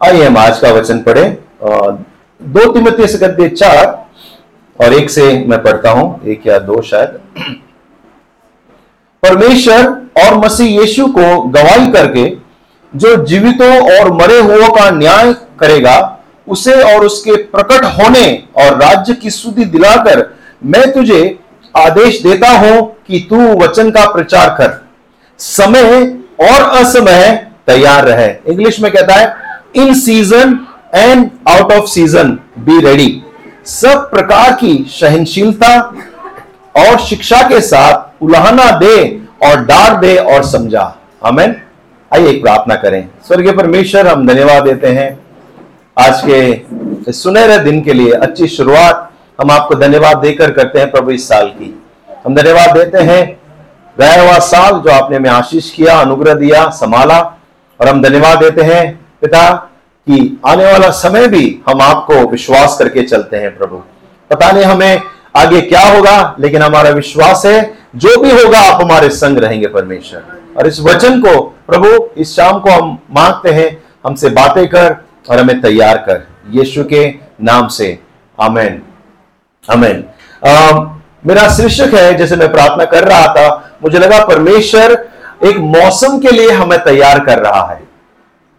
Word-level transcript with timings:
आइए 0.00 0.24
हम 0.24 0.36
आज 0.38 0.58
का 0.58 0.70
वचन 0.72 0.98
पढ़े। 1.02 1.24
दो 2.40 2.72
तिमती 2.72 3.06
से 3.06 3.18
गद्य 3.18 3.48
चार, 3.48 3.86
और 4.78 4.92
एक 4.94 5.10
से 5.10 5.24
मैं 5.48 5.62
पढ़ता 5.62 5.90
हूँ, 5.90 6.20
एक 6.24 6.46
या 6.46 6.58
दो 6.58 6.80
शायद। 6.82 7.18
परमेश्वर 9.22 9.86
और 10.18 10.38
मसीह 10.44 10.80
यीशु 10.80 11.06
को 11.08 11.40
गवाही 11.48 11.90
करके 11.92 12.24
जो 12.92 13.14
जीवितों 13.24 13.70
और 13.90 14.10
मरे 14.12 14.38
हुओं 14.40 14.68
का 14.74 14.88
न्याय 14.90 15.32
करेगा, 15.60 15.98
उसे 16.46 16.80
और 16.84 17.04
उसके 17.06 17.36
प्रकट 17.48 17.84
होने 17.98 18.24
और 18.58 18.80
राज्य 18.82 19.14
की 19.14 19.30
सुधि 19.30 19.64
दिलाकर 19.66 20.26
मैं 20.64 20.90
तुझे 20.92 21.22
आदेश 21.74 22.22
देता 22.22 22.48
हूँ 22.50 22.80
कि 23.06 23.26
तू 23.30 23.42
वचन 23.58 23.90
का 23.90 24.04
प्रचार 24.12 24.48
कर। 24.58 24.80
समय 25.40 26.02
और 26.42 26.68
असमय 26.78 27.30
तैयार 27.66 28.04
रहे। 28.04 28.28
इंग्लिश 28.48 28.80
में 28.80 28.90
कहता 28.92 29.14
है 29.14 29.48
in 29.74 29.94
season 29.94 30.58
and 30.94 31.30
out 31.48 31.72
of 31.72 31.86
season 31.86 32.38
be 32.58 32.80
ready 32.80 33.22
सब 33.66 34.10
प्रकार 34.10 34.52
की 34.52 34.74
सहनशीलता 34.90 35.78
और 36.76 36.98
शिक्षा 36.98 37.40
के 37.48 37.60
साथ 37.60 38.22
उलाहना 38.22 38.70
दे 38.78 38.96
और 39.46 39.64
डार 39.64 39.96
दे 40.00 40.16
और 40.16 40.44
समझा। 40.44 40.94
हमें 41.26 41.60
आइए 42.14 42.28
एक 42.28 42.42
प्रार्थना 42.42 42.74
करें। 42.74 43.08
स्वर्गीय 43.26 43.52
परमेश्वर, 43.52 44.06
हम 44.06 44.26
धन्यवाद 44.26 44.64
देते 44.64 44.86
हैं। 44.86 45.18
आज 45.96 46.22
के 46.26 47.12
सुनहरे 47.12 47.58
दिन 47.58 47.80
के 47.82 47.92
लिए 47.92 48.12
अच्छी 48.12 48.46
शुरुआत 48.46 49.10
हम 49.40 49.50
आपको 49.50 49.74
धन्यवाद 49.74 50.16
देकर 50.16 50.50
करते 50.52 50.78
हैं 50.78 50.90
प्रभु 50.90 51.10
इस 51.10 51.28
साल 51.28 51.48
की। 51.48 51.74
हम 52.26 52.34
धन्यवाद 52.34 52.76
देते 52.76 52.98
हैं 52.98 53.24
गया 53.98 54.22
हुआ 54.22 54.38
साल 54.38 54.72
जो 54.72 54.90
आपने 54.92 55.16
हमें 55.16 55.30
आशीष 55.30 55.70
किया, 55.70 56.00
अनुग्रह 56.00 56.34
दिया, 56.34 56.68
संभाला 56.70 57.18
और 57.80 57.88
हम 57.88 58.02
धन्यवाद 58.02 58.38
देते 58.38 58.62
हैं 58.62 58.99
पिता, 59.20 59.52
कि 60.08 60.40
आने 60.46 60.72
वाला 60.72 60.90
समय 60.90 61.26
भी 61.26 61.60
हम 61.68 61.82
आपको 61.82 62.14
विश्वास 62.14 62.76
करके 62.78 63.02
चलते 63.02 63.36
हैं, 63.36 63.58
प्रभु। 63.58 63.76
पता 64.30 64.50
नहीं 64.50 64.64
हमें 64.64 65.02
आगे 65.36 65.60
क्या 65.60 65.80
होगा, 65.80 66.36
लेकिन 66.40 66.62
हमारा 66.62 66.90
विश्वास 66.90 67.46
है, 67.46 67.78
जो 67.96 68.20
भी 68.20 68.30
होगा, 68.30 68.60
आप 68.60 68.82
हमारे 68.82 69.08
संग 69.08 69.38
रहेंगे 69.38 69.66
परमेश्वर। 69.66 70.22
और 70.56 70.66
इस 70.66 70.80
वचन 70.80 71.20
को, 71.20 71.40
प्रभु, 71.40 72.08
इस 72.16 72.36
शाम 72.36 72.60
को 72.60 72.70
हम 72.70 72.98
मांगते 73.10 73.50
हैं, 73.50 73.82
हमसे 74.06 74.28
बातें 74.28 74.68
कर 74.68 74.96
और 75.30 75.38
हमें 75.38 75.60
तैयार 75.60 75.98
कर। 75.98 76.26
यीशु 76.50 76.84
के 76.84 77.14
नाम 77.42 77.68
से। 77.68 77.98
आमेन। 78.40 78.82
आमेन। 79.70 80.04
मेरा 81.26 81.48
शीर्षक 81.48 81.94
है, 81.94 82.14
जैसे 82.14 82.36
मैं 82.36 82.52
प्रार्थना 82.52 82.84
कर 82.84 83.08
रहा 83.08 83.26
था, 83.26 83.70
मुझे 83.82 83.98
लगा 83.98 84.24
परमेश्वर 84.24 85.08
एक 85.44 85.56
मौसम 85.56 86.18
के 86.18 86.30
लिए 86.30 86.50
हमें 86.50 86.84
तैयार 86.84 87.24
कर 87.24 87.38
रहा 87.38 87.68
है। 87.70 87.89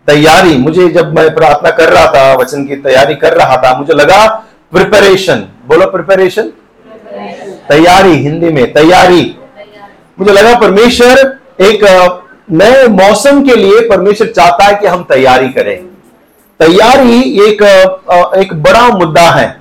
तैयारी, 0.08 0.58
मुझे 0.58 0.88
जब 0.90 1.14
मैं 1.16 1.34
प्रार्थना 1.36 1.70
कर 1.70 1.90
रहा 1.90 2.06
था, 2.06 2.34
वचन 2.34 2.66
की 2.66 2.76
तैयारी 2.78 3.16
कर 3.16 3.34
रहा 3.34 3.58
था, 3.58 3.78
मुझे 3.78 3.94
लगा 3.94 4.26
प्रिपरेशन 4.72 5.46
बोलो 5.68 5.86
प्रिपरेशन 5.88 6.52
तैयारी, 7.70 8.14
हिंदी 8.14 8.50
में, 8.50 8.72
तैयारी. 8.74 9.36
मुझे 10.20 10.32
लगा 10.34 10.54
परमेश्वर 10.60 11.40
एक 11.62 11.84
नए 12.52 12.88
मौसम 12.90 13.42
के 13.44 13.56
लिए 13.56 13.82
परमेश्वर 13.90 14.28
चाहता 14.28 14.66
है 14.66 14.76
कि 14.76 14.88
हम 14.88 15.04
तैयारी 15.04 15.50
करें. 15.50 15.78
तैयारी 16.60 17.22
एक 17.46 17.62
एक 18.38 18.54
बड़ा 18.64 18.88
मुद्दा 18.90 19.30
है. 19.32 19.60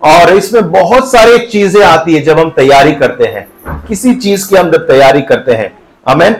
और 0.00 0.30
इसमें 0.32 0.70
बहुत 0.72 1.10
सारी 1.12 1.38
चीज़ें 1.46 1.82
आती 1.84 2.14
है 2.14 2.20
जब 2.22 2.38
हम 2.38 2.50
तैयारी 2.50 2.92
करते 2.94 3.24
हैं. 3.24 3.46
किसी 3.88 4.14
चीज़ 4.14 4.48
की 4.48 4.56
हम 4.56 4.70
जब 4.70 4.86
तैयारी 4.88 5.22
करते 5.22 5.52
हैं. 5.52 5.72
हमें 6.08 6.30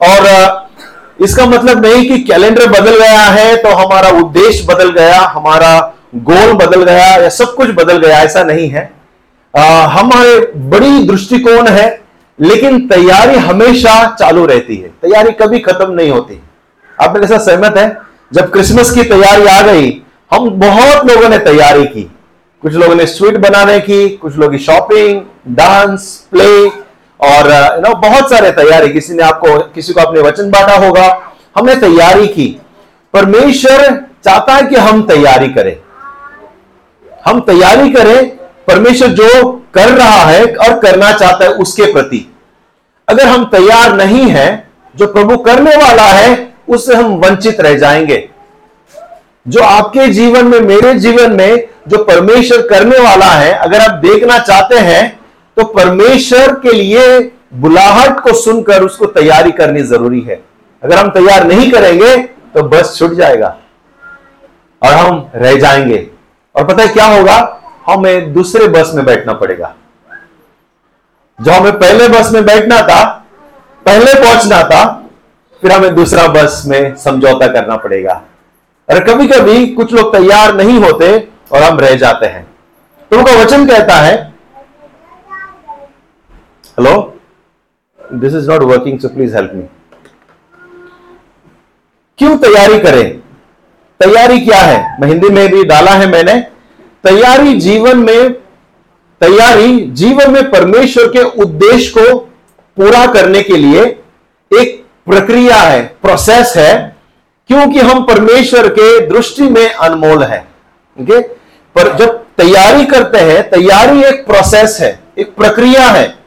और 0.00 0.65
इसका 1.20 1.46
मतलब 1.46 1.84
नहीं 1.86 2.08
कि 2.08 2.18
कैलेंडर 2.18 2.68
बदल 2.68 2.98
गया 2.98 3.20
है 3.20 3.56
तो 3.56 3.68
हमारा 3.68 4.08
उद्देश्य 4.18 4.66
बदल 4.66 4.90
गया 4.90 5.20
हमारा 5.20 5.70
गोल 6.16 6.52
बदल 6.52 6.82
गया 6.84 7.06
या 7.14 7.28
सब 7.28 7.54
कुछ 7.54 7.70
बदल 7.70 7.98
गया 7.98 8.22
ऐसा 8.22 8.42
नहीं 8.44 8.68
है। 8.68 8.90
आ, 9.54 9.62
हमारे 9.86 10.38
बड़ी 10.70 11.06
दृष्टिकोण 11.06 11.68
है 11.68 11.86
लेकिन 12.38 12.86
तैयारी 12.88 13.38
हमेशा 13.38 14.16
चालू 14.20 14.46
रहती 14.46 14.76
है। 14.76 14.88
तैयारी 15.02 15.30
कभी 15.32 15.58
खत्म 15.58 15.90
नहीं 15.90 16.10
होती। 16.10 16.40
आप 17.02 17.14
मेरे 17.14 17.26
साथ 17.26 17.38
सहमत 17.38 17.76
है? 17.76 17.96
जब 18.32 18.50
क्रिसमस 18.52 18.90
की 18.90 19.02
तैयारी 19.02 19.46
आ 19.46 19.60
गई 19.62 19.90
हम 20.30 20.48
बहुत 20.50 21.10
लोगों 21.10 21.28
ने 21.28 21.38
तैयारी 21.38 21.84
की। 21.84 22.10
कुछ 22.62 22.74
लोगों 22.74 22.94
ने 22.94 23.06
स्वीट 23.06 23.36
बनाने 23.36 23.78
की 23.80 24.08
कुछ 24.08 24.36
लोगों 24.36 24.58
शॉपिंग 24.58 25.20
डांस 25.48 26.04
प्ले 26.30 26.68
और 27.20 27.50
यू 27.76 27.80
नो 27.80 27.94
बहुत 27.94 28.30
सारे 28.30 28.50
तैयारी। 28.50 28.88
किसी 28.88 29.14
ने 29.14 29.22
आपको, 29.22 29.58
किसी 29.58 29.92
को 29.92 30.00
अपने 30.00 30.20
वचन 30.20 30.50
बांटा 30.50 30.86
होगा, 30.86 31.32
हमने 31.56 31.74
तैयारी 31.74 32.26
की। 32.26 32.60
परमेश्वर 33.12 34.06
चाहता 34.24 34.52
है 34.52 34.62
कि 34.62 34.76
हम 34.76 35.02
तैयारी 35.02 35.48
करें। 35.48 35.76
हम 37.24 37.40
तैयारी 37.40 37.90
करें, 37.90 38.28
परमेश्वर 38.66 39.08
जो 39.08 39.52
कर 39.74 39.88
रहा 39.88 40.24
है 40.24 40.44
और 40.44 40.78
करना 40.78 41.12
चाहता 41.12 41.44
है 41.44 41.50
उसके 41.50 41.92
प्रति। 41.92 42.34
अगर 43.08 43.26
हम 43.26 43.44
तैयार 43.44 43.92
नहीं 43.92 44.26
हैं, 44.26 44.70
जो 44.96 45.06
प्रभु 45.06 45.36
करने 45.36 45.76
वाला 45.76 46.02
है, 46.02 46.54
उससे 46.68 46.94
हम 46.94 47.04
वंचित 47.04 47.60
रह 47.60 47.78
जाएँगे। 47.78 48.28
जो 49.48 49.60
आपके 49.60 50.06
जीवन 50.06 50.44
में, 50.44 50.60
मेरे 50.60 50.94
जीवन 50.94 51.32
में, 51.32 51.68
जो 51.88 52.04
परमेश्वर 52.04 52.68
करने 52.68 52.98
वाला 52.98 53.26
है, 53.26 53.52
अगर 53.52 53.80
आप 53.80 53.90
देखना 53.90 54.38
चाहते 54.38 54.78
हैं 54.78 55.20
तो 55.56 55.64
परमेश्वर 55.64 56.52
के 56.60 56.72
लिए 56.72 57.18
बुलाहट 57.54 58.20
को 58.20 58.32
सुनकर 58.34 58.82
उसको 58.82 59.06
तैयारी 59.06 59.52
करनी 59.52 59.82
ज़रूरी 59.82 60.20
है। 60.20 60.42
अगर 60.82 60.98
हम 60.98 61.08
तैयार 61.10 61.46
नहीं 61.46 61.70
करेंगे 61.72 62.16
तो 62.54 62.62
बस 62.62 62.96
छूट 62.98 63.12
जाएगा 63.12 63.56
और 64.82 64.92
हम 64.92 65.30
रह 65.34 65.56
जाएँगे। 65.56 66.06
और 66.54 66.64
पता 66.64 66.82
है 66.82 66.88
क्या 66.88 67.06
होगा? 67.06 67.36
हमें 67.86 68.32
दूसरे 68.32 68.68
बस 68.68 68.90
में 68.94 69.04
बैठना 69.04 69.32
पड़ेगा। 69.32 69.74
जो 71.38 71.52
हमें 71.52 71.72
पहले 71.72 72.08
बस 72.08 72.30
में 72.32 72.44
बैठना 72.44 72.80
था, 72.82 73.04
पहले 73.86 74.14
पहुँचना 74.14 74.62
था, 74.62 74.84
फिर 75.62 75.72
हमें 75.72 75.94
दूसरा 75.94 76.26
बस 76.28 76.62
में 76.66 76.96
समझौता 76.96 77.46
करना 77.46 77.76
पड़ेगा। 77.76 78.22
और 78.88 79.04
कभी 79.04 79.26
कभी 79.28 79.66
कुछ 79.66 79.92
लोग 79.92 80.12
तैयार 80.12 80.54
नहीं 80.54 80.78
होते 80.80 81.28
और 81.52 81.62
हम 81.62 81.78
रह 81.80 81.94
जाते 81.96 82.26
हैं। 82.26 82.46
तो 83.10 83.18
उनका 83.18 83.32
वचन 83.32 83.66
कहता 83.66 83.94
है 83.94 84.34
hello 86.76 86.92
this 88.00 88.34
is 88.34 88.50
not 88.50 88.62
working 88.62 88.98
so 89.00 89.08
please 89.08 89.34
help 89.36 89.50
me 89.54 89.62
क्यों 92.18 92.36
तैयारी 92.38 92.78
करें? 92.78 93.18
तैयारी 94.00 94.38
क्या 94.40 94.58
है? 94.58 95.00
मैं 95.00 95.08
हिंदी 95.08 95.28
में 95.28 95.48
भी 95.52 95.62
डाला 95.64 95.90
है 95.90 96.08
मैंने। 96.10 96.34
तैयारी 97.04 97.54
जीवन 97.60 97.98
में, 97.98 98.32
तैयारी 99.20 99.78
जीवन 99.92 100.30
में 100.30 100.50
परमेश्वर 100.50 101.06
के 101.12 101.22
उद्देश्य 101.42 101.92
को 101.98 102.18
पूरा 102.76 103.04
करने 103.12 103.42
के 103.42 103.56
लिए 103.56 103.84
एक 104.50 104.84
प्रक्रिया 105.06 105.56
है 105.56 105.82
प्रोसेस 106.02 106.52
है, 106.56 106.74
क्योंकि 107.50 107.80
हम 107.80 108.04
परमेश्वर 108.04 108.68
के 108.68 109.00
दृष्टि 109.06 109.48
में 109.48 109.68
अनमोल 109.70 110.24
है। 110.24 110.40
ओके 110.96 111.20
पर 111.20 111.96
जब 111.96 112.22
तैयारी 112.36 112.86
करते 112.86 113.18
हैं, 113.20 113.42
तैयारी 113.50 114.02
एक 114.04 114.24
प्रोसेस 114.26 114.78
है, 114.80 114.98
एक 115.18 115.34
प्रक्रिया 115.36 115.88
है। 115.88 116.25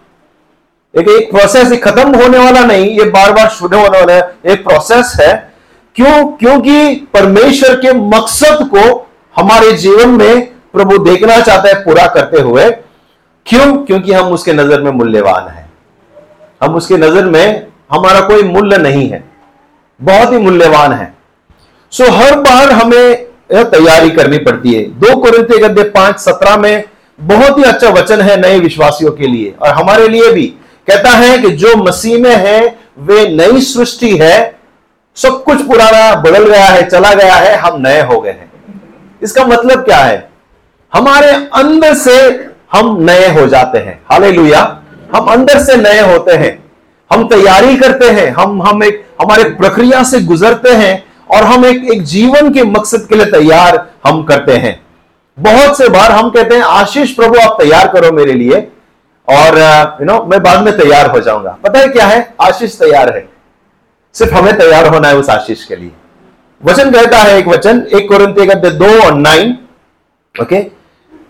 एक 0.94 1.10
एक 1.10 1.30
प्रोसेस 1.32 1.72
खत्म 1.82 2.16
होने 2.16 2.38
वाला 2.38 2.64
नहीं, 2.66 2.86
ये 2.90 3.04
बार 3.06 3.32
बार 3.34 3.50
शुरू 3.50 3.78
होने 3.78 4.00
वाला 4.00 4.14
है। 4.14 4.54
एक 4.54 4.64
प्रोसेस 4.64 5.14
है, 5.20 5.34
क्यों, 5.96 6.26
क्योंकि 6.38 6.96
परमेश्वर 7.14 7.76
के 7.76 7.94
मकसद 7.94 8.68
को 8.74 9.08
हमारे 9.36 9.72
जीवन 9.74 10.10
में 10.10 10.46
प्रभु 10.74 10.98
देखना 11.00 11.40
चाहता 11.40 11.68
है, 11.68 11.74
पूरा 11.84 12.06
करते 12.08 12.42
हुए। 12.42 12.70
क्यों? 13.46 13.74
क्योंकि 13.76 14.12
हम 14.12 14.32
उसके 14.34 14.54
नज़र 14.54 14.82
में 14.82 14.92
मूल्यवान 14.92 15.48
है। 15.48 15.68
हम 16.62 16.76
उसके 16.76 16.98
नज़र 16.98 17.26
में 17.26 17.68
हमारा 17.92 18.20
कोई 18.22 18.44
मूल्य 18.44 18.78
नहीं 18.78 19.10
है। 19.10 19.24
बहुत 20.00 20.32
ही 20.34 20.38
मूल्यवान 20.38 20.94
है। 20.94 21.14
सो 21.94 22.12
हर 22.12 22.36
बार 22.40 22.72
हमें 22.72 23.26
तैयारी 23.52 24.10
करनी 24.10 24.38
पड़ती 24.38 24.74
है। 24.74 24.84
दो 25.00 25.16
कुरिंती 25.16 25.58
गद्य 25.58 25.84
पाँच 25.90 26.20
सत्रह 26.20 26.58
में 26.58 26.84
बहुत 27.20 27.58
ही 27.58 27.64
अच्छा 27.64 27.90
वचन 27.92 28.22
है 28.22 28.40
नए 28.42 28.60
विश्वासियों 28.60 29.12
के 29.12 29.28
लिए 29.28 29.54
और 29.62 29.74
हमारे 29.74 30.08
लिए 30.08 30.32
भी। 30.32 30.54
कहता 30.90 31.10
है 31.10 31.38
कि 31.38 31.50
जो 31.50 31.76
मसीह 31.76 32.20
में 32.20 32.36
है, 32.36 32.80
वे 33.00 33.28
नई 33.28 33.62
सृष्टि 33.62 34.18
है, 34.18 34.60
सब 35.16 35.44
कुछ 35.44 35.62
पुराना 35.62 36.16
बदल 36.16 36.44
गया 36.44 36.66
है, 36.66 36.90
चला 36.90 37.14
गया 37.14 37.36
है, 37.36 37.56
हम 37.56 37.82
नए 37.82 38.02
हो 38.02 38.22
गए 38.22 38.30
हैं। 38.30 38.52
इसका 39.24 39.46
मतलब 39.46 39.86
क्या 39.86 39.98
है? 39.98 40.30
हमारे 40.94 41.32
अंदर 41.32 41.94
से 41.94 42.46
हम 42.72 42.98
नए 43.02 43.28
हो 43.28 43.48
जाते 43.48 43.78
हैं। 43.78 44.02
हाले 44.12 44.30
हम 45.16 45.26
अंदर 45.26 45.60
से 45.60 45.76
नए 45.76 46.00
होते 46.00 46.32
हैं। 46.32 46.72
हम 47.14 47.28
तैयारी 47.28 47.78
करते 47.78 48.10
हैं। 48.10 48.32
हम 48.32 48.62
हम 48.62 48.84
एक, 48.84 49.06
हमारे 49.22 49.44
प्रक्रिया 49.44 50.04
से 50.04 50.22
गुजरते 50.22 50.70
हैं 50.70 51.04
और 51.36 51.44
हम 51.44 51.66
एक 51.66 51.92
एक 51.92 52.04
जीवन 52.04 52.54
के 52.54 52.64
मकसद 52.64 53.06
के 53.10 53.16
लिए 53.16 53.26
तैयार 53.26 53.88
हम 54.08 54.24
करते 54.24 54.54
हैं। 54.54 54.82
बहुत 55.40 55.78
से 55.78 55.90
बार 55.90 56.12
हम 56.12 56.30
कहते 56.30 56.56
हैं, 56.56 56.62
आशीष 56.62 57.12
प्रभु, 57.12 57.40
आप 57.40 57.58
तैयार 57.62 57.88
करो 57.88 58.12
मेरे 58.12 58.34
लिए। 58.34 58.68
और 59.30 59.58
यू 60.02 60.06
नो 60.06 60.24
मैं 60.24 60.42
बाद 60.44 60.64
में 60.64 60.78
तैयार 60.78 61.10
हो 61.10 61.20
जाऊँगा। 61.20 61.58
पता 61.64 61.80
है 61.80 61.88
क्या 61.88 62.06
है? 62.06 62.34
आशीष 62.42 62.78
तैयार 62.80 63.16
है। 63.16 63.28
सिर्फ़ 64.16 64.34
हमें 64.34 64.58
तैयार 64.58 64.88
होना 64.88 65.08
है 65.08 65.16
उस 65.16 65.30
आशीष 65.30 65.64
के 65.66 65.76
लिए। 65.76 65.92
वचन 66.62 66.92
कहता 66.92 67.18
है 67.18 67.38
एक 67.38 67.48
वचन, 67.48 67.86
एक 67.94 68.08
कोरिंथिय 68.10 68.46
कहते 68.46 68.70
दो 68.72 69.00
और 69.06 69.14
nine 69.16 69.58
okay 70.36 70.60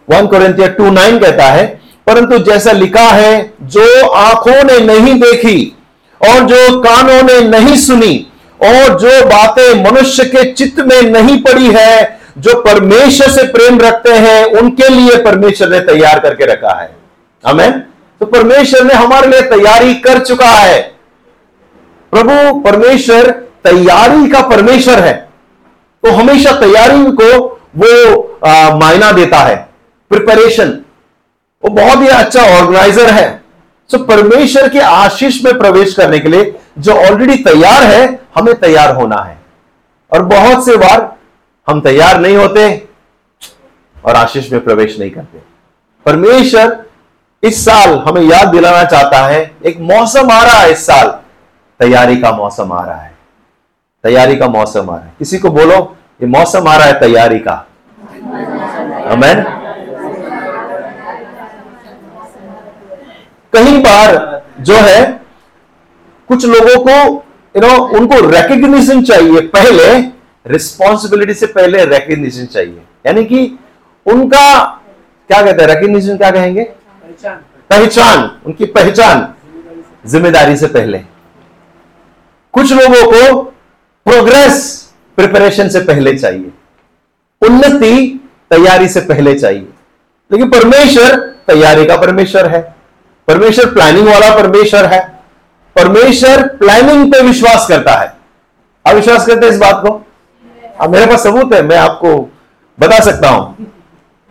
one 0.10 0.28
Corinthian 0.28 0.68
two 0.68 0.90
nine 0.92 1.20
कहता 1.20 1.46
है, 1.46 1.66
परंतु 2.08 2.38
जैसा 2.44 2.72
लिखा 2.72 3.02
है, 3.02 3.54
जो 3.64 4.10
आँखों 4.10 4.64
ने 4.64 4.80
नहीं 4.86 5.14
देखी 5.22 5.76
और 6.22 6.46
जो 6.46 6.80
कानों 6.82 7.22
ने 7.24 7.40
नहीं 7.50 7.76
सुनी 7.78 8.16
और 8.60 8.98
जो 9.00 9.26
बातें 9.26 9.84
मनुष्य 9.84 10.24
के 10.26 10.52
चित्त 10.54 10.80
में 10.82 11.02
नहीं 11.04 11.42
पड़ी 11.44 11.72
है, 11.72 12.20
जो 12.38 12.60
परमेश्वर 12.62 13.30
से 13.30 13.44
प्रेम 13.48 13.80
रखते 13.80 14.14
हैं, 14.16 14.44
उनके 14.54 14.90
लिए 14.90 15.24
परमेश्वर 15.24 15.70
ने 15.70 15.80
तैयार 15.86 16.20
करके 16.20 16.46
रखा 16.46 16.74
है। 16.82 16.90
हमें 17.44 17.80
तो 18.22 18.26
परमेश्वर 18.26 18.84
ने 18.84 18.94
हमारे 18.94 19.28
लिए 19.28 19.42
तैयारी 19.42 19.94
कर 19.96 20.20
चुका 20.20 20.48
है। 20.48 20.82
प्रभु, 22.14 22.60
परमेश्वर 22.62 23.30
तैयारी 23.64 24.30
का 24.30 24.42
परमेश्वर 24.48 25.00
है। 25.00 25.14
तो 26.04 26.12
हमेशा 26.12 26.52
तैयारी 26.60 27.12
को 27.12 27.38
वो 27.76 28.40
मायना 28.80 29.12
देता 29.12 29.38
है। 29.38 29.56
प्रिपरेशन 30.12 30.70
वो 31.64 31.70
बहुत 31.72 32.02
ही 32.02 32.08
अच्छा 32.08 32.42
ऑर्गेनाइजर 32.58 33.10
है। 33.10 33.28
सो 33.90 33.98
परमेश्वर 33.98 34.68
के 34.70 34.80
आशीष 34.80 35.44
में 35.46 35.58
प्रवेश 35.60 35.94
करने 35.94 36.20
के 36.20 36.30
लिए 36.30 36.54
जो 36.80 36.94
ऑलरेडी 36.94 37.36
तैयार 37.44 37.84
है, 37.84 38.20
हमें 38.36 38.54
तैयार 38.56 38.96
होना 38.96 39.22
है। 39.22 39.38
और 40.12 40.24
बहुत 40.26 40.66
से 40.66 40.78
बार 40.78 41.16
हम 41.68 41.82
तैयार 41.82 42.20
नहीं 42.20 42.38
होते 42.38 42.68
और 44.06 44.16
आशीष 44.16 44.52
में 44.52 44.64
प्रवेश 44.64 45.00
नहीं 45.00 45.12
करते। 45.12 45.40
परमेश्वर 46.06 46.78
इस 47.44 47.66
साल 47.66 47.90
हमें 47.98 48.22
याद 48.22 48.48
दिलाना 48.48 48.84
चाहता 48.84 49.18
है, 49.18 49.52
एक 49.66 49.80
मौसम 49.80 50.32
आ 50.32 50.44
रहा 50.44 50.60
है 50.60 50.72
इस 50.72 50.86
साल। 50.86 51.08
तैयारी 51.80 52.18
का 52.18 52.32
मौसम 52.32 52.72
आ 52.74 52.84
रहा 52.86 53.02
है। 53.02 53.14
तैयारी 54.04 54.36
का 54.36 54.48
मौसम 54.48 54.90
आ 54.90 54.96
रहा 54.96 55.06
है। 55.06 55.14
किसी 55.20 55.38
को 55.38 55.50
बोलो, 55.50 55.96
ये 56.22 56.28
मौसम 56.28 56.68
आ 56.68 56.76
रहा 56.78 56.86
है 56.86 57.00
तैयारी 57.00 57.40
का। 57.40 57.66
अमेन 59.12 59.44
कई 63.54 63.78
बार 63.78 64.42
जो 64.60 64.76
है, 64.76 65.22
कुछ 66.28 66.46
लोगों 66.46 66.84
को 66.84 67.26
यू 67.56 67.62
नो 67.62 67.84
उनको 67.98 68.16
रिकग्निशन 68.30 69.02
चाहिए 69.04 69.42
पहले 69.42 69.94
रिस्पॉन्सिबिलिटी 70.46 71.34
से 71.34 71.46
पहले 71.46 71.86
रिकग्निशन 71.86 72.46
चाहिए। 72.46 72.82
यानी 73.06 73.24
कि 73.24 73.60
उनका, 74.06 74.64
क्या 75.30 75.42
कहते 75.42 75.64
हैं 75.64 75.70
रिकग्निशन 75.70 76.18
क्या 76.18 76.32
कहेंगे? 76.32 76.72
पहचान। 77.26 78.40
उनकी 78.46 78.66
पहचान। 78.66 79.34
ज़िम्मेदारी 80.06 80.58
से 80.58 80.68
पहले। 80.68 80.98
कुछ 82.54 82.72
लोगों 82.72 83.12
को 83.12 83.42
प्रोग्रेस 84.06 84.90
प्रिपरेशन 85.16 85.70
से 85.70 85.80
पहले 85.80 86.18
चाहिए। 86.18 86.52
उन्नति 87.42 88.28
तैयारी 88.50 88.88
से 88.88 89.02
पहले 89.02 89.40
चाहिए। 89.40 89.68
लेकिन 90.32 90.50
परमेश्वर 90.50 91.16
तैयारी 91.48 91.86
का 91.86 91.98
परमेश्वर 91.98 92.48
है। 92.48 92.76
परमेश्वर 93.28 93.74
प्लानिंग 93.74 94.08
वाला 94.08 94.36
परमेश्वर 94.36 94.86
है। 94.86 95.20
परमेश्वर 95.76 96.48
प्लानिंग 96.48 97.12
पे 97.12 97.22
विश्वास 97.22 97.68
करता 97.68 97.92
है। 97.92 98.18
आप 98.88 98.96
विश्वास 98.96 99.28
करते 99.28 99.46
हैं 99.46 99.54
इस 99.54 99.60
बात 99.60 99.84
को? 99.86 100.06
अब 100.80 100.90
मेरे 100.90 101.06
पास 101.06 101.24
सबूत 101.24 101.54
है, 101.54 101.62
मैं 101.62 101.78
आपको 101.78 102.30
बता 102.80 103.00
सकता 103.00 103.30
हूँ। 103.30 103.72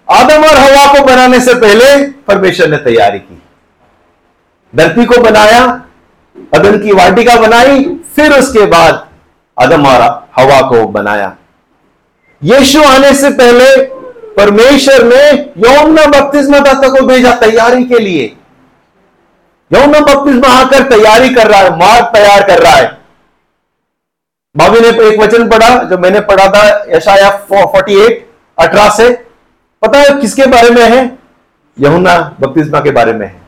आदम 0.08 0.44
और 0.44 0.56
हवा 0.56 0.92
को 0.92 1.04
बनाने 1.04 1.40
से 1.40 1.54
पहले 1.54 1.96
परमेश्वर 2.28 2.68
ने 2.68 2.76
तैयारी 2.76 3.18
की। 3.18 3.42
धरती 4.72 5.04
को 5.04 5.20
बनाया, 5.22 5.60
अदन 6.54 6.78
की 6.78 6.92
वाटिका 6.92 7.36
बनाई, 7.36 7.84
फिर 8.16 8.32
उसके 8.32 8.66
बाद 8.66 9.06
अदम 9.56 9.86
और 9.86 10.02
हवा 10.36 10.60
को 10.68 10.86
बनाया। 10.88 11.36
यीशु 12.42 12.82
आने 12.82 13.12
से 13.14 13.30
पहले 13.30 13.76
परमेश्वर 14.34 15.04
ने 15.04 15.30
यौन 15.68 15.94
बपतिस्मा 15.96 16.58
दाता 16.58 16.88
को 16.88 17.06
भेजा 17.06 17.34
तैयारी 17.36 17.84
के 17.84 17.98
लिए। 17.98 18.24
यौन 19.70 19.92
बपतिस्मा 19.92 20.48
आकर 20.54 20.88
तैयारी 20.88 21.34
कर 21.34 21.46
रहा 21.46 21.60
है, 21.60 21.76
मार्ग 21.78 22.04
तैयार 22.06 22.46
कर 22.46 22.62
रहा 22.62 22.72
है। 22.72 22.96
भाभी 24.54 24.80
ने 24.80 24.88
एक 25.08 25.20
वचन 25.20 25.48
पढ़ा, 25.48 25.68
जो 25.82 25.98
मैंने 25.98 26.20
पढ़ा 26.20 26.46
था 26.48 26.84
यशाया 26.88 27.30
फोर्टी 27.50 28.00
एट 28.04 28.26
अठारह 28.58 28.88
से 28.90 29.27
पता 29.82 29.98
है 29.98 30.20
किसके 30.20 30.46
बारे 30.46 30.70
में 30.70 30.82
है? 30.82 31.18
यमुना 31.80 32.34
बपतिस्मा 32.40 32.80
के 32.80 32.90
बारे 32.90 33.12
में 33.12 33.26
है। 33.26 33.40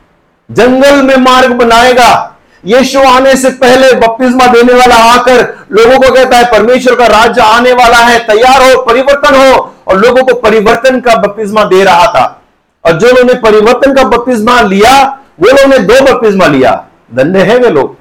जंगल 0.51 1.01
में 1.01 1.15
मार्ग 1.15 1.53
बनाएगा। 1.53 2.37
यीशु 2.65 2.99
आने 2.99 3.35
से 3.35 3.49
पहले 3.49 3.93
बपतिस्मा 3.93 4.47
देने 4.47 4.73
वाला 4.73 4.95
आकर 4.95 5.65
लोगों 5.71 5.99
को 5.99 6.15
कहता 6.15 6.37
है, 6.37 6.51
परमेश्वर 6.51 6.95
का 6.95 7.07
राज्य 7.07 7.41
आने 7.41 7.73
वाला 7.73 7.97
है, 7.97 8.19
तैयार 8.19 8.71
हो, 8.71 8.81
परिवर्तन 8.81 9.35
हो। 9.35 9.75
और 9.87 9.97
लोगों 9.97 10.23
को 10.23 10.33
परिवर्तन 10.33 10.99
का 10.99 11.15
बपतिस्मा 11.15 11.63
दे 11.63 11.83
रहा 11.83 12.05
था। 12.05 12.41
और 12.85 12.91
जो 12.91 13.07
लोगों 13.07 13.23
ने 13.23 13.33
परिवर्तन 13.33 13.93
का 13.93 14.03
बपतिस्मा 14.03 14.61
लिया, 14.61 15.19
वो 15.39 15.47
लोगों 15.47 15.67
ने 15.67 15.79
दो 15.79 16.13
बपतिस्मा 16.13 16.45
लिया। 16.45 16.87
धन्य 17.15 17.39
है 17.39 17.57
वे 17.57 17.69
लोग। 17.69 17.97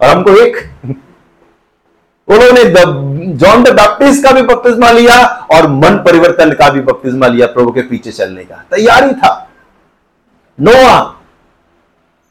और 0.00 0.08
हमको 0.08 0.30
एक 0.30 0.70
लोगों 2.30 3.36
जॉन 3.36 3.62
द 3.62 3.68
बैप्टिस्ट 3.68 4.24
का 4.24 4.30
भी 4.30 4.42
बपतिस्मा 4.42 4.90
लिया 4.90 5.26
और 5.26 5.66
मन 5.66 5.96
परिवर्तन 5.96 6.50
का 6.50 6.70
भी 6.70 6.80
बपतिस्मा 6.80 7.26
लिया 7.26 7.46
प्रभु 7.46 7.72
के 7.72 7.82
पीछे 7.82 8.12
चलने 8.12 8.44
का। 8.44 8.64
तैयारी 8.70 9.14
था। 9.14 9.50
नोआ, 10.60 11.00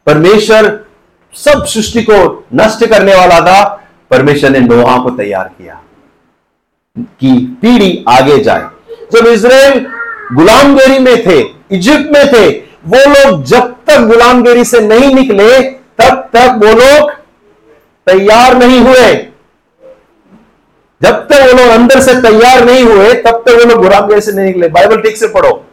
परमेश्वर 0.05 0.79
सब 1.33 1.65
सृष्टि 1.65 2.01
को 2.03 2.45
नष्ट 2.55 2.85
करने 2.85 3.15
वाला 3.15 3.39
था। 3.39 3.83
परमेश्वर 4.11 4.49
ने 4.49 4.59
नोहा 4.59 4.97
को 4.97 5.09
तैयार 5.09 5.51
किया 5.57 5.81
कि 6.99 7.57
पीढ़ी 7.61 8.05
आगे 8.09 8.37
जाए। 8.37 8.67
जब 9.13 9.27
इसराइल 9.27 9.87
गुलामगिरी 10.33 10.99
में 10.99 11.25
थे 11.25 11.39
इजिप्ट 11.71 12.11
में 12.11 12.33
थे, 12.33 12.49
वो 12.85 12.97
लोग 12.97 13.43
जब 13.43 13.75
तक 13.87 14.01
गुलामगिरी 14.01 14.63
से 14.63 14.81
नहीं 14.81 15.15
निकले, 15.15 15.61
तब 15.61 16.29
तक 16.33 16.59
वो 16.63 16.73
लोग 16.73 17.11
तैयार 18.07 18.57
नहीं 18.57 18.79
हुए। 18.79 19.30
जब 21.03 21.27
तक 21.27 21.33
वो 21.33 21.57
लोग 21.57 21.67
अंदर 21.67 21.99
से 21.99 22.13
तैयार 22.13 22.65
नहीं 22.65 22.83
हुए, 22.83 23.13
तब 23.13 23.43
तक 23.47 23.49
वो 23.49 23.65
लोग 23.65 23.83
गुलामगिरी 23.83 24.21
से 24.21 24.31
नहीं 24.31 24.45
निकले। 24.45 24.67
बाइबल 24.67 25.01
ठीक 25.01 25.17
से 25.17 25.27
पढ़ो। 25.27 25.65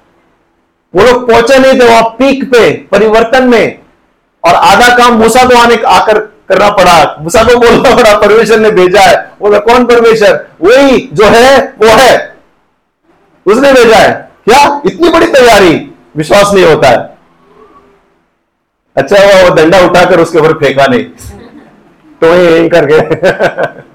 वो 0.94 1.02
लोग 1.04 1.30
पहुँचे 1.30 1.58
नहीं 1.58 1.80
थे 1.80 1.88
वहाँ 1.88 2.02
पीक 2.02 2.44
पे, 2.44 2.70
परिवर्तन 2.70 3.44
में। 3.44 3.78
और 4.44 4.54
आधा 4.54 4.98
काम 4.98 5.12
मूसा 5.12 5.44
को 5.44 5.58
आने 5.58 5.76
आकर 5.86 6.18
करना 6.18 6.70
पड़ा। 6.70 7.16
मूसा 7.20 7.42
को 7.42 7.58
बोलना 7.58 7.96
पड़ा, 7.96 8.18
परमेश्वर 8.18 8.58
ने 8.58 8.70
भेजा 8.70 9.00
है। 9.00 9.32
बोला, 9.40 9.58
कौन 9.58 9.84
परमेश्वर? 9.84 10.48
वही 10.60 11.08
जो 11.12 11.24
है, 11.24 11.74
वो 11.78 11.86
है। 11.86 12.36
उसने 13.46 13.72
भेजा 13.72 13.96
है। 13.96 14.32
क्या? 14.48 14.82
इतनी 14.86 15.08
बड़ी 15.08 15.26
तैयारी? 15.26 15.94
विश्वास 16.16 16.50
नहीं 16.54 16.64
होता 16.64 16.88
है। 16.88 17.18
अच्छा 18.96 19.16
वो 19.16 19.54
डंडा 19.54 19.80
उठाकर 19.80 20.20
उसके 20.20 20.38
ऊपर 20.38 20.52
फेंका 20.52 20.86
नहीं। 20.86 21.04
तो 22.20 22.34
यही 22.34 22.68
करके। 22.68 22.98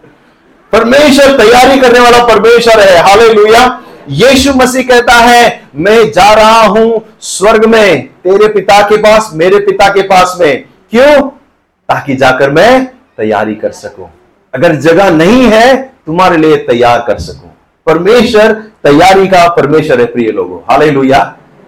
परमेश्वर 0.74 1.38
तैयारी 1.38 1.80
करने 1.80 2.00
वाला 2.00 2.24
परमेश्वर 2.24 2.80
है। 2.80 2.98
हाले 2.98 3.24
यीशु 4.10 4.54
मसीह 4.54 4.84
कहता 4.84 5.14
है, 5.14 5.64
मैं 5.76 6.12
जा 6.12 6.34
रहा 6.34 6.62
हूँ 6.62 7.06
स्वर्ग 7.22 7.66
में, 7.66 8.08
तेरे 8.08 8.48
पिता 8.48 8.82
के 8.82 8.98
पास, 8.98 9.30
मेरे 9.34 9.60
पिता 9.60 9.90
के 9.90 10.02
पास 10.02 10.38
में। 10.40 10.66
क्यों? 10.92 11.30
ताकि 11.90 12.16
जाकर 12.16 12.50
मैं 12.50 12.86
तैयारी 13.18 13.56
कर 13.56 13.72
सकूँ। 13.72 14.10
अगर 14.56 14.76
जगह 14.76 15.10
नहीं 15.10 15.44
है, 15.44 15.84
तुम्हारे 15.84 16.38
लिए 16.38 16.58
तैयार 16.58 17.04
कर 17.08 17.18
सकूँ। 17.18 17.52
परमेश्वर 17.86 18.52
तैयारी 18.84 19.28
का 19.28 19.48
परमेश्वर 19.48 20.00
है, 20.00 20.06
प्रिय 20.06 20.32
लोगों। 20.32 20.60
हाल 20.60 20.92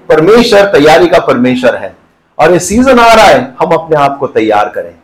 परमेश्वर 0.09 0.61
तैयारी 0.61 1.07
का 1.07 1.19
परमेश्वर 1.19 1.75
है। 1.75 1.95
और 2.39 2.51
ये 2.51 2.59
सीज़न 2.59 2.99
आ 2.99 3.13
रहा 3.13 3.25
है, 3.25 3.53
हम 3.59 3.71
अपने 3.71 3.97
आप 3.97 4.17
को 4.17 4.27
तैयार 4.27 4.69
करें। 4.69 4.95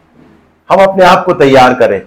हम 0.70 0.84
अपने 0.84 1.06
आप 1.06 1.26
को 1.26 1.34
तैयार 1.34 1.74
करें। 1.74 2.02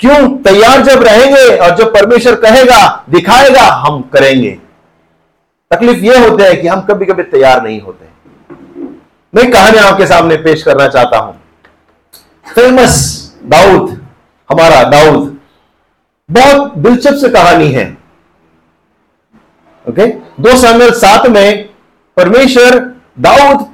क्यों 0.00 0.28
तैयार 0.42 0.82
जब 0.82 1.02
रहेंगे 1.02 1.56
और 1.56 1.74
जब 1.76 1.92
परमेश्वर 1.94 2.34
कहेगा, 2.34 3.04
दिखाएगा, 3.10 3.62
हम 3.62 4.00
करेंगे। 4.12 4.50
तकलीफ़ 5.70 6.04
यह 6.04 6.28
होता 6.28 6.44
है 6.44 6.54
कि 6.56 6.68
हम 6.68 6.80
कभी 6.80 7.06
कभी 7.06 7.22
तैयार 7.24 7.62
नहीं 7.62 7.80
होते 7.80 8.08
मैं 9.32 9.50
कहानी 9.52 9.78
आपके 9.78 10.06
सामने 10.06 10.36
पेश 10.36 10.62
करना 10.62 10.86
चाहता 10.88 11.18
हूँ। 11.18 11.34
फ़ेमस 12.46 12.96
दाऊद, 13.44 13.90
हमारा 14.48 14.82
दाऊद, 14.90 15.38
बहुत 16.28 16.76
दिलचस्प 16.78 17.32
कहानी 17.32 17.70
है। 17.72 17.84
ओके? 19.84 20.06
दो 20.42 20.56
सामने 20.56 20.90
सात 20.90 21.26
में 21.26 21.68
परमेश्वर 22.16 22.78
दाऊद 23.20 23.66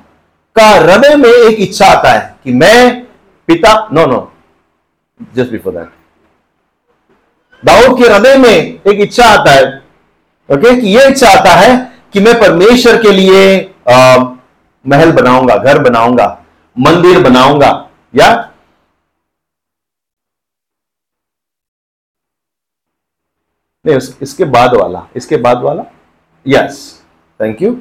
का 0.57 0.69
हृदय 0.69 1.15
में 1.17 1.31
एक 1.31 1.61
इच्छा 1.61 1.87
आता 1.87 2.13
है 2.13 2.35
कि 2.45 2.53
मैं 2.55 3.05
पिता 3.49 3.73
no 3.93 4.07
no 4.07 4.21
just 5.37 5.51
before 5.53 5.73
that 5.73 5.89
Dawood 7.63 7.99
के 7.99 8.05
हृदय 8.05 8.37
में 8.39 8.51
एक 8.51 9.01
इच्छा 9.01 9.25
आता 9.29 9.51
है। 9.51 9.65
ओके 10.49 10.75
कि 10.81 10.87
यह 10.89 11.07
इच्छा 11.09 11.29
आता 11.29 11.55
है 11.55 11.77
कि 12.13 12.21
मैं 12.21 12.35
परमेश्वर 12.41 13.03
के 13.03 13.13
लिए 13.13 13.45
आ, 13.89 14.17
महल 14.85 15.13
बनाऊँगा 15.13 15.57
घर 15.57 15.79
बनाऊँगा 15.83 16.27
मंदिर 16.77 17.23
बनाऊँगा 17.23 17.71
या? 18.15 18.29
नहीं 23.85 23.97
इसके 24.23 24.45
बाद 24.47 24.75
वाला 24.75 25.07
इसके 25.17 25.37
बाद 25.37 25.63
वाला? 25.63 25.85
यस 26.47 26.79
थैंक 27.41 27.63
यू 27.63 27.77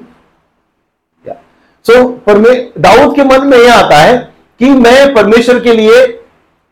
सो 1.86 2.08
परमे 2.26 2.54
दाऊद 2.82 3.16
के 3.16 3.24
मन 3.24 3.46
में 3.48 3.58
यह 3.58 3.74
आता 3.74 3.98
है 3.98 4.18
कि 4.60 4.70
मैं 4.70 5.14
परमेश्वर 5.16 5.60
के 5.64 5.74
लिए 5.74 6.02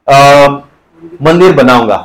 आ, 0.07 0.47
मंदिर 1.21 1.53
बनाऊँगा। 1.55 1.97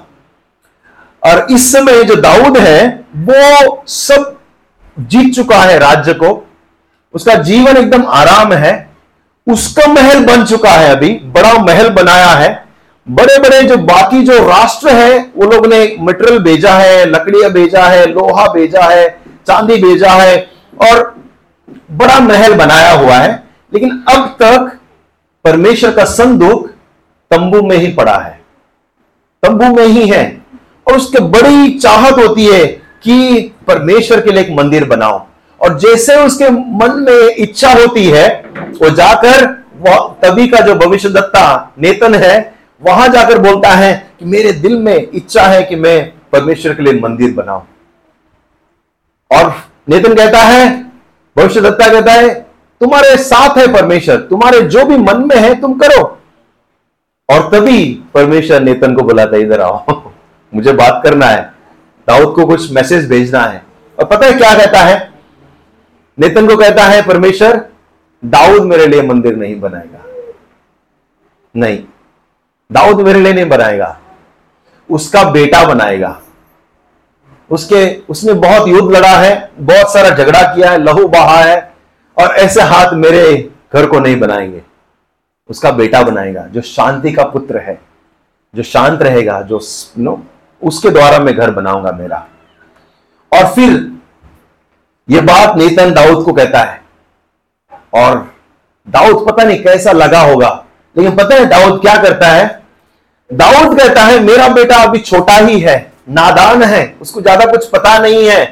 और 1.25 1.47
इस 1.51 1.73
समय 1.73 2.05
जो 2.05 2.17
दाऊद 2.17 2.59
है, 2.59 3.05
वो 3.17 3.83
सब 3.87 4.39
जीत 4.99 5.35
चुका 5.35 5.57
है 5.57 5.79
राज्य 5.79 6.13
को। 6.15 6.49
उसका 7.15 7.35
जीवन 7.35 7.77
एकदम 7.77 8.07
आराम 8.07 8.53
है। 8.53 8.91
उसका 9.49 9.93
महल 9.93 10.25
बन 10.25 10.45
चुका 10.45 10.71
है 10.71 10.91
अभी, 10.91 11.11
बड़ा 11.11 11.53
महल 11.53 11.91
बनाया 11.91 12.27
है। 12.27 12.65
बड़े 13.11 13.39
बड़े 13.39 13.63
जो 13.63 13.77
बाकी 13.77 14.23
जो 14.23 14.49
राष्ट्र 14.49 14.89
है, 14.89 15.19
वो 15.19 15.51
लोग 15.51 15.67
ने 15.67 15.97
मटेरियल 16.01 16.39
भेजा 16.39 16.75
है, 16.75 17.07
लकड़ियाँ 17.07 17.51
भेजा 17.51 17.83
है, 17.83 18.07
लोहा 18.07 18.47
भेजा 18.47 18.83
है, 18.83 19.09
चांदी 19.47 19.77
भेजा 19.77 20.11
है 20.11 20.51
और 20.81 21.17
बड़ा 21.91 22.21
महल 22.21 22.55
बनाया 22.55 22.93
हुआ 22.93 23.15
है। 23.15 23.43
लेकिन 23.75 24.05
अब 24.09 24.37
तक 24.43 24.79
परमेश्वर 25.45 25.91
का 25.91 26.05
संदूक 26.05 26.69
तंबू 27.31 27.63
में 27.63 27.77
ही 27.77 27.93
पड़ा 27.93 28.19
है। 28.19 28.41
तंबू 29.43 29.75
में 29.75 29.87
ही 29.87 30.09
है। 30.09 30.43
और 30.89 30.97
उसके 30.97 31.21
बड़ी 31.21 31.71
चाहत 31.71 32.19
होती 32.19 32.47
है 32.47 32.67
कि 33.03 33.41
परमेश्वर 33.67 34.21
के 34.21 34.33
लिए 34.33 34.41
एक 34.41 34.51
मंदिर 34.51 34.85
बनाओ। 34.85 35.27
और 35.61 35.79
जैसे 35.79 36.17
उसके 36.17 36.51
मन 36.51 37.07
में 37.09 37.35
इच्छा 37.37 37.73
होती 37.73 38.05
है, 38.05 38.29
वो 38.83 38.91
जाकर 38.91 39.47
वह 39.79 40.17
तभी 40.23 40.49
का 40.49 40.61
जो 40.61 40.75
भविष्य 40.75 41.09
दत्ता 41.09 41.75
नेतन 41.79 42.15
है, 42.15 42.55
वहाँ 42.83 43.09
जाकर 43.09 43.39
बोलता 43.39 43.69
है 43.69 44.11
कि 44.19 44.25
मेरे 44.25 44.53
दिल 44.53 44.79
में 44.79 45.09
इच्छा 45.15 45.43
है 45.43 45.63
कि 45.63 45.77
मैं 45.77 46.13
परमेश्वर 46.33 46.75
के 46.75 46.83
लिए 46.83 47.01
मंदिर 47.01 47.35
बनाऊँ। 47.35 47.63
और 49.31 49.55
नेतन 49.89 50.15
कहता 50.15 50.39
है 50.39 50.85
भविष्य 51.37 51.61
दत्ता 51.61 51.89
कहता 51.89 52.13
है, 52.13 52.35
तुम्हारे 52.81 53.17
साथ 53.17 53.59
है 53.59 53.73
परमेश्वर, 53.73 54.17
तुम्हारे 54.17 54.61
जो 54.61 54.85
भी 54.85 54.97
मन 54.97 55.25
में 55.27 55.37
है, 55.37 55.61
तुम 55.61 55.75
करो। 55.75 56.03
और 57.29 57.49
तभी 57.53 58.03
परमेश्वर 58.15 58.61
नेतन 58.61 58.95
को 58.95 59.03
बुलाता 59.03 59.37
है, 59.37 59.43
इधर 59.43 59.61
आओ। 59.61 59.98
मुझे 60.55 60.73
बात 60.73 61.01
करना 61.05 61.27
है, 61.27 61.55
दाऊद 62.09 62.35
को 62.35 62.47
कुछ 62.47 62.73
मैसेज 62.73 63.09
भेजना 63.09 63.41
है। 63.41 63.63
और 63.99 64.05
पता 64.05 64.27
है 64.27 64.33
क्या 64.33 64.55
कहता 64.55 64.81
है? 64.81 65.13
नेतन 66.19 66.49
को 66.49 66.57
कहता 66.57 66.85
है, 66.85 67.07
परमेश्वर, 67.07 67.67
दाऊद 68.25 68.63
मेरे 68.63 68.87
लिए 68.87 69.03
मंदिर 69.03 69.37
नहीं 69.37 69.61
बनाएगा। 69.61 70.05
नहीं, 71.57 71.85
दाऊद 72.73 73.01
मेरे 73.01 73.21
लिए 73.21 73.33
नहीं 73.33 73.49
बनाएगा। 73.49 74.01
उसका 74.91 75.25
बेटा 75.25 75.65
बनाएगा। 75.65 76.21
उसके, 77.51 78.03
उसने 78.09 78.33
बहुत 78.33 78.69
युद्ध 78.69 78.97
लड़ा 78.97 79.17
है, 79.17 79.51
बहुत 79.59 79.93
सारा 79.93 80.11
झगड़ा 80.11 80.43
किया 80.43 80.71
है, 80.71 80.79
लहू 80.79 81.09
बहा 81.09 81.37
है, 81.37 81.75
और 82.19 82.31
ऐसे 82.31 82.63
हाथ 82.63 82.93
मेरे 82.93 83.51
घर 83.73 83.87
को 83.87 84.01
नहीं 84.01 84.21
बनाएँगे। 84.21 84.63
उसका 85.49 85.71
बेटा 85.71 86.03
बनाएगा, 86.03 86.43
जो 86.43 86.61
शांति 86.61 87.13
का 87.13 87.25
पुत्र 87.25 87.59
है, 87.59 87.81
जो 88.55 88.63
शांत 88.63 89.03
रहेगा, 89.03 89.43
जो 89.43 89.61
नो 89.99 90.23
उसके 90.63 90.91
द्वारा 90.91 91.19
मैं 91.19 91.35
घर 91.37 91.51
बनाऊँगा 91.51 91.93
मेरा। 91.93 92.27
और 93.33 93.47
फिर 93.55 93.71
यह 95.09 95.21
बात 95.23 95.57
नेतन 95.57 95.93
दाऊद 95.95 96.25
को 96.25 96.33
कहता 96.33 96.63
है। 96.63 96.81
और 97.95 98.17
दाऊद 98.87 99.27
पता 99.29 99.45
नहीं 99.45 99.63
कैसा 99.63 99.93
लगा 99.93 100.21
होगा, 100.23 100.49
लेकिन 100.97 101.17
पता 101.17 101.35
है 101.35 101.45
दाऊद 101.47 101.81
क्या 101.81 101.97
करता 102.03 102.27
है? 102.27 102.47
दाऊद 103.31 103.79
कहता 103.79 104.03
है, 104.03 104.19
मेरा 104.21 104.49
बेटा 104.49 104.77
अभी 104.83 104.99
छोटा 105.01 105.37
ही 105.37 105.59
है, 105.61 105.77
नादान 106.11 106.63
है, 106.63 106.97
उसको 107.01 107.21
ज़्यादा 107.21 107.47
कुछ 107.47 107.69
पता 107.71 107.99
नहीं 107.99 108.29
है, 108.29 108.45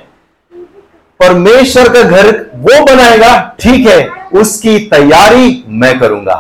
परमेश्वर 1.21 1.89
का 1.89 2.03
घर 2.03 2.29
वो 2.57 2.85
बनाएगा, 2.85 3.57
ठीक 3.61 3.87
है, 3.87 4.07
उसकी 4.35 4.79
तैयारी 4.89 5.65
मैं 5.69 5.99
करूँगा। 6.01 6.35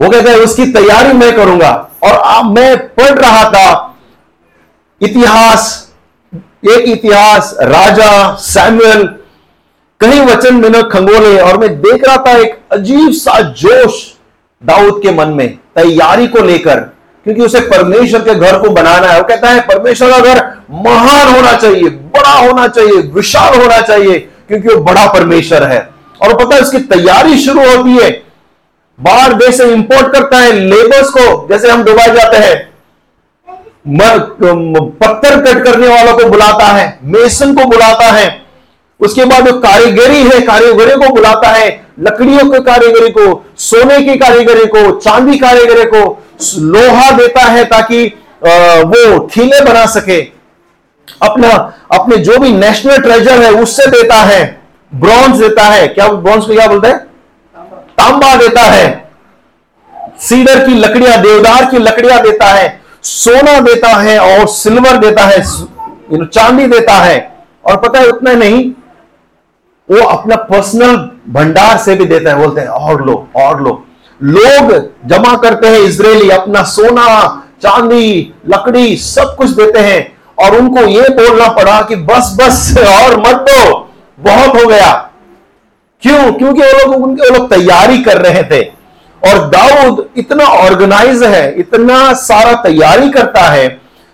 वो 0.00 0.10
कहता 0.10 0.30
है, 0.30 0.36
उसकी 0.38 0.66
तैयारी 0.72 1.12
मैं 1.14 1.34
करूँगा। 1.36 1.70
और 2.04 2.14
अब 2.28 2.50
मैं 2.56 2.76
पढ़ 2.88 3.18
रहा 3.18 3.44
था 3.50 3.93
इतिहास, 5.04 5.92
एक 6.68 6.88
इतिहास, 6.88 7.54
राजा 7.62 8.34
सैमुअल 8.40 9.02
कई 10.00 10.20
वचन 10.20 10.54
मैंने 10.54 10.82
खंगोले 10.82 11.38
और 11.38 11.58
मैं 11.58 11.68
देख 11.80 12.04
रहा 12.06 12.16
था 12.16 12.36
एक 12.38 12.58
अजीब 12.72 13.12
सा 13.12 13.40
जोश 13.40 14.02
दाऊद 14.62 15.00
के 15.02 15.10
मन 15.10 15.28
में, 15.28 15.48
तैयारी 15.74 16.26
को 16.26 16.42
लेकर, 16.42 16.80
क्योंकि 17.26 17.42
उसे 17.42 17.60
परमेश्वर 17.60 18.20
के 18.20 18.34
घर 18.34 18.58
को 18.58 18.70
बनाना 18.70 19.06
है। 19.06 19.20
वो 19.20 19.26
कहता 19.28 19.48
है, 19.48 19.60
परमेश्वर 19.60 20.10
का 20.10 20.18
घर 20.18 20.42
महान 20.70 21.34
होना 21.34 21.52
चाहिए, 21.52 21.88
बड़ा 21.88 22.32
होना 22.32 22.66
चाहिए, 22.68 23.00
विशाल 23.14 23.60
होना 23.60 23.80
चाहिए, 23.80 24.18
क्योंकि 24.48 24.68
वो 24.68 24.76
बड़ा 24.82 25.06
परमेश्वर 25.12 25.62
है। 25.62 25.80
और 26.22 26.34
पता 26.34 26.54
है, 26.56 26.62
उसकी 26.62 26.78
तैयारी 26.78 27.38
शुरू 27.38 27.60
होती 27.60 27.96
है। 27.96 28.10
बाहर 28.98 29.32
देश 29.34 29.56
से 29.56 29.64
इंपोर्ट 29.72 30.12
करता 30.12 30.38
है 30.38 30.52
लेबर्स 30.52 31.10
को, 31.10 31.48
जैसे 31.48 31.70
हम 31.70 31.82
दुबई 31.82 32.06
जाते 32.06 32.36
हैं 32.36 32.73
पत्थर 33.86 35.40
कट 35.42 35.64
करने 35.64 35.88
वालों 35.88 36.16
को 36.18 36.28
बुलाता 36.30 36.66
है, 36.66 36.98
मेसन 37.04 37.54
को 37.54 37.64
बुलाता 37.64 38.10
है, 38.12 38.42
उसके 39.00 39.24
बाद 39.24 39.46
जो 39.46 39.52
कारीगरी 39.60 40.22
है, 40.22 40.40
कारीगरी 40.40 40.94
को 40.96 41.08
बुलाता 41.14 41.48
है, 41.48 41.68
लकड़ियों 42.00 42.48
के 42.50 42.60
कारीगरी 42.64 43.10
को, 43.10 43.44
सोने 43.60 44.00
की 44.00 44.16
कारीगरी 44.18 44.66
को, 44.66 44.90
चांदी 45.00 45.38
कारीगरी 45.38 45.84
को, 45.86 46.02
लोहा 46.58 47.10
देता 47.10 47.42
है 47.42 47.64
ताकि 47.64 48.06
वो 48.42 49.18
खिले 49.26 49.60
बना 49.64 49.84
सके। 49.88 50.20
अपना, 51.22 51.48
अपने 51.92 52.16
जो 52.18 52.38
भी 52.38 52.50
नेशनल 52.52 52.98
ट्रेजर 52.98 53.42
है, 53.42 53.50
उससे 53.52 53.86
देता 53.90 54.16
है, 54.16 54.60
ब्रॉन्ज 54.92 55.40
देता 55.40 55.62
है। 55.62 55.86
क्या 55.88 56.08
ब्रॉन्ज 56.08 56.46
को 56.46 56.54
क्या 56.54 56.66
बोलते 56.66 56.88
हैं? 56.88 56.98
तांबा 57.98 58.34
देता 58.36 58.60
है। 58.62 58.86
सीडर 60.20 60.64
की 60.66 60.74
लकड़ियाँ, 60.74 61.20
देवदार 61.22 61.64
की 61.70 61.78
लकड़ियाँ 61.78 62.20
देता 62.22 62.46
है। 62.46 62.82
सोना 63.04 63.60
देता 63.60 63.88
है 63.88 64.18
और 64.18 64.48
सिल्वर 64.48 64.96
देता 64.96 65.22
है 65.22 65.42
चांदी 66.26 66.66
देता 66.66 66.92
है। 66.92 67.36
और 67.64 67.76
पता 67.76 67.98
है 67.98 68.06
उतना 68.08 68.32
नहीं, 68.32 68.70
वो 69.90 70.06
अपना 70.06 70.36
पर्सनल 70.36 70.96
भंडार 71.28 71.78
से 71.78 71.94
भी 71.94 72.04
देता 72.04 72.30
है, 72.30 72.36
बोलते 72.36 72.60
हैं, 72.60 72.68
और 72.68 73.06
लो 73.06 73.28
और 73.36 73.62
लो। 73.62 73.84
लोग 74.22 74.90
जमा 75.06 75.36
करते 75.36 75.66
हैं 75.66 75.78
इसराइली 75.78 76.30
अपना 76.30 76.62
सोना, 76.62 77.28
चांदी, 77.62 78.34
लकड़ी 78.48 78.96
सब 78.96 79.34
कुछ 79.38 79.50
देते 79.50 79.78
हैं। 79.78 80.18
और 80.38 80.58
उनको 80.58 80.80
यह 80.80 81.08
बोलना 81.08 81.48
पड़ा 81.48 81.82
कि 81.82 81.96
बस 81.96 82.36
बस, 82.40 82.74
और 82.78 83.20
मत 83.20 83.46
दो, 83.50 83.90
बहुत 84.20 84.62
हो 84.62 84.66
गया। 84.66 85.10
क्यों? 86.02 86.32
क्योंकि 86.32 86.62
वो 86.62 86.92
लोग, 86.92 87.04
उनके 87.04 87.30
वो 87.30 87.38
लोग 87.38 87.50
तैयारी 87.50 87.98
कर 87.98 88.16
रहे 88.16 88.42
थे। 88.42 88.73
और 89.24 89.46
दाऊद 89.48 90.04
इतना 90.16 90.44
ऑर्गेनाइज 90.44 91.22
है 91.24 91.54
इतना 91.58 92.12
सारा 92.20 92.54
तैयारी 92.62 93.08
करता 93.10 93.40
है। 93.42 93.68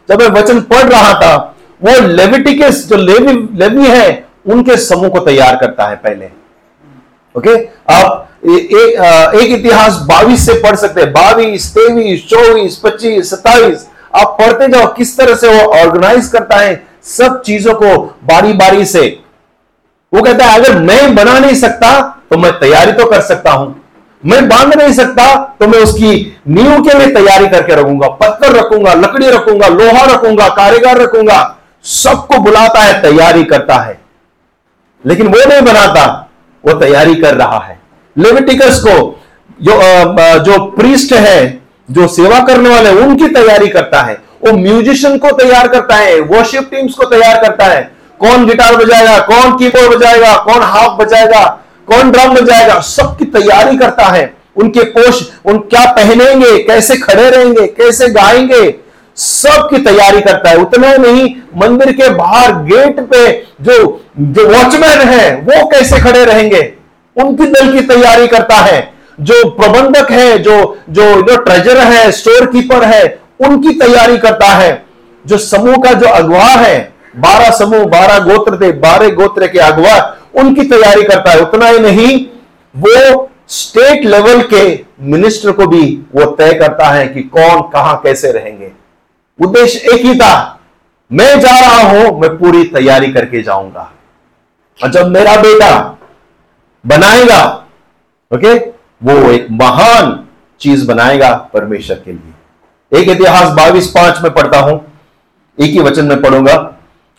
जब 0.08 0.20
मैं 0.20 0.28
वचन 0.30 0.60
पढ़ 0.62 0.84
रहा 0.84 1.12
था 1.20 1.36
वो 1.80 2.00
लेविटिकस 2.06 2.84
जो 2.88 2.96
लेवी 2.96 3.32
लेवी 3.58 3.86
है 3.88 4.08
उनके 4.46 4.76
समूह 4.78 5.08
को 5.08 5.20
तैयार 5.20 5.56
करता 5.56 5.86
है 5.86 5.96
पहले। 5.96 6.26
ओके? 7.34 7.54
आप 7.90 8.28
ए, 8.40 8.50
ए, 8.50 8.84
एक 9.36 9.50
इतिहास 9.50 9.96
बाईस 10.08 10.46
से 10.46 10.54
पढ़ 10.62 10.76
सकते 10.76 11.00
हैं। 11.00 11.12
बाईस 11.12 11.70
तेईस 11.74 12.28
चौबीस 12.28 12.76
पच्चीस 12.84 13.30
सत्ताईस। 13.30 13.86
आप 14.16 14.36
पढ़ते 14.40 14.68
जाओ 14.68 14.92
किस 14.94 15.16
तरह 15.16 15.34
से 15.34 15.48
वो 15.48 15.72
ऑर्गेनाइज 15.74 16.28
करता 16.28 16.56
है 16.58 16.82
सब 17.06 17.40
चीज़ों 17.42 17.74
को 17.74 17.96
बारी 18.24 18.52
बारी 18.54 18.84
से। 18.86 19.02
वो 20.12 20.22
कहता 20.22 20.44
है 20.44 20.60
अगर 20.60 20.78
मैं 20.80 21.14
बना 21.14 21.38
नहीं 21.38 21.54
सकता 21.56 22.00
तो 22.30 22.36
मैं 22.38 22.52
तैयारी 22.60 22.92
तो 22.92 23.04
कर 23.10 23.20
सकता 23.22 23.50
हूँ। 23.52 23.74
मैं 24.22 24.48
बाँध 24.48 24.74
नहीं 24.74 24.92
सकता 24.92 25.34
तो 25.60 25.66
मैं 25.66 25.78
उसकी 25.78 26.42
नींव 26.48 26.82
के 26.82 26.98
लिए 26.98 27.06
तैयारी 27.14 27.48
करके 27.48 27.74
रखूँगा। 27.74 28.08
पत्थर 28.08 28.52
रखूँगा, 28.52 28.94
लकड़ी 28.94 29.28
रखूँगा, 29.28 29.68
लोहा 29.68 30.04
रखूँगा, 30.06 30.48
कारीगर 30.48 30.98
रखूँगा, 30.98 31.56
सबको 31.84 32.38
बुलाता 32.38 32.80
है, 32.80 33.00
तैयारी 33.02 33.44
करता 33.44 33.74
है। 33.74 33.98
लेकिन 35.04 35.26
वो 35.26 35.48
नहीं 35.48 35.60
बनाता, 35.62 36.04
वो 36.64 36.72
तैयारी 36.80 37.14
कर 37.14 37.34
रहा 37.34 37.58
है। 37.58 37.78
लेविटिकस 38.16 38.80
को 38.80 38.98
जो 39.62 39.72
जो 40.44 40.58
प्रीस्ट 40.70 41.12
है, 41.12 41.60
जो 41.90 42.06
सेवा 42.08 42.38
करने 42.40 42.68
वाले, 42.70 42.90
उनकी 42.96 43.28
तैयारी 43.28 43.68
करता 43.68 44.02
है। 44.02 44.14
वो 44.44 44.52
म्यूजिशियन 44.52 45.16
को 45.18 45.30
तैयार 45.32 45.68
करता 45.68 45.96
है 45.96 46.20
वर्शिप 46.20 46.68
टीम्स 46.70 46.94
को 46.94 47.04
तैयार 47.06 47.42
करता 47.42 47.64
है। 47.64 47.82
कौन 48.20 48.46
गिटार 48.46 48.76
बजाएगा, 48.76 49.18
कौन 49.20 49.56
कीबोर्ड 49.58 49.94
बजाएगा, 49.94 50.36
कौन 50.36 50.62
हाफ़ 50.62 50.92
बजाएगा 50.94 51.58
कौन 51.92 52.10
ड्रम 52.10 52.34
में 52.34 52.44
जाएगा? 52.44 52.80
सबकी 52.80 53.24
तैयारी 53.24 53.76
करता 53.76 54.04
है। 54.04 54.34
उनके 54.56 54.84
कोष, 54.84 55.22
उन 55.44 55.58
क्या 55.58 55.92
पहनेंगे, 55.92 56.58
कैसे 56.58 56.96
खड़े 56.96 57.30
रहेंगे, 57.30 57.66
कैसे 57.66 58.08
गाएँगे? 58.08 58.74
सबकी 59.16 59.78
तैयारी 59.78 60.20
करता 60.20 60.50
है। 60.50 60.56
उतना 60.56 60.92
नहीं, 60.92 61.34
मंदिर 61.56 61.92
के 61.92 62.08
बाहर 62.08 62.52
गेट 62.52 63.00
पे 63.00 63.44
जो 63.60 64.04
जो 64.18 64.46
वॉचमैन 64.46 65.00
है, 65.08 65.34
वो 65.36 65.68
कैसे 65.68 65.98
खड़े 65.98 66.24
रहेंगे? 66.24 66.72
उनकी 67.16 67.44
दल 67.44 67.72
की 67.72 67.80
तैयारी 67.80 68.26
करता 68.26 68.54
है। 68.54 68.92
जो 69.20 69.50
प्रबंधक 69.50 70.10
है, 70.10 70.38
जो 70.38 70.78
जो 70.90 71.22
जो 71.22 71.36
ट्रेजर 71.36 71.78
है 71.78 72.12
स्टोर 72.12 72.46
कीपर 72.46 72.84
है, 72.84 73.18
उनकी 73.40 73.78
तैयारी 73.78 74.18
करता 74.18 74.46
है। 74.46 74.86
जो 75.26 75.38
समूह 75.38 75.76
का 75.76 75.92
जो 75.92 76.06
अगवा 76.06 76.44
है, 76.44 76.92
बारह 77.16 77.50
समूह, 77.50 77.84
बारह 77.84 78.18
गोत्र 78.18 78.66
थे, 78.66 78.72
बारह 78.72 79.08
गोत्र 79.08 79.46
के 79.46 79.58
अगवा 79.58 80.16
उनकी 80.34 80.62
तैयारी 80.68 81.02
करता 81.04 81.30
है, 81.30 81.40
उतना 81.40 81.66
ही 81.66 81.78
नहीं, 81.80 82.26
वो 82.74 83.28
स्टेट 83.48 84.04
लेवल 84.04 84.42
के 84.52 84.62
मिनिस्टर 85.02 85.52
को 85.52 85.66
भी 85.66 85.82
वो 86.14 86.24
तय 86.32 86.52
करता 86.54 86.90
है 86.90 87.06
कि 87.08 87.22
कौन 87.28 87.60
कहाँ 87.70 88.00
कैसे 88.02 88.32
रहेंगे। 88.32 88.70
उद्देश्य 89.38 89.94
एक 89.94 90.04
ही 90.04 90.14
था, 90.14 90.60
मैं 91.10 91.40
जा 91.40 91.58
रहा 91.60 91.88
हूँ, 91.88 92.20
मैं 92.20 92.36
पूरी 92.38 92.64
तैयारी 92.66 93.12
करके 93.12 93.42
जाऊँगा। 93.42 93.90
और 94.80 94.90
जब 94.90 95.08
मेरा 95.08 95.36
बेटा 95.36 95.72
बनाएगा 96.84 97.42
ओके 98.30 98.54
वो 99.02 99.30
एक 99.30 99.46
महान 99.52 100.18
चीज़ 100.60 100.86
बनाएगा 100.86 101.32
परमेश्वर 101.54 101.96
के 101.96 102.12
लिए। 102.12 103.00
एक 103.00 103.08
इतिहास 103.08 103.48
बाईस 103.54 103.86
पाँच 103.90 104.20
में 104.22 104.32
पढ़ता 104.34 104.58
हूँ, 104.60 104.76
एक 105.58 105.70
ही 105.70 105.80
वचन 105.80 106.04
में 106.04 106.20
पढ़ूँगा। 106.22 106.54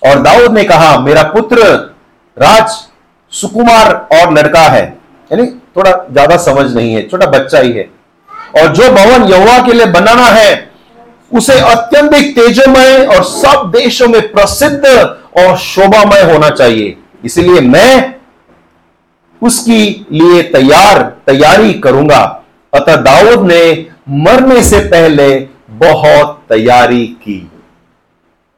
और 0.01 0.20
दाऊद 0.22 0.53
ने 0.53 0.63
कहा, 0.63 0.98
मेरा 1.00 1.24
पुत्र 1.24 1.65
राज 2.38 2.77
सुकुमार 3.33 3.93
और 4.13 4.33
लड़का 4.33 4.61
है। 4.61 4.83
यानी 5.31 5.45
थोड़ा 5.77 5.91
ज़्यादा 6.11 6.38
समझ 6.38 6.73
नहीं 6.75 6.93
है, 6.93 7.07
छोटा 7.07 7.25
बच्चा 7.29 7.59
ही 7.59 7.71
है। 7.71 7.89
और 8.59 8.73
जो 8.75 8.89
भवन 8.91 9.27
यहुआ 9.29 9.57
के 9.65 9.73
लिए 9.73 9.85
बनाना 9.85 10.25
है, 10.27 10.69
उसे 11.31 11.59
अत्यंत 11.61 12.13
तेजमय 12.35 13.05
और 13.07 13.23
सब 13.23 13.71
देशों 13.75 14.07
में 14.07 14.21
प्रसिद्ध 14.31 14.85
और 14.85 15.55
शोभामय 15.57 16.21
होना 16.31 16.50
चाहिए। 16.50 16.97
इसलिए 17.25 17.61
मैं 17.61 18.13
उसकी 19.41 20.05
लिए 20.11 20.41
तैयार, 20.43 21.01
तैयारी 21.27 21.73
करूँगा। 21.73 22.21
अतः 22.73 22.95
दाऊद 22.95 23.45
ने 23.47 23.63
मरने 24.09 24.61
से 24.63 24.79
पहले 24.79 25.29
बहुत 25.77 26.41
तैयारी 26.50 27.05
की। 27.23 27.51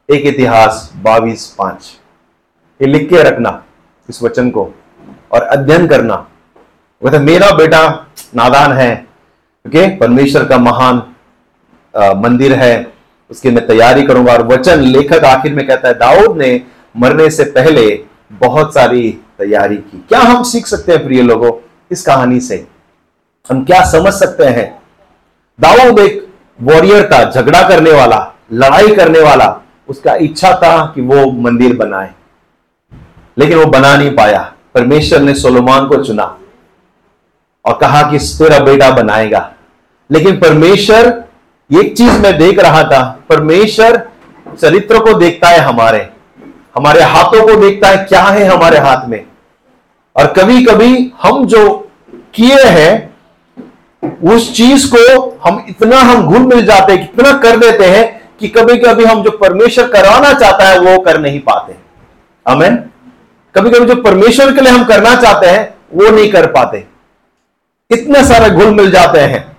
एक 0.08 0.26
इतिहास 0.26 0.90
बाईस 0.96 1.46
पाँच। 1.58 1.90
ये 2.80 2.86
लिख 2.86 3.08
के 3.10 3.22
रखना। 3.22 3.62
इस 4.08 4.22
वचन 4.22 4.50
को 4.50 4.62
और 5.32 5.42
अध्ययन 5.42 5.86
करना। 5.86 6.14
वो 7.02 7.10
तो 7.10 7.18
मेरा 7.20 7.50
बेटा 7.56 7.88
नादान 8.36 8.72
है 8.72 8.92
ओके? 9.64 9.86
परमेश्वर 9.96 10.44
का 10.44 10.58
महान 10.58 11.02
आ, 11.94 12.12
मंदिर 12.14 12.52
है 12.54 12.92
उसकी 13.30 13.50
मैं 13.50 13.66
तैयारी 13.66 14.02
करूँगा। 14.02 14.32
और 14.32 14.46
वचन 14.46 14.80
लेखक 14.80 15.24
आखिर 15.24 15.54
में 15.54 15.66
कहता 15.66 15.88
है 15.88 15.94
दाऊद 15.94 16.36
ने 16.38 16.60
मरने 16.94 17.28
से 17.30 17.44
पहले 17.50 17.86
बहुत 18.32 18.74
सारी 18.74 19.08
तैयारी 19.38 19.76
की। 19.76 20.04
क्या 20.08 20.20
हम 20.20 20.42
सीख 20.42 20.66
सकते 20.66 20.92
हैं 20.92 21.04
प्रिय 21.04 21.22
लोगों 21.22 21.52
इस 21.90 22.02
कहानी 22.02 22.40
से? 22.40 22.66
हम 23.50 23.64
क्या 23.64 23.82
समझ 23.84 24.12
सकते 24.12 24.44
हैं? 24.46 24.66
दाऊद 25.58 25.98
एक 25.98 26.26
वॉरियर 26.58 27.08
था 27.12 27.22
झगड़ा 27.30 27.62
करने 27.68 27.92
वाला 27.92 28.18
लड़ाई 28.52 28.94
करने 28.94 29.20
वाला। 29.20 29.48
उसका 29.88 30.14
इच्छा 30.16 30.52
था 30.54 30.84
कि 30.94 31.00
वो 31.00 31.30
मंदिर 31.42 31.76
बनाए। 31.76 32.10
लेकिन 33.38 33.58
वो 33.58 33.66
बना 33.66 33.96
नहीं 33.96 34.10
पाया। 34.10 34.52
परमेश्वर 34.74 35.20
ने 35.20 35.34
सोलोमान 35.34 35.86
को 35.86 35.96
चुना 35.96 36.38
और 37.64 37.78
कहा 37.80 38.02
कि 38.02 38.18
तेरा 38.18 38.58
बेटा 38.58 38.90
बनाएगा। 38.90 39.52
लेकिन 40.10 40.40
परमेश्वर, 40.40 41.24
एक 41.80 41.96
चीज़ 41.96 42.12
मैं 42.12 42.38
देख 42.38 42.58
रहा 42.58 42.84
था, 42.84 43.20
परमेश्वर 43.28 44.08
चरित्र 44.60 44.98
को 44.98 45.14
देखता 45.14 45.48
है 45.48 45.58
हमारे। 45.58 46.10
हमारे 46.74 47.02
हाथों 47.02 47.48
को 47.48 47.60
देखता 47.60 47.88
है 47.88 47.96
क्या 47.96 48.22
है 48.22 48.44
हमारे 48.44 48.78
हाथ 48.78 49.08
में। 49.08 49.26
और 50.16 50.26
कभी 50.26 50.64
कभी 50.64 51.12
हम 51.22 51.46
जो 51.46 51.88
किए 52.34 52.64
हैं, 52.64 53.14
उस 54.34 54.56
चीज़ 54.56 54.90
को 54.94 55.38
हम 55.46 55.66
इतना 55.68 55.96
हम 55.96 56.26
घुल 56.26 56.38
मिल 56.38 56.66
जाते 56.66 56.92
हैं 56.92 57.06
कितना 57.06 57.32
कर 57.32 57.56
देते 57.56 57.84
हैं 57.84 58.30
कि 58.40 58.48
कभी 58.48 58.76
कभी 58.76 59.04
हम 59.04 59.22
जो 59.22 59.30
परमेश्वर 59.30 59.88
कराना 59.88 60.32
चाहता 60.32 60.68
है, 60.68 60.78
वो 60.78 61.00
कर 61.00 61.20
नहीं 61.20 61.40
पाते। 61.40 61.74
अमेन 62.46 62.90
कभी 63.56 63.70
कभी 63.70 63.86
जो 63.86 64.02
परमेश्वर 64.02 64.54
के 64.54 64.60
लिए 64.60 64.72
हम 64.72 64.84
करना 64.84 65.14
चाहते 65.14 65.46
हैं, 65.46 65.74
वो 65.94 66.10
नहीं 66.10 66.32
कर 66.32 66.46
पाते। 66.46 66.86
इतने 67.90 68.24
सारे 68.24 68.50
घुल 68.50 68.74
मिल 68.74 68.90
जाते 68.90 69.18
हैं। 69.18 69.56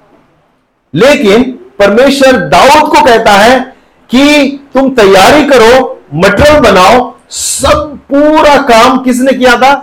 लेकिन 0.94 1.44
परमेश्वर 1.80 2.38
दाऊद 2.38 2.82
को 2.82 3.06
कहता 3.06 3.32
है 3.32 3.76
कि 4.10 4.52
तुम 4.74 4.96
तैयारी 4.96 5.46
करो, 5.46 6.04
मटेरियल 6.14 6.60
बनाओ, 6.60 7.16
सब 7.30 8.00
पूरा 8.10 8.62
काम 8.62 9.00
किसने 9.00 9.34
किया 9.34 9.58
था? 9.58 9.76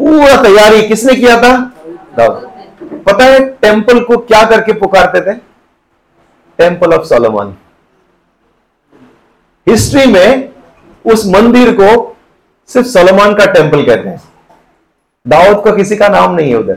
पूरा 0.00 0.42
तैयारी 0.42 0.82
किसने 0.82 1.14
किया 1.14 1.36
था? 1.36 1.58
दाऊद। 2.16 2.50
पता 2.82 3.24
है 3.24 3.48
टेंपल 3.48 4.04
को 4.04 4.16
क्या 4.16 4.44
करके 4.44 4.72
पुकारते 4.72 5.20
थे? 5.20 5.36
Temple 6.58 6.92
of 6.92 7.02
Solomon. 7.02 7.54
हिस्ट्री 9.68 10.06
में 10.06 10.52
उस 11.06 11.26
मंदिर 11.26 11.72
को 11.72 12.13
सिर्फ़ 12.68 12.86
सोलोमन 12.86 13.34
का 13.34 13.46
टेंपल 13.46 13.86
कहते 13.86 14.08
हैं। 14.08 14.22
दाऊद 15.28 15.64
का 15.64 15.74
किसी 15.74 15.96
का 15.96 16.08
नाम 16.08 16.34
नहीं 16.34 16.50
है 16.50 16.56
उधर। 16.56 16.76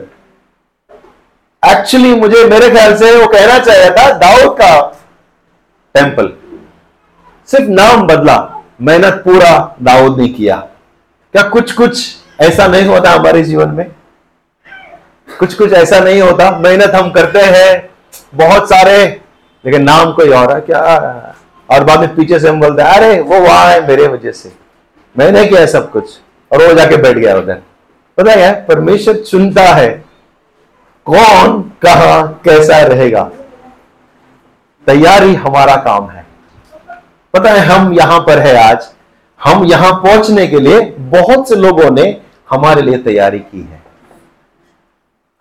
एक्चुअली 1.77 2.15
मुझे 2.15 2.45
मेरे 2.45 2.69
ख्याल 2.69 2.95
से 2.95 3.15
वो 3.15 3.27
कहना 3.27 3.59
चाहिए 3.59 3.89
था, 3.91 4.11
दाऊद 4.11 4.57
का 4.57 4.97
टेंपल। 5.93 6.33
सिर्फ़ 7.47 7.65
नाम 7.65 8.07
बदला, 8.07 8.63
मेहनत 8.81 9.13
पूरा 9.13 9.75
दाऊद 9.83 10.19
ने 10.19 10.27
किया। 10.27 10.55
क्या 11.31 11.43
कुछ 11.43 11.71
कुछ 11.71 12.15
ऐसा 12.41 12.67
नहीं 12.67 12.85
होता 12.85 13.11
हमारे 13.11 13.43
जीवन 13.43 13.69
में? 13.69 13.91
कुछ 15.39 15.53
कुछ 15.53 15.73
ऐसा 15.73 15.99
नहीं 15.99 16.21
होता, 16.21 16.59
मेहनत 16.59 16.89
हम 16.89 17.11
करते 17.11 17.39
हैं, 17.39 17.89
बहुत 18.35 18.69
सारे, 18.69 19.21
लेकिन 19.65 19.83
नाम 19.83 20.13
कोई 20.13 20.29
और 20.29 20.53
है, 20.53 20.61
क्या? 20.61 20.79
और 21.69 21.83
बाद 21.83 21.99
में 21.99 22.15
पीछे 22.15 22.39
से 22.39 22.49
हम 22.49 22.59
बोलते 22.59 22.81
हैं, 22.81 22.89
अरे, 22.89 23.19
वो 23.19 23.39
वहाँ 23.39 23.65
है 23.65 23.87
मेरे 23.87 24.07
वजह 24.07 24.31
से। 24.31 24.66
मैंने 25.17 25.45
किया 25.45 25.59
है 25.61 25.67
सब 25.67 25.91
कुछ, 25.91 26.19
और 26.51 26.67
वो 26.67 26.73
जाके 26.73 26.97
बैठ 26.97 27.17
गया 27.17 27.35
उधर। 27.35 27.61
पता 28.17 28.31
है 28.31 28.53
परमेश्वर 28.65 29.15
चुनता 29.15 29.63
है 29.63 29.89
कौन, 31.05 31.61
कहा, 31.81 32.21
कैसा 32.21 32.81
रहेगा। 32.81 33.23
तैयारी 34.87 35.33
हमारा 35.35 35.75
काम 35.75 36.09
है। 36.09 36.25
पता 37.33 37.51
है, 37.51 37.59
हम 37.59 37.93
यहाँ 37.93 38.19
पर 38.19 38.39
है 38.39 38.55
आज। 38.63 38.87
हम 39.39 39.65
यहाँ 39.65 39.91
पहुँचने 39.93 40.47
के 40.47 40.59
लिए 40.59 40.81
बहुत 40.99 41.49
से 41.49 41.55
लोगों 41.55 41.89
ने 41.91 42.21
हमारे 42.49 42.81
लिए 42.81 42.97
तैयारी 42.97 43.39
की 43.39 43.61
है। 43.61 43.81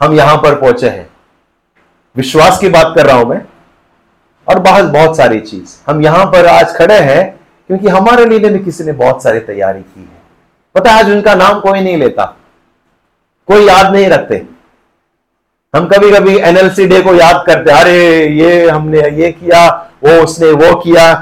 हम 0.00 0.14
यहाँ 0.14 0.36
पर 0.36 0.54
पहुँचे 0.54 0.88
हैं। 0.88 1.08
विश्वास 2.16 2.58
की 2.58 2.68
बात 2.68 2.92
कर 2.96 3.06
रहा 3.06 3.16
हूँ 3.16 3.26
मैं। 3.26 3.40
और 4.46 4.58
बहुत 4.58 4.84
बहुत 4.84 5.16
सारी 5.16 5.40
चीज़। 5.40 5.76
हम 5.86 6.02
यहाँ 6.02 6.24
पर 6.26 6.46
आज 6.46 6.76
खड़े 6.76 6.98
हैं 7.00 7.35
क्योंकि 7.70 7.88
हमारे 7.88 8.24
लिए 8.26 8.58
किसी 8.58 8.84
ने 8.84 8.92
बहुत 8.92 9.22
सारी 9.22 9.40
तैयारी 9.40 9.80
की 9.80 10.00
है। 10.00 10.24
पता 10.74 10.90
है, 10.90 10.98
आज 10.98 11.10
उनका 11.10 11.34
नाम 11.34 11.60
कोई 11.60 11.80
नहीं 11.80 11.96
लेता। 11.96 12.24
कोई 13.48 13.66
याद 13.66 13.92
नहीं 13.92 14.08
रखते। 14.08 14.42
हम 15.74 15.86
कभी 15.86 16.10
कभी 16.10 16.36
एनएलसी 16.38 16.86
डे 16.86 17.00
को 17.02 17.14
याद 17.14 17.42
करते 17.46 17.70
अरे, 17.70 18.26
ये 18.26 18.68
हमने 18.68 19.00
ये 19.22 19.30
किया, 19.32 19.66
वो 20.04 20.22
उसने 20.24 20.50
वो 20.50 20.74
किया। 20.76 21.12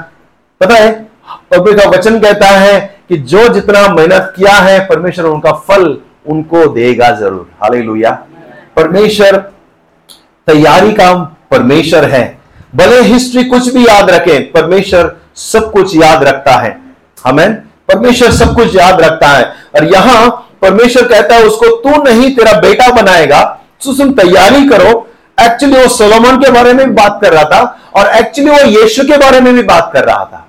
पता 0.61 0.75
है 0.75 0.91
पब्लिक 1.53 1.77
का 1.79 1.89
वचन 1.89 2.19
कहता 2.19 2.47
है 2.49 2.79
कि 3.09 3.17
जो 3.17 3.47
जितना 3.47 3.87
मेहनत 3.87 4.33
किया 4.35 4.53
है, 4.53 4.79
परमेश्वर 4.87 5.25
उनका 5.25 5.51
फल 5.51 5.97
उनको 6.27 6.65
देगा 6.67 7.09
ज़रूर। 7.11 7.49
हाले 7.63 7.81
परमेश्वर, 8.75 9.37
तैयारी 10.47 10.91
का 10.91 11.13
परमेश्वर 11.51 12.05
है। 12.05 12.25
भले 12.75 13.01
हिस्ट्री 13.01 13.43
कुछ 13.43 13.73
भी 13.73 13.85
याद 13.85 14.09
रखें, 14.09 14.51
परमेश्वर 14.51 15.15
सब 15.35 15.71
कुछ 15.71 15.95
याद 15.95 16.23
रखता 16.23 16.51
है। 16.51 16.81
हमें 17.23 17.55
परमेश्वर 17.57 18.31
सब 18.31 18.55
कुछ 18.55 18.75
याद 18.75 19.01
रखता 19.01 19.27
है। 19.27 19.43
और 19.75 19.83
यहाँ 19.93 20.49
परमेश्वर 20.61 21.07
कहता 21.07 21.35
है, 21.35 21.43
उसको 21.43 21.75
तू 21.75 22.03
नहीं, 22.03 22.35
तेरा 22.35 22.53
बेटा 22.53 22.91
बनाएगा। 22.91 23.61
तुम 23.85 24.13
तैयारी 24.13 24.67
करो। 24.69 25.07
एक्चुअली 25.41 25.77
वो 25.77 25.87
सोलोमन 25.87 26.37
के 26.37 26.51
बारे 26.51 26.73
में 26.73 26.87
भी 26.87 26.93
बात 26.93 27.19
कर 27.21 27.33
रहा 27.33 27.43
था 27.43 27.79
और 27.95 28.07
एक्चुअली 28.07 28.51
वो 28.51 28.57
यीशु 28.57 29.03
के 29.03 29.17
बारे 29.17 29.41
में 29.41 29.53
भी 29.53 29.63
बात 29.63 29.91
कर 29.93 30.03
रहा 30.03 30.25
था। 30.25 30.47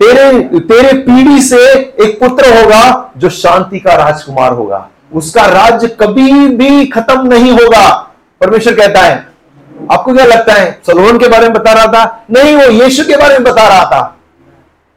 तेरे 0.00 0.42
तेरे 0.58 0.92
पीढ़ी 0.92 1.42
से 1.42 1.72
एक 1.74 2.18
पुत्र 2.20 2.62
होगा 2.62 3.12
जो 3.16 3.30
शांति 3.30 3.80
का 3.80 3.94
राजकुमार 3.94 4.52
होगा। 4.52 4.88
उसका 5.14 5.46
राज्य 5.46 5.88
कभी 5.88 6.32
भी 6.48 6.86
खत्म 6.86 7.26
नहीं 7.26 7.52
होगा। 7.52 8.14
परमेश्वर 8.40 8.74
कहता 8.74 9.00
है 9.00 9.31
आपको 9.92 10.14
क्या 10.14 10.24
लगता 10.24 10.54
है? 10.54 10.80
सलोन 10.86 11.18
के 11.18 11.28
बारे 11.28 11.48
में 11.48 11.52
बता 11.52 11.72
रहा 11.72 11.86
था? 11.86 12.24
नहीं, 12.30 12.56
वो 12.56 12.84
यीशु 12.84 13.04
के 13.04 13.16
बारे 13.16 13.34
में 13.34 13.44
बता 13.44 13.68
रहा 13.68 13.84
था। 13.84 14.18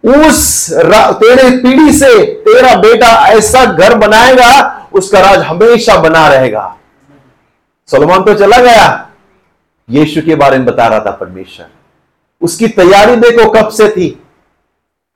उस 0.04 0.70
तेरे 0.74 1.50
पीढ़ी 1.58 1.94
से 1.94 2.24
तेरा 2.24 2.76
बेटा 2.76 3.08
ऐसा 3.28 3.66
घर 3.66 3.96
बनाएगा, 3.98 4.88
उसका 4.94 5.20
राज 5.20 5.40
हमेशा 5.40 5.98
बना 5.98 6.28
रहेगा। 6.28 6.76
सलमान 7.88 8.24
तो 8.24 8.34
चला 8.34 8.58
गया। 8.58 9.10
यीशु 9.90 10.22
के 10.22 10.36
बारे 10.36 10.58
में 10.58 10.66
बता 10.66 10.88
रहा 10.88 11.00
था 11.00 11.12
परमेश्वर। 11.12 11.68
उसकी 12.42 12.68
तैयारी 12.68 13.16
देखो 13.16 13.50
कब 13.52 13.70
से 13.70 13.90
थी। 13.90 14.22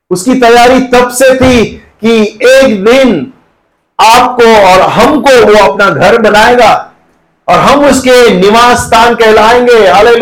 उसकी 0.09 0.35
तैयारी 0.35 0.79
तब 0.79 1.09
से 1.09 1.35
थी 1.35 1.65
कि 2.03 2.21
एक 2.49 2.83
दिन 2.85 3.33
आपको 3.99 4.43
और 4.43 4.81
हमको 4.81 5.45
वो 5.45 5.71
अपना 5.71 5.89
घर 5.89 6.21
बनाएगा। 6.21 6.88
और 7.49 7.55
हम 7.55 7.85
उसके 7.85 8.35
निवास 8.35 8.77
स्थान 8.77 9.15
कहलाएँगे। 9.15 9.87
हाले 9.87 10.15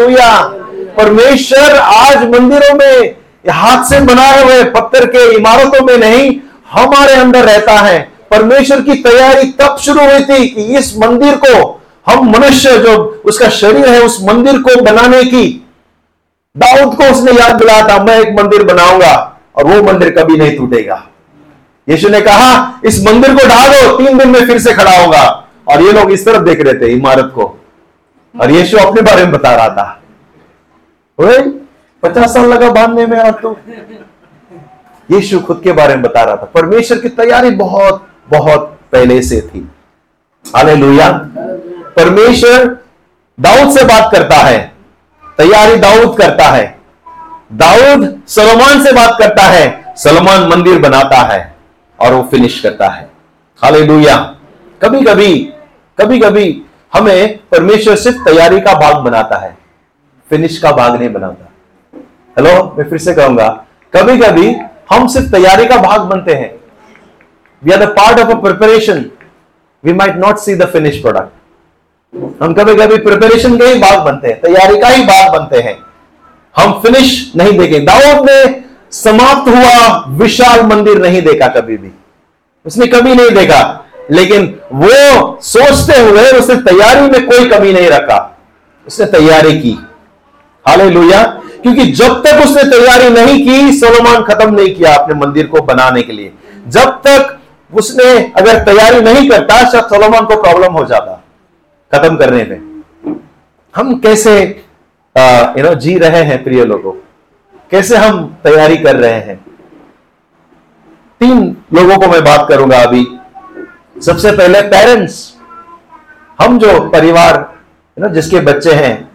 परमेश्वर 0.93 1.77
आज 1.77 2.17
मंदिरों 2.17 2.75
में 2.75 3.15
हाथ 3.49 3.83
से 3.83 3.99
बनाए 3.99 4.43
हुए 4.43 4.63
पत्थर 4.63 5.05
के 5.05 5.35
इमारतों 5.35 5.85
में 5.85 5.97
नहीं, 5.97 6.39
हमारे 6.69 7.13
अंदर 7.13 7.43
रहता 7.43 7.73
है। 7.73 7.99
परमेश्वर 8.31 8.81
की 8.81 8.95
तैयारी 8.95 9.43
तब 9.43 9.77
शुरू 9.77 9.99
हुई 9.99 10.19
थी 10.19 10.47
कि 10.47 10.61
इस 10.61 10.97
मंदिर 10.97 11.35
को 11.35 11.81
हम 12.11 12.29
मनुष्य 12.29 12.77
जो 12.77 13.21
उसका 13.25 13.49
शरीर 13.49 13.89
है, 13.89 14.01
उस 14.01 14.19
मंदिर 14.23 14.57
को 14.57 14.81
बनाने 14.81 15.23
की। 15.23 15.65
दाऊद 16.57 16.95
को 16.95 17.03
उसने 17.03 17.31
याद 17.31 17.55
दिलाया 17.55 17.87
था, 17.87 18.03
मैं 18.03 18.19
एक 18.19 18.39
मंदिर 18.39 18.63
बनाऊँगा 18.63 19.39
और 19.55 19.65
वो 19.65 19.83
मंदिर 19.83 20.09
कभी 20.09 20.37
नहीं 20.37 20.57
टूटेगा। 20.57 21.07
यीशु 21.89 22.09
ने 22.09 22.21
कहा, 22.21 22.79
इस 22.85 23.05
मंदिर 23.07 23.35
को 23.35 23.47
ढा 23.47 23.67
दो 23.67 23.97
तीन 23.97 24.17
दिन 24.17 24.29
में 24.29 24.45
फिर 24.45 24.59
से 24.59 24.73
खड़ा 24.73 24.97
होगा। 24.97 25.46
और 25.67 25.81
ये 25.81 25.91
लोग 25.91 26.11
इस 26.11 26.25
तरफ़ 26.25 26.43
देख 26.43 26.61
रहे 26.61 26.73
थे 26.73 26.87
इमारत 26.93 27.31
को। 27.35 27.61
और 28.41 28.51
यीशु 28.51 28.77
अपने 28.77 29.01
बारे 29.01 29.23
में 29.23 29.31
बता 29.31 29.55
रहा 29.55 29.69
था। 29.69 30.01
पचास 32.03 32.33
साल 32.33 32.45
लगा 32.45 32.71
बांधने 32.71 33.05
में 33.05 33.19
आप 33.19 33.39
तो। 33.41 33.59
यीशु 35.11 35.39
खुद 35.39 35.61
के 35.63 35.71
बारे 35.71 35.93
में 35.93 36.01
बता 36.01 36.23
रहा 36.23 36.35
था। 36.35 36.45
परमेश्वर 36.45 36.97
की 36.97 37.09
तैयारी 37.09 37.49
बहुत 37.49 38.07
बहुत 38.29 38.79
पहले 38.91 39.21
से 39.21 39.41
थी। 39.41 39.71
हाले 40.55 40.75
परमेश्वर 41.89 42.77
दाऊद 43.39 43.77
से 43.77 43.83
बात 43.83 44.11
करता 44.11 44.35
है। 44.35 44.71
तैयारी 45.37 45.75
दाऊद 45.75 46.17
करता 46.17 46.43
है। 46.43 46.79
दाऊद 47.53 48.21
सलमान 48.27 48.83
से 48.83 48.91
बात 48.91 49.15
करता 49.19 49.43
है। 49.43 49.93
सलमान 49.97 50.47
मंदिर 50.47 50.79
बनाता 50.79 51.17
है 51.17 51.55
और 51.99 52.13
वो 52.13 52.27
फिनिश 52.31 52.59
करता 52.59 52.87
है। 52.87 53.09
हाले 53.63 53.85
कभी 54.81 55.01
कभी 55.01 55.53
कभी 55.97 56.19
कभी 56.19 56.45
हमें 56.93 57.37
परमेश्वर 57.51 57.95
सिर्फ़ 57.95 58.17
तैयारी 58.25 58.59
का 58.61 58.73
भाग 58.79 58.95
बनाता 59.03 59.37
है 59.37 59.57
फिनिश 60.29 60.57
का 60.57 60.71
भाग 60.71 60.95
नहीं 60.95 61.09
बनाता। 61.13 61.45
हेलो 62.37 62.51
मैं 62.77 62.87
फिर 62.89 62.99
से 62.99 63.13
कहूँगा 63.13 63.47
कभी 63.93 64.17
कभी 64.19 64.55
हम 64.91 65.07
सिर्फ़ 65.07 65.31
तैयारी 65.31 65.65
का 65.65 65.77
भाग 65.77 66.01
बनते 66.01 66.33
हैं। 66.33 66.51
We 67.61 67.71
are 67.71 67.85
the 67.85 67.87
part 67.89 68.19
of 68.19 68.31
a 68.31 68.39
preparation 68.41 69.03
we 69.83 69.93
might 69.93 70.15
not 70.15 70.37
see 70.37 70.55
the 70.55 70.67
finish 70.73 71.01
product 71.01 72.43
हम 72.43 72.53
कभी 72.53 72.75
कभी 72.75 72.97
प्रिपरेशन 72.97 73.57
के 73.57 73.65
ही 73.65 73.79
भाग 73.79 73.99
बनते 74.05 74.27
हैं, 74.27 74.39
तैयारी 74.41 74.79
का 74.79 74.87
ही 74.87 75.03
भाग 75.05 75.31
बनते 75.33 75.61
हैं। 75.61 75.77
हम 76.55 76.79
फिनिश 76.81 77.31
नहीं 77.35 77.57
देखें 77.59 77.85
दाऊद 77.85 78.29
ने 78.29 78.61
समाप्त 78.91 79.49
हुआ 79.49 80.05
विशाल 80.19 80.61
मंदिर 80.65 81.01
नहीं 81.01 81.21
देखा 81.21 81.47
कभी 81.57 81.77
भी। 81.77 81.91
उसने 82.65 82.87
कभी 82.87 83.15
नहीं 83.15 83.29
देखा। 83.35 83.61
लेकिन 84.11 84.59
वो 84.73 85.37
सोचते 85.41 85.99
हुए 86.01 86.31
उसने 86.31 86.55
तैयारी 86.55 87.01
में 87.01 87.25
कोई 87.25 87.49
कमी 87.49 87.73
नहीं 87.73 87.89
रखा। 87.89 88.37
उसने 88.87 89.05
तैयारी 89.05 89.59
की। 89.59 89.77
हाल 90.65 90.81
हाले 90.81 91.23
क्योंकि 91.63 91.85
जब 91.91 92.21
तक 92.23 92.41
उसने 92.45 92.63
तैयारी 92.63 93.09
नहीं 93.09 93.37
की, 93.45 93.77
सोलोमान 93.77 94.23
खत्म 94.23 94.53
नहीं 94.53 94.75
किया 94.75 94.93
अपने 94.95 95.15
मंदिर 95.15 95.47
को 95.47 95.61
बनाने 95.61 96.01
के 96.01 96.13
लिए। 96.13 96.31
जब 96.67 96.89
तक 97.07 97.37
उसने 97.73 98.33
अगर 98.37 98.63
तैयारी 98.63 99.01
नहीं 99.01 99.29
करता, 99.29 99.57
शायद 99.69 99.83
सोलोमान 99.83 100.25
को 100.25 100.41
प्रॉब्लम 100.41 100.73
हो 100.73 100.85
जाता, 100.85 101.23
खत्म 101.91 102.15
करने 102.15 102.43
में। 102.43 102.83
हम 103.75 103.99
कैसे 103.99 104.63
यू 105.15 105.63
नो 105.63 105.73
जी 105.75 105.97
रहे 105.97 106.21
हैं 106.23 106.43
प्रिय 106.43 106.65
लोगों? 106.65 106.91
कैसे 107.71 107.97
हम 107.97 108.37
तैयारी 108.43 108.77
कर 108.77 108.95
रहे 108.95 109.11
हैं? 109.11 109.35
तीन 111.21 111.57
लोगों 111.73 111.97
को 111.97 112.07
मैं 112.07 112.23
बात 112.23 112.45
करूँगा 112.49 112.81
अभी। 112.81 113.05
सबसे 114.05 114.31
पहले 114.31 114.61
पेरेंट्स 114.61 115.33
हम 116.41 116.59
जो 116.59 116.79
परिवार 116.89 117.37
है 117.97 118.03
ना 118.03 118.07
जिसके 118.07 118.39
बच्चे 118.39 118.73
हैं 118.73 119.07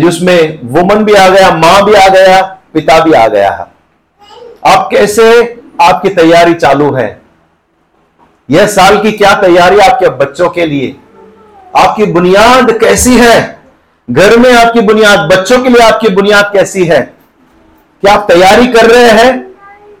जिसमें 0.00 0.60
वुमन 0.64 1.04
भी 1.04 1.12
आ 1.12 1.28
गया, 1.28 1.50
माँ 1.50 1.84
भी 1.84 1.94
आ 1.94 2.08
गया, 2.08 2.42
पिता 2.74 2.98
भी 3.04 3.12
आ 3.12 3.26
गया 3.28 3.50
है। 3.50 3.64
आप 4.66 4.88
कैसे 4.90 5.24
आपकी 5.80 6.08
तैयारी 6.08 6.54
चालू 6.54 6.92
है? 6.94 7.20
यह 8.50 8.66
साल 8.66 9.02
की 9.02 9.12
क्या 9.12 9.34
तैयारी 9.34 9.78
आपके 9.78 10.08
बच्चों 10.08 10.50
के 10.50 10.66
लिए? 10.66 10.96
आपकी 11.76 12.06
बुनियाद 12.06 12.78
कैसी 12.78 13.16
है? 13.18 13.60
घर 14.10 14.38
में 14.38 14.52
आपकी 14.54 14.80
बुनियाद, 14.80 15.18
बच्चों 15.18 15.62
के 15.62 15.68
लिए 15.68 15.82
आपकी 15.82 16.08
बुनियाद 16.08 16.50
कैसी 16.52 16.84
है? 16.84 17.00
क्या 18.02 18.14
आप 18.14 18.26
तैयारी 18.30 18.66
कर 18.66 18.90
रहे 18.90 19.10
हैं? 19.10 19.49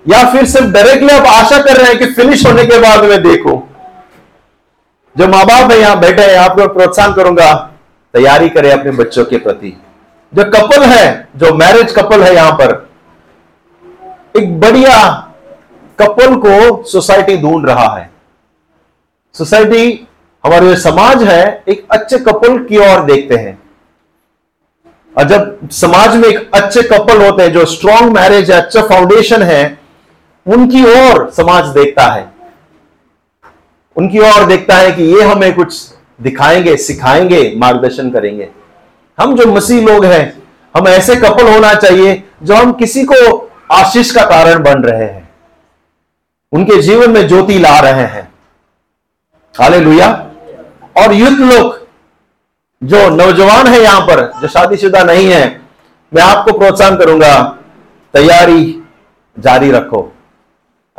या 0.08 0.32
फिर 0.32 0.46
सिर्फ़ 0.46 0.66
डायरेक्टली 0.66 1.08
आप 1.08 1.26
आशा 1.26 1.62
कर 1.62 1.76
रहे 1.76 1.86
हैं 1.86 1.98
कि 1.98 2.06
फिनिश 2.06 2.46
होने 2.46 2.64
के 2.64 2.78
बाद 2.78 3.04
में 3.04 3.22
देखो। 3.22 3.68
जो 5.16 5.26
माँ 5.28 5.44
बाप 5.46 5.70
है 5.72 5.80
यहाँ 5.80 5.98
बैठे 6.00 6.22
हैं, 6.22 6.36
आपको 6.38 6.68
प्रोत्साहन 6.68 7.12
करूँगा, 7.12 7.52
तैयारी 8.14 8.48
करें 8.48 8.70
अपने 8.72 8.90
बच्चों 8.90 9.24
के 9.24 9.38
प्रति। 9.38 9.76
जो 10.34 10.44
कपल 10.44 10.82
है, 10.82 11.28
जो 11.36 11.54
मैरिज 11.54 11.92
कपल 11.92 12.22
है 12.22 12.34
यहाँ 12.34 12.52
पर, 12.52 12.88
एक 14.36 14.60
बढ़िया 14.60 15.26
कपल 16.00 16.34
को 16.36 16.84
सोसाइटी 16.84 17.36
ढूंढ 17.36 17.66
रहा 17.66 17.96
है। 17.96 18.10
सोसाइटी 19.34 20.06
हमारे 20.46 20.68
जो 20.68 20.76
समाज 20.76 21.22
है, 21.22 21.64
एक 21.68 21.86
अच्छे 21.90 22.18
कपल 22.18 22.58
की 22.58 22.78
ओर 22.78 23.04
देखते 23.04 23.36
हैं। 23.36 23.58
और 25.18 25.24
जब 25.24 25.68
समाज 25.70 26.16
में 26.16 26.28
एक 26.28 26.50
अच्छे 26.54 26.82
कपल 26.82 27.24
होते 27.24 27.42
हैं, 27.42 27.52
जो 27.52 27.64
स्ट्रांग 27.64 28.12
मैरिज 28.12 28.50
है 28.50 28.56
अच्छा 28.56 28.82
फाउंडेशन 28.82 29.42
है 29.42 29.79
उनकी 30.50 30.84
ओर 30.84 31.30
समाज 31.30 31.66
देखता 31.66 32.02
है। 32.02 32.32
उनकी 33.96 34.18
ओर 34.18 34.44
देखता 34.46 34.74
है 34.74 34.92
कि 34.92 35.02
ये 35.02 35.22
हमें 35.22 35.54
कुछ 35.54 35.88
दिखाएँगे, 36.22 36.76
सिखाएँगे, 36.76 37.54
मार्गदर्शन 37.56 38.10
करेंगे। 38.10 38.48
हम 39.20 39.36
जो 39.36 39.46
मसीह 39.52 39.86
लोग 39.86 40.04
हैं, 40.04 40.42
हम 40.76 40.88
ऐसे 40.88 41.16
कपल 41.16 41.54
होना 41.54 41.74
चाहिए 41.74 42.24
जो 42.42 42.54
हम 42.54 42.72
किसी 42.72 43.04
को 43.04 43.50
आशीष 43.72 44.10
का 44.10 44.22
कारण 44.22 44.62
बन 44.62 44.82
रहे 44.82 45.04
हैं। 45.04 45.30
उनके 46.52 46.82
जीवन 46.82 47.10
में 47.10 47.28
ज्योति 47.28 47.58
ला 47.58 47.80
रहे 47.80 48.02
हैं। 48.02 48.34
हाले 49.58 50.00
और 51.04 51.12
युद्ध 51.12 51.40
लोग, 51.40 51.86
जो 52.84 53.10
नौजवान 53.10 53.66
है 53.66 53.80
यहाँ 53.80 54.00
पर, 54.00 54.32
जो 54.42 54.48
शादीशुदा 54.48 55.02
नहीं 55.04 55.30
है, 55.30 55.60
मैं 56.14 56.22
आपको 56.22 56.58
प्रोत्साहन 56.58 56.96
करूँगा, 56.96 57.58
तैयारी 58.12 58.82
जारी 59.38 59.70
रखो। 59.70 60.12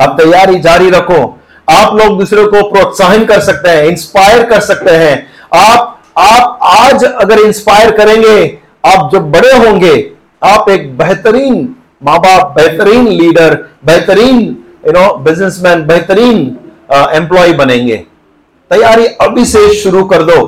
आप 0.02 0.18
तैयारी 0.20 0.60
जारी 0.60 0.90
रखो। 0.90 1.22
आप 1.68 1.96
लोग 1.96 2.18
दूसरे 2.20 2.44
को 2.46 2.62
प्रोत्साहन 2.70 3.26
कर 3.26 3.40
सकते 3.42 3.70
हैं 3.70 3.84
इंस्पायर 3.86 4.44
कर 4.46 4.60
सकते 4.62 4.92
हैं। 4.94 5.16
आप 5.56 6.00
आप 6.20 6.60
आज 6.64 7.04
अगर 7.04 7.40
इंस्पायर 7.40 7.92
करेंगे, 7.98 8.60
आप 8.86 9.10
जब 9.14 9.32
बड़े 9.32 9.52
होंगे, 9.58 10.12
आप 10.42 10.70
एक 10.70 10.98
बेहतरीन 10.98 11.76
माँ 12.04 12.18
बाप 12.20 12.54
बेहतरीन 12.56 13.08
लीडर 13.10 13.54
बेहतरीन 13.86 14.40
यू 14.86 14.92
नो 14.92 15.14
बिजनेसमैन 15.20 15.86
बेहतरीन 15.88 16.40
एम्प्लॉय 17.16 17.54
बनेंगे। 17.54 17.98
तैयारी 18.72 19.06
अभी 19.22 19.46
से 19.46 19.68
शुरू 19.74 20.04
कर 20.06 20.24
दो। 20.24 20.40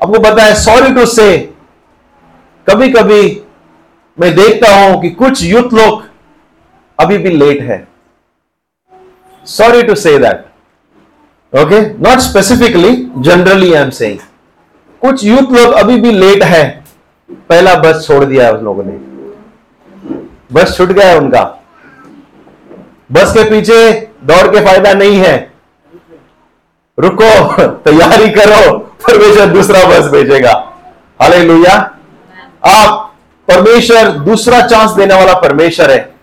आपको 0.00 0.18
पता 0.20 0.44
है 0.44 0.54
सॉरी 0.54 0.92
टू 0.94 1.06
से 1.06 1.36
कभी 2.66 2.88
कभी 2.92 3.22
मैं 4.18 4.34
देखता 4.34 4.74
हूँ 4.74 5.00
कि 5.02 5.10
कुछ 5.12 5.42
यूथ 5.44 5.72
लोग 5.74 6.02
अभी 6.98 7.18
भी 7.18 7.30
लेट 7.30 7.62
है। 7.62 7.86
Sorry 9.46 9.82
to 9.82 9.96
say 9.96 10.18
that. 10.18 10.36
Okay? 11.52 11.80
Not 12.00 12.18
specifically, 12.18 12.92
generally 13.28 13.76
i 13.76 13.84
am 13.84 13.90
saying. 13.90 14.20
कुछ 15.00 15.24
यूथ 15.24 15.52
लोग 15.52 15.72
अभी 15.72 16.00
भी 16.00 16.12
लेट 16.12 16.42
है। 16.42 16.84
पहला 17.32 17.74
बस 17.74 18.06
छोड़ 18.06 18.24
दिया 18.24 18.46
है 18.46 18.54
उन 18.54 18.64
लोगों 18.64 18.82
ने। 18.86 18.92
बस 20.52 20.76
छूट 20.76 20.88
गया 20.88 21.08
है 21.08 21.18
उनका। 21.18 21.62
बस 23.12 23.32
के 23.32 23.50
पीछे 23.50 23.92
दौड़ 24.24 24.46
के 24.46 24.64
फ़ायदा 24.64 24.92
नहीं 24.92 25.16
है। 25.16 25.52
रुको, 26.98 27.52
तैयारी 27.70 28.30
करो, 28.30 28.78
परमेश्वर 28.78 29.46
दूसरा 29.46 29.84
बस 29.84 30.06
भेजेगा। 30.06 30.72
हाले 31.22 31.64
आप, 31.66 33.14
परमेश्वर 33.48 34.08
दूसरा 34.10 34.60
चांस 34.60 34.90
देने 34.90 35.14
वाला 35.14 35.34
परमेश्वर 35.34 35.90
है। 35.90 36.14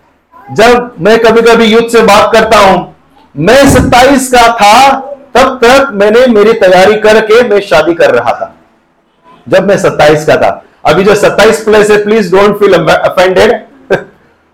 जब 0.52 0.94
मैं 1.00 1.18
कभी 1.18 1.42
कभी 1.42 1.64
युद्ध 1.64 1.88
से 1.88 2.02
बात 2.02 2.32
करता 2.32 2.58
हूँ 2.58 2.89
मैं 3.34 3.68
सत्ताईस 3.70 4.30
का 4.32 4.46
था, 4.54 4.90
तब 5.34 5.58
तक 5.62 5.90
मैंने 5.94 6.26
मेरी 6.28 6.52
तैयारी 6.60 6.94
करके 7.00 7.42
मैं 7.48 7.60
शादी 7.62 7.94
कर 7.94 8.14
रहा 8.14 8.32
था। 8.32 8.54
जब 9.46 9.68
मैं 9.68 9.76
सत्ताईस 9.78 10.24
का 10.26 10.36
था। 10.36 10.50
अभी 10.86 11.04
जो 11.04 11.14
सत्ताईस 11.16 11.62
प्लस 11.64 11.90
है 11.90 12.02
please 12.04 12.30
don't 12.32 12.58
feel 12.58 12.74
offended 12.74 13.52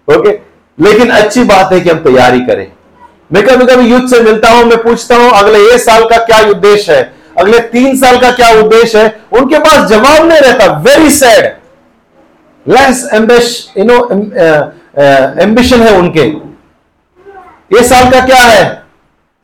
okay 0.08 0.30
लेकिन 0.78 1.10
अच्छी 1.10 1.44
बात 1.44 1.72
है 1.72 1.80
कि 1.80 1.90
हम 1.90 1.98
तैयारी 2.00 2.40
करें। 2.46 2.66
मैं 3.32 3.42
कभी 3.46 3.64
कभी 3.66 3.86
युद्ध 3.90 4.08
से 4.08 4.20
मिलता 4.20 4.50
हूँ, 4.50 4.64
मैं 4.64 4.82
पूछता 4.82 5.16
हूँ, 5.16 5.30
अगले 5.32 5.58
एक 5.72 5.80
साल 5.80 6.04
का 6.08 6.16
क्या 6.26 6.38
उद्देश्य 6.50 6.94
है? 6.94 7.12
अगले 7.38 7.58
तीन 7.68 7.96
साल 7.98 8.18
का 8.20 8.30
क्या 8.32 8.50
उद्देश्य 8.58 8.98
है? 8.98 9.20
उनके 9.32 9.58
पास 9.58 9.88
जवाब 9.88 10.28
नहीं 10.28 10.40
रहता। 10.40 10.66
Very 10.80 11.10
sad 11.10 11.44
less 12.66 13.08
ambition 13.14 13.48
you 13.78 13.84
know 13.84 13.96
ambition 15.42 15.82
है 15.82 15.96
उनके। 15.98 16.30
ये 17.70 17.82
साल 17.84 18.10
का 18.10 18.24
क्या 18.26 18.38
है? 18.38 18.64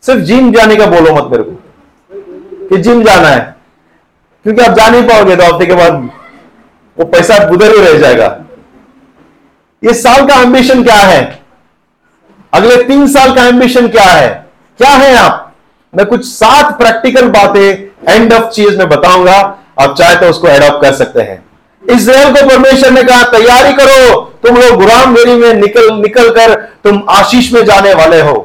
सिर्फ़ 0.04 0.20
जिम 0.20 0.52
जाने 0.52 0.76
का 0.76 0.86
बोलो 0.86 1.14
मत 1.14 1.30
मेरे 1.30 1.42
को 1.42 2.68
कि 2.68 2.76
जिम 2.76 3.02
जाना 3.04 3.28
है। 3.28 3.40
क्योंकि 4.44 4.62
आप 4.62 4.76
जा 4.76 4.88
नहीं 4.88 5.02
पाओगे 5.08 5.36
तो 5.36 5.44
हफ़्ते 5.44 5.66
के 5.66 5.74
बाद 5.74 6.08
वो 6.96 7.04
पैसा 7.06 7.36
उधर 7.48 7.74
ही 7.76 7.82
रह 7.82 7.98
जाएगा। 7.98 8.36
इस 9.82 10.02
साल 10.02 10.26
का 10.26 10.40
एम्बिशन 10.40 10.82
क्या 10.84 10.96
है? 10.96 11.20
अगले 12.52 12.82
तीन 12.84 13.06
साल 13.08 13.34
का 13.34 13.46
एम्बिशन 13.46 13.88
क्या 13.88 14.04
है? 14.04 14.28
क्या 14.78 14.90
है 14.90 15.14
आप? 15.16 15.52
मैं 15.92 16.06
कुछ 16.06 16.24
सात 16.26 16.76
प्रैक्टिकल 16.78 17.28
बातें 17.30 18.14
एंड 18.14 18.32
ऑफ़ 18.32 18.50
चीज़ 18.50 18.78
में 18.78 18.88
बताऊँगा। 18.88 19.38
आप 19.80 19.94
चाहे 19.98 20.16
तो 20.16 20.26
उसको 20.26 20.48
एडॉप्ट 20.48 20.82
कर 20.82 20.92
सकते 20.94 21.22
हैं। 21.22 21.44
इसराइल 21.82 22.34
को 22.34 22.48
परमेश्वर 22.48 22.90
ने 22.90 23.02
कहा 23.02 23.22
तैयारी 23.22 23.72
करो 23.72 24.20
तुम 24.42 24.56
लोग 24.56 24.80
गुलाम 24.80 25.12
मेरी 25.14 25.34
में 25.34 25.52
निकल 25.54 25.92
निकल 25.92 26.28
कर 26.30 26.54
तुम 26.84 27.02
आशीष 27.08 27.52
में 27.52 27.64
जाने 27.64 27.94
वाले 27.94 28.20
हो। 28.20 28.36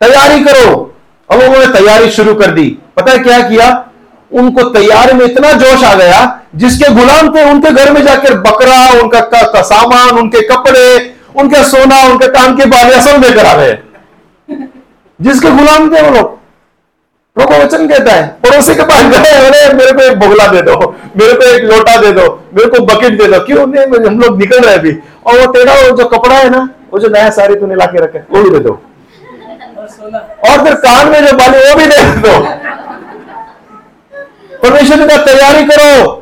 तैयारी 0.00 0.44
करो। 0.44 0.94
अब 1.30 1.40
उन्होंने 1.40 1.66
तैयारी 1.66 2.10
शुरू 2.10 2.34
कर 2.34 2.50
दी। 2.50 2.64
पता 2.96 3.12
है 3.12 3.18
क्या 3.18 3.38
किया? 3.48 3.88
उनको 4.32 4.62
तैयारी 4.62 5.12
में 5.12 5.24
इतना 5.24 5.52
जोश 5.52 5.84
आ 5.84 5.94
गया 5.94 6.20
जिसके 6.56 6.88
गुलाम 6.94 7.28
थे 7.36 7.44
उनके 7.50 7.70
घर 7.70 7.92
में 7.92 8.02
जाकर 8.02 8.34
बकरा 8.38 9.00
उनका 9.02 9.20
का, 9.20 9.42
का 9.42 9.62
सामान 9.62 10.18
उनके 10.18 10.40
कपड़े 10.48 11.14
उनका 11.36 11.62
सोना 11.62 12.02
उनके 12.04 12.28
कान 12.28 12.56
के 12.56 12.64
बाल 12.64 13.00
सब 13.00 13.22
लेकर 13.24 13.46
आ 13.46 13.54
गए। 13.56 13.78
जिसके 15.20 15.50
गुलाम 15.50 15.96
थे 15.96 16.02
वो 16.02 16.16
लोग। 16.16 16.38
प्रभु 17.36 17.54
वचन 17.54 17.86
कहता 17.88 18.12
है, 18.12 18.26
पड़ोसी 18.42 18.74
के 18.74 18.82
पास 18.82 19.02
गए 19.12 19.30
अरे 19.38 19.74
मेरे 19.74 19.92
को 19.92 20.02
एक 20.02 20.18
बोगला 20.18 20.46
दे 20.46 20.60
दो, 20.62 20.74
मेरे 21.16 21.34
को 21.34 21.44
एक 21.46 21.62
लोटा 21.64 21.96
दे 21.96 22.10
दो, 22.12 22.24
मेरे 22.54 22.68
को 22.70 22.84
बकेट 22.86 23.18
दे 23.18 23.26
दो। 23.26 23.38
क्यों? 23.40 23.66
नहीं 23.66 24.06
हम 24.06 24.20
लोग 24.20 24.38
निकल 24.38 24.60
रहे 24.60 24.74
अभी। 24.74 24.92
और 25.26 25.38
वो 25.40 25.46
तेरा 25.52 25.74
वो 25.74 25.96
जो 25.96 26.04
कपड़ा 26.08 26.36
है 26.36 26.50
ना, 26.50 26.68
वो 26.92 26.98
जो 26.98 27.08
नया 27.08 27.30
साड़ी 27.30 27.54
तूने 27.54 27.74
ला 27.74 27.86
के 27.86 28.00
रखे 28.00 28.18
वो 28.30 28.42
भी 28.42 28.50
दे 28.50 28.58
दो। 28.58 28.72
और 30.48 30.64
फिर 30.64 30.74
कान 30.76 31.08
में 31.08 31.26
जो 31.26 31.36
बाली, 31.36 31.58
वो 31.58 31.74
भी 31.74 31.86
दे 31.86 32.02
दो। 32.20 32.38
परमेश्वर 34.62 35.06
कहा, 35.08 35.24
तैयारी 35.24 35.64
करो। 35.64 36.18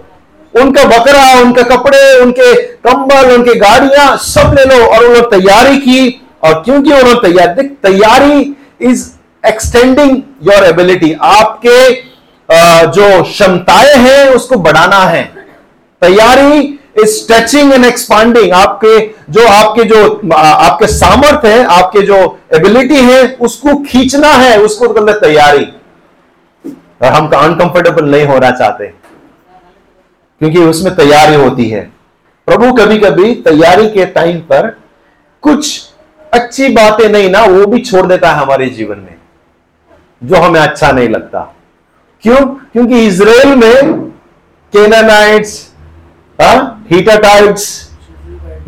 उनका 0.55 0.85
बकरा, 0.85 1.25
उनके 1.41 1.63
कपड़े, 1.67 2.19
उनके 2.21 2.55
कंबल, 2.87 3.35
उनके 3.35 3.55
गाड़ियाँ, 3.55 4.17
सब 4.19 4.55
ले 4.59 4.65
लो। 4.65 4.85
और 4.87 5.05
उन्होंने 5.05 5.29
तैयारी 5.31 5.77
की, 5.79 6.27
और 6.45 6.63
क्योंकि 6.65 6.93
उन्होंने 6.93 7.21
तैयारी 7.23 7.69
तैयारी 7.83 8.57
इज़ 8.81 9.07
एक्सटेंडिंग 9.45 10.17
योर 10.43 10.65
एबिलिटी 10.65 11.13
आपके 11.23 11.79
जो 12.89 13.23
क्षमताएँ 13.23 13.95
हैं, 13.97 14.29
उसको 14.29 14.57
बढ़ाना 14.59 14.99
है। 15.05 15.23
तैयारी 16.03 16.79
इज़ 16.99 17.11
स्ट्रेचिंग 17.13 17.73
एंड 17.73 17.85
एक्सपांडिंग 17.85 18.53
आपके, 18.53 18.99
जो 19.31 19.47
आपके 19.49 19.85
जो 19.85 20.31
आपके 20.35 20.87
सामर्थ्य 20.89 21.49
है, 21.49 21.65
आपके 21.67 22.03
जो 22.03 22.17
एबिलिटी 22.55 23.01
है, 23.03 23.23
उसको 23.41 23.77
खींचना 23.85 24.29
है, 24.29 24.57
उसको 24.61 24.87
तो 24.89 25.13
तैयारी। 25.21 25.65
और 27.03 27.13
हम 27.13 27.29
अनकंफर्टेबल 27.29 28.11
नहीं 28.11 28.27
होना 28.27 28.51
चाहते, 28.51 28.87
क्योंकि 30.41 30.59
उसमें 30.61 30.95
तैयारी 30.97 31.35
होती 31.35 31.69
है। 31.69 31.81
प्रभु 32.49 32.73
कभी 32.75 32.99
कभी 32.99 33.35
तैयारी 33.43 33.89
के 33.91 34.05
टाइम 34.09 34.39
पर 34.43 34.69
कुछ 35.43 35.81
अच्छी 36.33 36.69
बातें 36.71 37.09
नहीं 37.09 37.31
ना, 37.31 37.45
वो 37.45 37.67
भी 37.67 37.81
छोड़ 37.81 38.07
देता 38.07 38.31
है 38.31 38.37
हमारे 38.37 38.67
जीवन 38.69 38.99
में। 38.99 39.17
जो 40.23 40.37
हमें 40.37 40.61
अच्छा 40.61 40.91
नहीं 40.93 41.09
लगता। 41.09 41.41
क्यों? 42.25 42.45
क्योंकि 42.73 43.07
इसराइल 43.07 43.55
में 43.57 44.01
केनानाइट्स 44.73 45.59
हीटाटाइट्स 46.91 47.65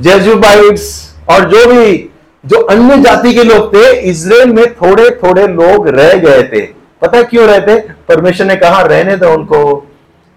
जेजुबाइट्स 0.01 0.85
और 1.31 1.49
जो 1.51 1.67
भी, 1.67 2.11
जो 2.45 2.61
अन्य 2.61 2.97
जाति 2.99 3.33
के 3.35 3.45
लोग 3.45 3.73
थे, 3.75 3.91
इसराइल 4.01 4.53
में 4.53 4.65
थोड़े 4.75 5.09
थोड़े 5.23 5.47
लोग 5.47 5.89
रह 5.89 6.15
गए 6.19 6.43
थे। 6.43 6.61
पता 7.03 7.23
क्यों 7.23 7.47
रहते 7.47 7.79
परमेश्वर 8.09 8.47
ने 8.47 8.57
कहा, 8.57 8.81
रहने 8.83 9.17
दो 9.17 9.33
उनको। 9.35 9.75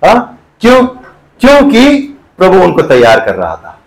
हा? 0.02 0.14
क्यों? 0.62 0.86
क्योंकि 1.42 1.98
प्रभु 2.38 2.64
उनको 2.64 2.82
तैयार 2.82 3.20
कर 3.20 3.36
रहा 3.36 3.56
था। 3.56 3.80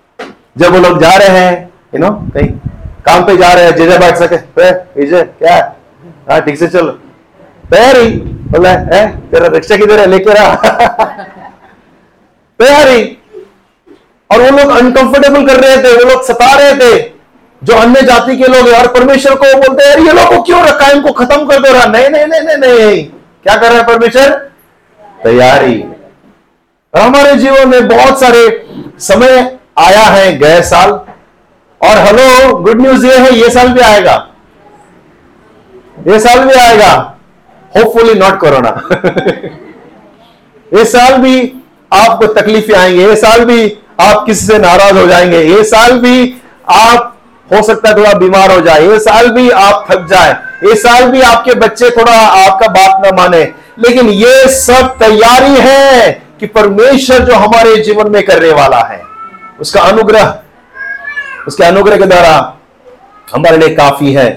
जब 0.58 0.72
वो 0.72 0.78
लोग 0.78 1.00
जा 1.00 1.14
रहे 1.16 1.38
हैं 1.38 1.70
यू 1.94 2.00
नो 2.00 2.10
कहीं, 2.34 2.48
काम 3.06 3.24
पे 3.26 3.36
जा 3.36 3.52
रहे 3.52 3.64
हैं 3.64 3.76
जेजा 3.76 3.96
बैठ 3.98 4.16
सके 4.16 4.36
क्या 5.24 5.56
हाँ 6.30 6.40
ठीक 6.40 6.58
से 6.58 6.66
चलो। 6.68 6.98
तैयारी 7.70 8.08
बोला 8.52 8.70
है 8.70 9.06
तेरा 9.30 9.48
रिक्शा 9.54 9.76
किधर 9.76 9.98
है 10.00 10.06
लेके 10.06 10.34
रहा 10.34 10.54
तैयारी 12.60 13.02
और 14.30 14.40
वो 14.40 14.56
लोग 14.58 14.70
अनकंफर्टेबल 14.76 15.46
कर 15.46 15.60
रहे 15.60 15.76
थे 15.76 15.92
वो 15.96 16.04
लोग 16.10 16.24
सता 16.24 16.52
रहे 16.54 16.74
थे 16.74 16.92
जो 17.62 17.74
अन्य 17.74 18.02
जाति 18.02 18.36
के 18.36 18.48
लोग 18.48 18.68
यार 18.68 18.86
परमेश्वर 18.86 19.34
को 19.34 19.52
बोलते 19.58 19.84
हैं 19.84 19.98
ये 19.98 20.12
लोग 20.12 20.34
को 20.34 20.42
क्यों 20.42 20.62
रखा 20.66 20.86
है 20.86 20.94
इनको 20.96 21.12
खत्म 21.12 21.46
कर 21.46 21.60
दो 21.62 21.72
रहा 21.72 21.84
नहीं 21.86 22.08
नहीं 22.10 22.26
नहीं 22.26 22.40
नहीं 22.40 22.56
नहीं 22.56 23.04
क्या 23.04 23.56
कर 23.56 23.70
रहा 23.70 23.78
है 23.78 23.86
परमेश्वर 23.86 24.30
तैयारी 25.24 25.80
और 26.94 27.00
हमारे 27.00 27.34
जीवन 27.34 27.68
में 27.68 27.88
बहुत 27.88 28.20
सारे 28.20 28.46
समय 29.00 29.58
आया 29.78 30.04
है 30.04 30.36
गए 30.38 30.62
साल 30.62 30.90
और 31.80 31.98
हेलो 32.06 32.56
गुड 32.58 32.80
न्यूज़ 32.82 33.06
ये 33.06 33.18
है 33.18 33.34
ये 33.34 33.50
साल 33.50 33.68
भी 33.68 33.80
आएगा। 33.80 34.14
ये 36.08 36.18
साल 36.20 36.44
भी 36.44 36.54
आएगा। 36.54 37.17
होपफुली 37.78 38.14
नॉट 38.14 38.38
कोरोना 38.40 38.70
ये 40.72 40.84
साल 40.86 41.16
भी 41.18 41.36
आपको 41.92 42.26
तकलीफें 42.34 42.74
आएँगे 42.74 43.02
ये 43.02 43.16
साल 43.16 43.44
भी 43.44 43.60
आप 44.00 44.24
किसी 44.26 44.46
से 44.46 44.58
नाराज़ 44.58 44.98
हो 44.98 45.06
जाएँगे 45.06 45.42
ये 45.44 45.62
साल 45.64 45.98
भी 46.00 46.34
आप 46.70 47.14
हो 47.48 47.62
सकता 47.62 47.88
है 47.88 47.96
थोड़ा 47.96 48.12
बीमार 48.18 48.50
हो 48.52 48.60
जाए 48.60 48.82
ये 48.82 48.98
साल 49.00 49.30
भी 49.30 49.48
आप 49.58 49.86
थक 49.90 50.06
जाए 50.06 50.32
ये 50.64 50.74
साल 50.76 51.10
भी 51.10 51.20
आपके 51.22 51.54
बच्चे 51.58 51.90
थोड़ा 51.90 52.12
आपका 52.12 52.68
बात 52.68 53.00
ना 53.04 53.10
माने 53.16 53.42
लेकिन 53.78 54.08
ये 54.10 54.48
सब 54.50 54.96
तैयारी 54.98 55.60
है 55.60 56.10
कि 56.40 56.46
परमेश्वर 56.48 57.24
जो 57.24 57.34
हमारे 57.36 57.76
जीवन 57.82 58.10
में 58.10 58.22
करने 58.26 58.50
वाला 58.52 58.80
है 58.88 59.00
उसका 59.60 59.80
अनुग्रह 59.82 61.46
उसके 61.46 61.64
अनुग्रह 61.64 61.96
के 61.96 62.06
द्वारा 62.06 62.34
हमारे 63.28 63.56
लिए 63.56 63.74
काफ़ी 63.74 64.12
है 64.12 64.28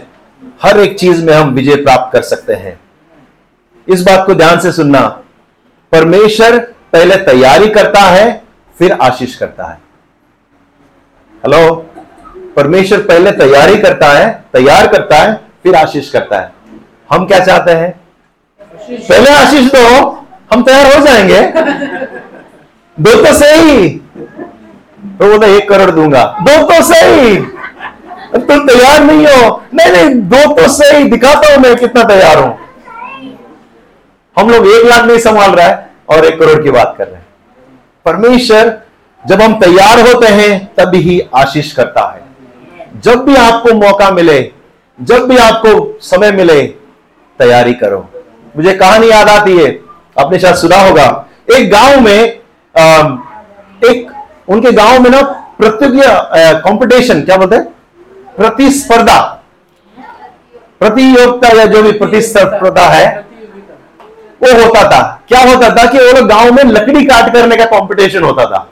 हर 0.63 0.79
एक 0.79 0.97
चीज़ 0.99 1.23
में 1.25 1.33
हम 1.33 1.49
विजय 1.49 1.75
प्राप्त 1.75 2.11
कर 2.13 2.21
सकते 2.21 2.53
हैं 2.53 2.79
इस 3.89 4.01
बात 4.01 4.25
को 4.25 4.33
ध्यान 4.33 4.59
से 4.59 4.71
सुनना। 4.71 5.07
परमेश्वर 5.91 6.57
पहले 6.93 7.15
तैयारी 7.15 7.67
करता 7.67 7.99
है, 7.99 8.43
फिर 8.79 8.91
आशीष 8.91 9.35
करता 9.35 9.63
है। 9.63 9.77
हेलो? 11.45 11.75
परमेश्वर 12.55 12.99
पहले 12.99 13.31
तैयारी 13.31 13.77
करता 13.77 14.07
है, 14.07 14.43
तैयार 14.53 14.87
करता 14.87 15.15
है, 15.15 15.41
फिर 15.63 15.75
आशीष 15.75 16.09
करता 16.09 16.39
है। 16.39 16.51
हम 17.11 17.25
क्या 17.25 17.39
चाहते 17.39 17.71
हैं? 17.71 18.01
पहले 18.89 19.29
आशीष 19.31 19.71
दो, 19.71 20.11
हम 20.53 20.63
तैयार 20.63 20.97
हो 20.97 21.05
जाएँगे। 21.05 21.41
दो 22.99 23.25
तो 23.25 23.33
सही। 23.33 23.89
तो 24.99 25.31
बोला 25.31 25.47
एक 25.47 25.69
करोड़ 25.69 25.91
दूँगा। 25.91 26.37
दो 26.41 26.63
तो 26.63 26.83
सही। 26.83 27.37
तुम 28.35 28.67
तैयार 28.67 29.03
नहीं 29.03 29.27
हो। 29.27 29.63
नहीं 29.73 29.91
नहीं, 29.91 30.15
दो 30.15 30.55
तो 30.55 30.67
सही। 30.67 31.03
दिखाता 31.03 31.53
हूँ 31.53 31.57
मैं 31.57 31.75
कितना 31.75 32.03
तैयार 32.03 32.37
हूँ। 32.37 32.60
हम 34.37 34.49
लोग 34.49 34.67
एक 34.67 34.85
लाख 34.85 35.03
नहीं 35.05 35.17
संभाल 35.19 35.51
रहा 35.51 35.67
है 35.67 35.89
और 36.09 36.25
एक 36.25 36.39
करोड़ 36.39 36.61
की 36.63 36.71
बात 36.71 36.93
कर 36.97 37.07
रहे 37.07 37.15
हैं। 37.15 37.25
परमेश्वर 38.05 38.77
जब 39.23 39.41
हम 39.41 39.53
तैयार 39.59 39.99
होते 40.07 40.27
हैं 40.27 40.65
तभी 40.77 40.99
ही 40.99 41.19
आशीष 41.35 41.71
करता 41.73 42.05
है। 42.11 42.99
जब 43.01 43.23
भी 43.25 43.35
आपको 43.35 43.73
मौका 43.73 44.09
मिले 44.11 44.41
जब 44.99 45.27
भी 45.29 45.37
आपको 45.37 45.99
समय 46.01 46.31
मिले 46.31 46.61
तैयारी 47.39 47.73
करो। 47.73 47.99
मुझे 48.57 48.73
कहानी 48.73 49.09
याद 49.09 49.29
आती 49.29 49.57
है 49.57 49.69
आपने 50.15 50.39
शायद 50.39 50.55
सुना 50.55 50.77
होगा। 50.77 51.05
एक 51.51 51.69
गाँव 51.71 51.99
में 52.01 52.39
आ, 52.75 52.83
एक 53.81 54.11
उनके 54.47 54.71
गाँव 54.71 54.99
में 55.01 55.09
ना 55.09 55.21
प्रतियोगिता 55.57 56.59
कंपटीशन 56.59 57.21
क्या 57.21 57.37
बोलते 57.37 57.55
हैं? 57.55 57.63
प्रतिस्पर्धा। 58.37 59.19
प्रतियोगिता 60.79 61.55
या 61.57 61.65
जो 61.65 61.81
भी 61.83 61.91
प्रतिस्पर्धा 61.91 62.87
है 62.87 63.09
वो 64.41 64.51
होता 64.55 64.83
था। 64.91 65.01
क्या 65.27 65.39
होता 65.41 65.69
था 65.69 65.85
कि 65.91 65.97
वो 65.97 66.11
लोग 66.11 66.27
गाँव 66.29 66.51
में 66.53 66.63
लकड़ी 66.63 67.05
काट 67.05 67.33
करने 67.33 67.55
का 67.57 67.65
कंपटीशन 67.67 68.23
होता 68.23 68.45
था। 68.45 68.67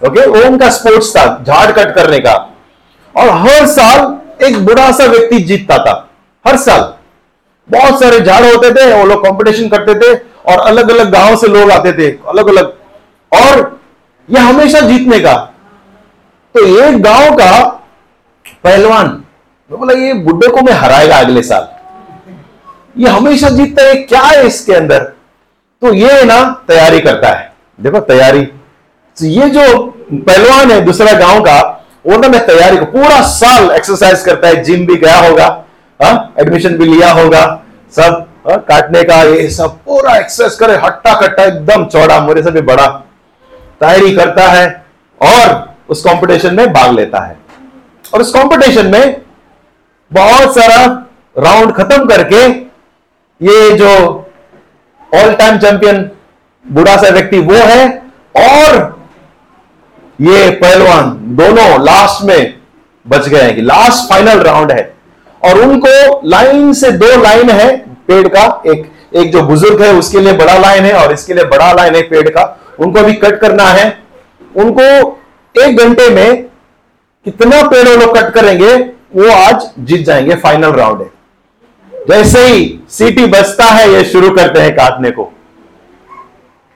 ओके 0.00 0.26
वो 0.26 0.44
उनका 0.46 0.70
स्पोर्ट्स 0.70 1.16
था, 1.16 1.24
झाड़ 1.46 1.70
कट 1.70 1.94
करने 1.94 2.18
का। 2.18 2.34
और 3.14 3.28
हर 3.38 3.66
साल 3.68 4.44
एक 4.44 4.64
बुढ़ा 4.66 4.90
सा 4.92 5.06
व्यक्ति 5.06 5.38
जीतता 5.40 5.78
था। 5.78 5.94
हर 6.44 6.56
साल। 6.56 6.92
बहुत 7.68 8.00
सारे 8.00 8.20
झाड़ 8.20 8.44
होते 8.44 8.70
थे, 8.70 8.92
वो 8.94 9.04
लोग 9.04 9.24
कंपटीशन 9.24 9.68
करते 9.68 9.94
थे 9.94 10.14
और 10.46 10.60
अलग 10.60 10.90
अलग 10.90 11.10
गाँव 11.12 11.36
से 11.36 11.48
लोग 11.48 11.70
आते 11.70 11.92
थे 11.92 12.10
अलग 12.28 12.48
अलग 12.48 12.72
और 13.32 13.80
यह 14.28 14.48
हमेशा 14.48 14.80
जीतने 14.80 15.18
का। 15.20 15.34
तो 16.54 16.64
एक 16.78 17.02
गाँव 17.02 17.34
का 17.36 17.60
पहलवान 18.64 19.08
बोला, 19.70 19.94
ये 19.94 20.12
बुढ़े 20.14 20.48
को 20.48 20.62
मैं 20.62 20.72
हराएगा 20.72 21.16
अगले 21.16 21.42
साल। 21.42 21.68
ये 22.98 23.08
हमेशा 23.08 23.48
जीतता 23.48 23.84
है, 23.84 23.94
क्या 23.94 24.20
है 24.20 24.46
इसके 24.46 24.72
अंदर? 24.72 24.98
तो 25.82 25.92
ये 25.94 26.24
ना, 26.24 26.64
तैयारी 26.68 27.00
करता 27.00 27.28
है। 27.28 27.52
देखो, 27.80 28.00
तैयारी। 28.00 28.42
तो 28.42 29.26
ये 29.26 29.48
जो 29.48 29.86
पहलवान 30.12 30.70
है 30.70 30.80
दूसरा 30.80 31.12
गाँव 31.12 31.40
का, 31.40 31.86
वो 32.06 32.16
ना 32.16 32.28
मैं 32.28 32.46
तैयारी 32.46 32.76
को 32.76 32.84
पूरा 32.84 33.20
साल 33.22 33.70
एक्सरसाइज 33.70 34.22
करता 34.22 34.48
है 34.48 34.62
जिम 34.62 34.86
भी 34.86 34.96
गया 34.96 35.16
होगा 35.16 35.64
एडमिशन 36.38 36.76
भी 36.76 36.84
लिया 36.84 37.12
होगा, 37.12 37.62
सब, 37.92 38.26
हा? 38.50 38.56
काटने 38.56 39.02
का, 39.02 39.22
ये 39.22 39.50
सब 39.50 39.76
पूरा 39.78 40.16
एक्सरसाइज 40.16 40.54
करे 40.54 40.76
हट्टा 40.76 41.20
कट्टा 41.20 41.44
एकदम 41.44 41.84
चौड़ा, 41.84 42.20
मेरे 42.20 42.42
से 42.42 42.50
भी 42.50 42.60
बड़ा। 42.60 42.86
तैयारी 43.80 44.14
करता 44.16 44.42
है 44.42 44.84
और 45.20 45.74
उस 45.88 46.02
कंपटीशन 46.02 46.54
में 46.54 46.72
भाग 46.72 46.92
लेता 46.92 47.20
है। 47.20 47.36
और 48.14 48.20
उस 48.20 48.34
कंपटीशन 48.34 48.86
में 48.86 49.22
बहुत 50.12 50.54
सारा 50.54 50.84
राउंड 51.38 51.72
खत्म 51.72 52.06
करके 52.06 52.69
ये 53.40 53.70
जो 53.76 53.88
ऑल 55.14 55.32
टाइम 55.34 55.58
चैंपियन 55.58 56.10
बूढ़ा 56.64 56.96
सा 56.96 57.08
व्यक्ति 57.08 57.38
वो 57.38 57.54
है 57.54 57.86
और 58.36 58.74
ये 60.20 60.50
पहलवान 60.50 61.16
दोनों 61.36 61.68
लास्ट 61.84 62.24
में 62.24 62.54
बच 63.06 63.28
गए 63.28 63.42
हैं 63.42 63.54
कि 63.54 63.62
लास्ट 63.62 64.08
फाइनल 64.10 64.40
राउंड 64.40 64.72
है। 64.72 64.82
और 65.42 65.58
उनको 65.58 66.20
लाइन 66.28 66.72
से 66.72 66.90
दो 66.92 67.06
लाइन 67.22 67.50
है 67.50 67.76
पेड़ 68.08 68.26
का, 68.28 68.62
एक 68.66 68.90
एक 69.16 69.30
जो 69.32 69.42
बुज़ुर्ग 69.42 69.82
है 69.82 69.92
उसके 69.92 70.20
लिए 70.20 70.32
बड़ा 70.32 70.56
लाइन 70.58 70.84
है 70.84 70.92
और 70.94 71.12
इसके 71.12 71.34
लिए 71.34 71.44
बड़ा 71.44 71.72
लाइन 71.72 71.94
है 71.94 72.02
पेड़ 72.02 72.28
का। 72.28 72.44
उनको 72.80 73.02
भी 73.02 73.12
कट 73.12 73.40
करना 73.40 73.64
है। 73.64 73.86
उनको 74.56 74.82
एक 75.54 75.78
घंटे 75.78 76.08
में 76.10 76.42
कितना 77.26 77.62
पेड़ 77.62 77.88
वो 77.88 77.94
लोग 77.96 78.16
कट 78.18 78.32
करेंगे, 78.32 78.74
वो 79.16 79.30
आज 79.32 79.70
जीत 79.78 80.04
जाएँगे 80.06 80.34
फाइनल 80.34 80.72
राउंड 80.72 81.00
है। 81.00 81.19
जैसे 82.08 82.46
ही 82.46 82.80
सीटी 82.88 83.26
बचता 83.26 83.64
है, 83.64 83.92
ये 83.92 84.04
शुरू 84.04 84.30
करते 84.30 84.60
हैं 84.60 84.72
काटने 84.74 85.10
को। 85.10 85.32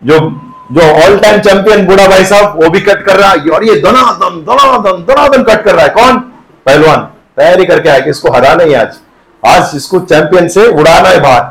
जो 0.05 0.41
जो 0.73 0.81
ऑल 0.81 1.19
टाइम 1.19 1.41
चैंपियन 1.41 1.87
बूढ़ा 1.87 2.07
भाई 2.07 2.25
साहब, 2.25 2.63
वो 2.63 2.71
भी 2.71 2.81
कट 2.81 3.05
कर 3.05 3.17
रहा 3.17 3.31
है। 3.31 3.49
और 3.49 3.65
ये 3.65 3.75
दनादन 3.75 4.45
दनादन 4.49 5.05
दनादन 5.09 5.43
कट 5.43 5.65
कर 5.65 5.75
रहा 5.75 5.85
है। 5.85 5.89
कौन? 5.89 6.19
पहलवान। 6.67 6.99
तैयारी 7.37 7.65
करके 7.65 7.89
आए 7.89 8.01
कि 8.01 8.11
इसको 8.11 8.33
हराना 8.33 8.65
ही 8.65 8.75
आज। 8.75 8.97
आज 9.47 9.71
इसको 9.77 10.01
चैंपियन 10.01 10.49
से 10.49 10.67
उड़ाना 10.67 11.09
है 11.09 11.21
बाहर। 11.21 11.43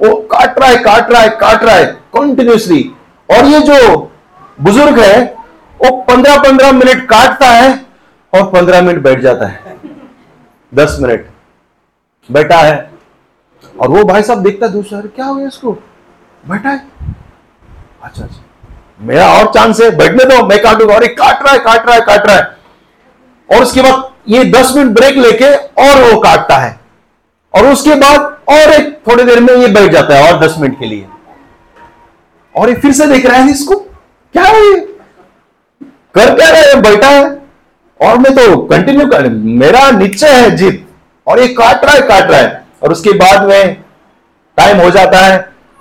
वो 0.00 0.16
काट 0.16 0.58
रहा 0.58 0.68
है, 0.68 0.76
काट 0.76 1.10
रहा 1.10 1.22
है, 1.22 1.28
काट 1.28 1.64
रहा 1.64 1.74
है 1.74 1.86
कंटिन्यूसली 1.86 2.90
और 3.30 3.44
ये 3.44 3.60
जो 3.60 4.12
बुज़ुर्ग 4.60 4.98
है, 4.98 5.36
वो 5.84 5.90
पंद्रह 5.90 6.36
पंद्रह 6.36 6.72
मिनट 6.72 7.06
काटता 7.06 7.46
है 7.46 7.86
और 8.34 8.42
पंद्रह 8.42 8.82
मिनट 8.82 9.02
बैठ 9.02 9.20
जाता 9.20 9.46
है। 9.46 9.76
दस 10.74 10.98
मिनट। 11.00 11.26
बैठा 12.32 12.56
है। 12.56 12.89
और 13.80 13.88
वो 13.88 14.04
भाई 14.04 14.22
साहब 14.22 14.42
देखता 14.42 14.66
दूसरा 14.66 15.00
क्या 15.00 15.24
हो 15.24 15.34
गया 15.34 15.46
इसको? 15.46 15.72
बैठा 16.48 16.68
है। 16.68 16.86
अच्छा 18.02 18.24
अच्छा। 18.24 18.42
मेरा 19.00 19.26
और 19.28 19.52
चांस 19.54 19.80
है, 19.80 19.96
बैठने 19.96 20.24
दो। 20.24 20.46
मैं 20.46 20.62
काटूँगा 20.62 20.94
और 20.94 21.06
काट 21.06 21.42
रहा 21.42 21.52
है, 21.52 21.58
काट 21.58 21.86
रहा 21.86 21.94
है, 21.94 22.00
काट 22.00 22.26
रहा 22.26 22.36
है। 22.36 22.56
और 23.56 23.62
उसके 23.62 23.82
बाद 23.82 24.10
ये 24.28 24.44
दस 24.44 24.72
मिनट 24.76 24.94
ब्रेक 24.94 25.16
लेके 25.16 25.54
और 25.54 26.12
वो 26.12 26.20
काटता 26.20 26.56
है। 26.56 26.80
और 27.54 27.66
उसके 27.66 27.94
बाद 27.94 28.20
और 28.48 28.72
एक 28.72 29.00
थोड़ी 29.06 29.24
देर 29.24 29.40
में 29.40 29.54
ये 29.56 29.68
बैठ 29.68 29.90
जाता 29.90 30.14
है 30.14 30.32
और 30.32 30.40
दस 30.40 30.54
मिनट 30.58 30.78
के 30.78 30.86
लिए। 30.86 31.06
और 32.56 32.68
ये 32.68 32.74
फिर 32.74 32.92
से 32.92 33.06
देख 33.06 33.26
रहा 33.26 33.36
है 33.36 33.50
इसको। 33.50 33.74
क्या 34.34 34.42
है 34.42 34.60
ये? 34.60 34.80
कर 36.14 36.34
क्या 36.34 36.50
रहा 36.50 36.60
है? 36.60 36.80
बैठा 36.80 37.08
है। 37.08 37.24
और 38.00 38.18
मैं 38.18 38.34
तो 38.34 38.56
कंटिन्यू 38.56 39.06
कर 39.06 39.28
मेरा 39.28 39.90
निश्चय 39.90 40.28
है 40.28 40.56
जीत। 40.56 40.88
और 41.26 41.40
ये 41.40 41.48
काट 41.48 41.84
रहा 41.84 41.94
है, 41.94 42.00
काट 42.00 42.30
रहा 42.30 42.40
है। 42.40 42.66
और 42.82 42.92
उसके 42.92 43.12
बाद 43.12 43.48
में 43.48 43.76
टाइम 44.58 44.80
हो 44.80 44.90
जाता 44.90 45.18
है 45.18 45.38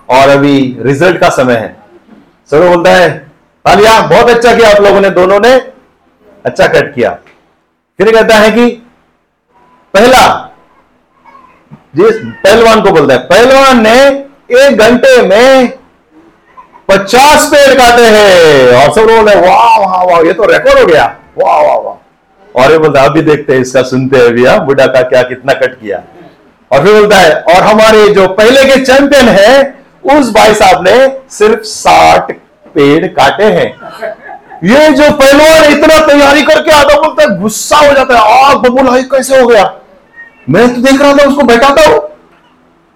और 0.09 0.29
अभी 0.29 0.77
रिज़ल्ट 0.81 1.17
का 1.17 1.29
समय 1.29 1.53
है। 1.53 1.75
सर 2.51 2.67
बोलता 2.67 2.91
है, 2.91 3.09
तालिया, 3.65 3.99
बहुत 4.01 4.29
अच्छा 4.29 4.53
किया 4.53 4.69
आप 4.69 4.81
लोगों 4.81 5.01
ने, 5.01 5.09
दोनों 5.09 5.39
ने 5.39 5.53
अच्छा 6.45 6.67
कट 6.67 6.93
किया। 6.95 7.11
फिर 7.99 8.11
कहता 8.11 8.35
है 8.35 8.51
कि 8.51 8.67
पहला 9.93 10.45
जिस 11.95 12.15
पहलवान 12.15 12.81
को 12.81 12.91
बोलता 12.91 13.13
है, 13.13 13.19
पहलवान 13.19 13.81
ने 13.81 13.99
एक 14.59 14.77
घंटे 14.77 15.21
में 15.21 15.77
पचास 16.89 17.45
पेड़ 17.45 17.73
काटे 17.77 18.05
हैं। 18.05 18.75
और 18.77 18.93
सब 18.93 19.01
लोग 19.01 19.27
वाह 19.45 19.77
वाह 19.79 20.03
वाह, 20.03 20.21
ये 20.21 20.33
तो 20.33 20.45
रिकॉर्ड 20.45 20.79
हो 20.79 20.85
गया। 20.85 21.05
वाह 21.37 21.61
वाह 21.61 21.77
वाह। 21.77 22.61
और 22.61 22.71
ये 22.71 22.77
बोलता 22.77 23.01
है, 23.01 23.09
अभी 23.09 23.21
देखते 23.21 23.53
हैं, 23.53 23.61
इसका 23.61 23.81
सुनते 23.81 24.17
हैं 24.17 24.33
भैया 24.35 24.57
बुढ़ा 24.59 24.85
का 24.85 25.01
क्या, 25.01 25.21
कितना 25.23 25.53
कट 25.53 25.79
किया? 25.81 26.01
और 26.71 26.85
फिर 26.85 26.93
बोलता 26.93 27.17
है, 27.17 27.35
और 27.35 27.63
हमारे 27.63 28.09
जो 28.09 28.27
पहले 28.27 28.65
के 28.65 28.85
चैंपियन 28.85 29.25
है, 29.27 29.79
उस 30.05 30.33
भाई 30.33 30.53
साहब 30.53 30.87
ने 30.87 31.19
सिर्फ़ 31.29 31.61
साठ 31.61 32.31
पेड़ 32.75 33.07
काटे 33.07 33.43
हैं। 33.43 33.77
ये 34.63 34.89
जो 34.89 35.11
पहलवान 35.11 35.73
इतना 35.73 36.07
तैयारी 36.07 36.41
करके 36.41 36.71
आता 36.71 37.01
बोलता 37.01 37.23
है, 37.23 37.39
गुस्सा 37.39 37.77
हो 37.77 37.93
जाता 37.93 38.17
है, 38.17 38.45
आग, 38.45 38.57
बबूल 38.57 39.01
कैसे 39.01 39.41
हो 39.41 39.47
गया? 39.47 39.73
मैं 40.49 40.75
तो 40.75 40.81
देख 40.81 41.01
रहा 41.01 41.13
था, 41.13 41.27
उसको 41.27 41.43
बैठाता 41.43 41.89
हूँ। 41.89 42.09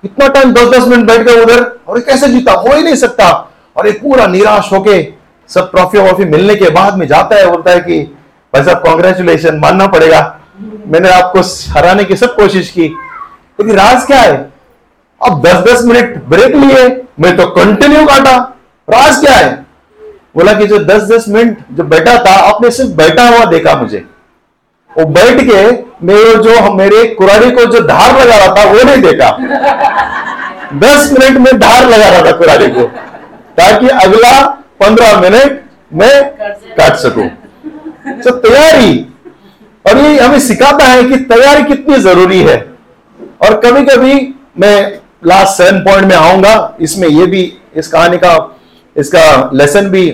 इतना 0.06 0.28
टाइम 0.28 0.54
दस 0.54 0.78
दस 0.78 0.88
मिनट 0.88 1.08
बैठ 1.08 1.22
गए 1.22 1.42
उधर, 1.42 1.80
और 1.88 2.00
कैसे 2.00 2.28
जीता? 2.28 2.52
हो 2.52 2.76
ही 2.76 2.84
नहीं 2.84 2.96
सकता। 2.96 3.52
और 3.78 3.88
एक 3.88 4.02
पूरा 4.02 4.28
निराश 4.28 4.70
होके 4.72 5.08
सब 5.50 5.72
ट्रॉफी 5.72 5.98
वॉफी 5.98 6.26
मिलने 6.26 6.56
के 6.56 6.70
बाद 6.70 6.98
में 6.98 7.08
जाता 7.08 7.36
है, 7.36 7.48
बोलता 7.48 7.72
है 7.72 7.80
कि, 7.80 8.00
भाई 8.54 8.64
साहब 8.64 8.78
कॉन्ग्रेचुलेशन 8.78 9.56
मानना 9.56 9.88
पड़ेगा। 9.88 10.40
मैंने 10.88 11.10
आपको 11.10 11.42
हराने 11.74 12.04
की 12.04 12.16
सब 12.16 12.36
कोशिश 12.36 12.70
की। 12.70 12.96
लेकिन 13.60 13.76
राज 13.76 14.06
क्या 14.06 14.20
है? 14.20 14.52
अब 15.22 15.48
दस 15.48 15.56
दस 15.56 15.84
मिनट 15.86 16.24
ब्रेक 16.24 16.56
लिए, 16.56 17.04
मैं 17.20 17.36
तो 17.38 17.46
कंटिन्यू 17.46 18.06
काटा। 18.06 18.38
राज 18.88 19.20
क्या 19.20 19.34
है? 19.34 19.66
बोला 20.36 20.54
कि 20.54 20.68
जो 20.68 20.80
दस 20.80 21.04
दस 21.04 21.26
मिनट 21.30 21.58
जो 21.72 21.84
बैठा 21.84 22.18
था, 22.26 22.32
आपने 22.32 22.72
सिर्फ़ 22.72 22.92
बैठा 22.92 23.28
हुआ 23.28 23.46
देखा 23.46 23.76
मुझे। 23.76 24.06
वो 24.98 25.06
बैठ 25.06 25.42
के 25.42 25.62
मेरे 26.06 26.36
जो, 26.36 26.74
मेरे 26.74 27.06
कुराड़ी 27.06 27.52
को 27.52 27.66
जो 27.66 27.80
धार 27.80 28.20
लगा 28.22 28.38
रहा 28.38 28.56
था, 28.56 28.64
वो 28.72 28.84
नहीं 28.84 29.02
देखा। 29.02 29.30
दस 30.74 31.12
मिनट 31.12 31.38
में 31.38 31.60
धार 31.60 31.86
लगा 31.86 32.10
रहा 32.10 32.26
था 32.26 32.32
कुराड़ी 32.32 32.68
को, 32.68 32.84
ताकि 33.58 33.88
अगला 33.88 34.46
पंद्रह 34.80 35.20
मिनट 35.22 35.64
मैं 35.94 36.24
काट 36.78 36.96
सकूँ। 36.96 37.28
तो 38.22 38.32
तैयारी। 38.32 39.10
और 39.86 39.98
ये 39.98 40.20
हमें 40.20 40.40
सिखाता 40.40 40.86
है 40.86 41.04
कि 41.04 41.18
तैयारी 41.18 41.64
कितनी 41.64 41.98
ज़रूरी 41.98 42.42
है। 42.42 42.73
और 43.44 43.60
कभी 43.62 43.84
कभी 43.86 44.14
मैं 44.60 45.00
लास्ट 45.26 45.58
सेवन 45.58 45.80
पॉइंट 45.84 46.06
में 46.06 46.16
आऊँगा, 46.16 46.78
इसमें 46.82 47.08
ये 47.10 47.26
भी, 47.26 47.42
इस 47.76 47.88
कहानी 47.88 48.18
का, 48.18 48.36
इसका 48.96 49.50
लेसन 49.54 49.90
भी 49.90 50.08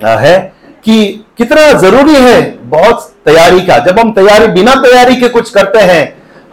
है 0.00 0.38
कि 0.84 1.24
कितना 1.38 1.72
ज़रूरी 1.80 2.14
है 2.14 2.40
बहुत 2.70 3.10
तैयारी 3.24 3.60
का। 3.66 3.78
जब 3.80 3.98
हम 3.98 4.12
तैयारी, 4.12 4.46
बिना 4.48 4.74
तैयारी 4.82 5.16
के 5.16 5.28
कुछ 5.28 5.50
करते 5.50 5.80
हैं, 5.80 6.02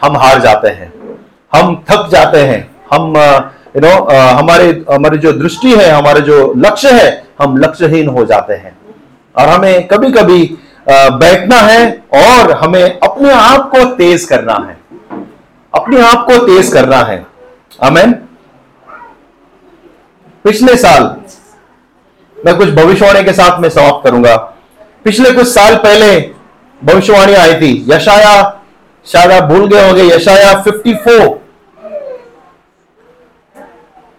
हम 0.04 0.18
हार 0.18 0.40
जाते 0.42 0.68
हैं, 0.70 0.92
हम 1.52 1.76
थक 1.90 2.08
जाते 2.12 2.40
हैं, 2.40 2.70
हम 2.94 3.14
यू 3.76 3.82
नो 3.82 3.90
हमारे, 4.32 4.70
हमारी 4.92 5.18
जो 5.18 5.32
दृष्टि 5.34 5.72
है, 5.72 5.90
हमारे 5.90 6.22
जो 6.22 6.54
लक्ष्य 6.58 6.92
है, 6.94 7.24
हम 7.42 7.58
लक्ष्यहीन 7.58 8.08
हो 8.10 8.26
जाते 8.26 8.54
हैं। 8.54 8.78
और 9.36 9.48
हमें 9.48 9.88
कभी 9.88 10.12
कभी 10.12 10.44
बैठना 10.88 11.58
है 11.58 11.86
और 12.16 12.52
हमें 12.54 12.84
अपने 12.84 13.32
आप 13.32 13.70
को 13.72 13.84
तेज 13.96 14.24
करना 14.26 14.54
है। 14.60 14.80
अपने 15.74 16.02
आप 16.02 16.26
को 16.28 16.38
तेज 16.48 16.72
करना 16.74 16.98
है। 16.98 17.26
अमेन 17.80 18.14
पिछले 20.46 20.76
साल 20.78 21.04
मैं 22.38 22.58
कुछ 22.58 22.70
भविष्यवाणी 22.70 23.24
के 23.24 23.34
साथ 23.34 23.60
में 23.60 23.70
समाप्त 23.70 24.04
करूँगा। 24.04 24.36
पिछले 25.06 25.32
कुछ 25.32 25.48
साल 25.48 25.76
पहले 25.76 26.20
भविष्यवाणी 26.82 27.34
आई 27.34 27.54
थी, 27.54 27.86
यशाया, 27.90 28.62
शायद 29.06 29.32
आप 29.32 29.44
भूल 29.44 29.68
गए 29.68 29.88
होंगे, 29.88 30.04
यशाया 30.06 30.54
54 30.64 31.40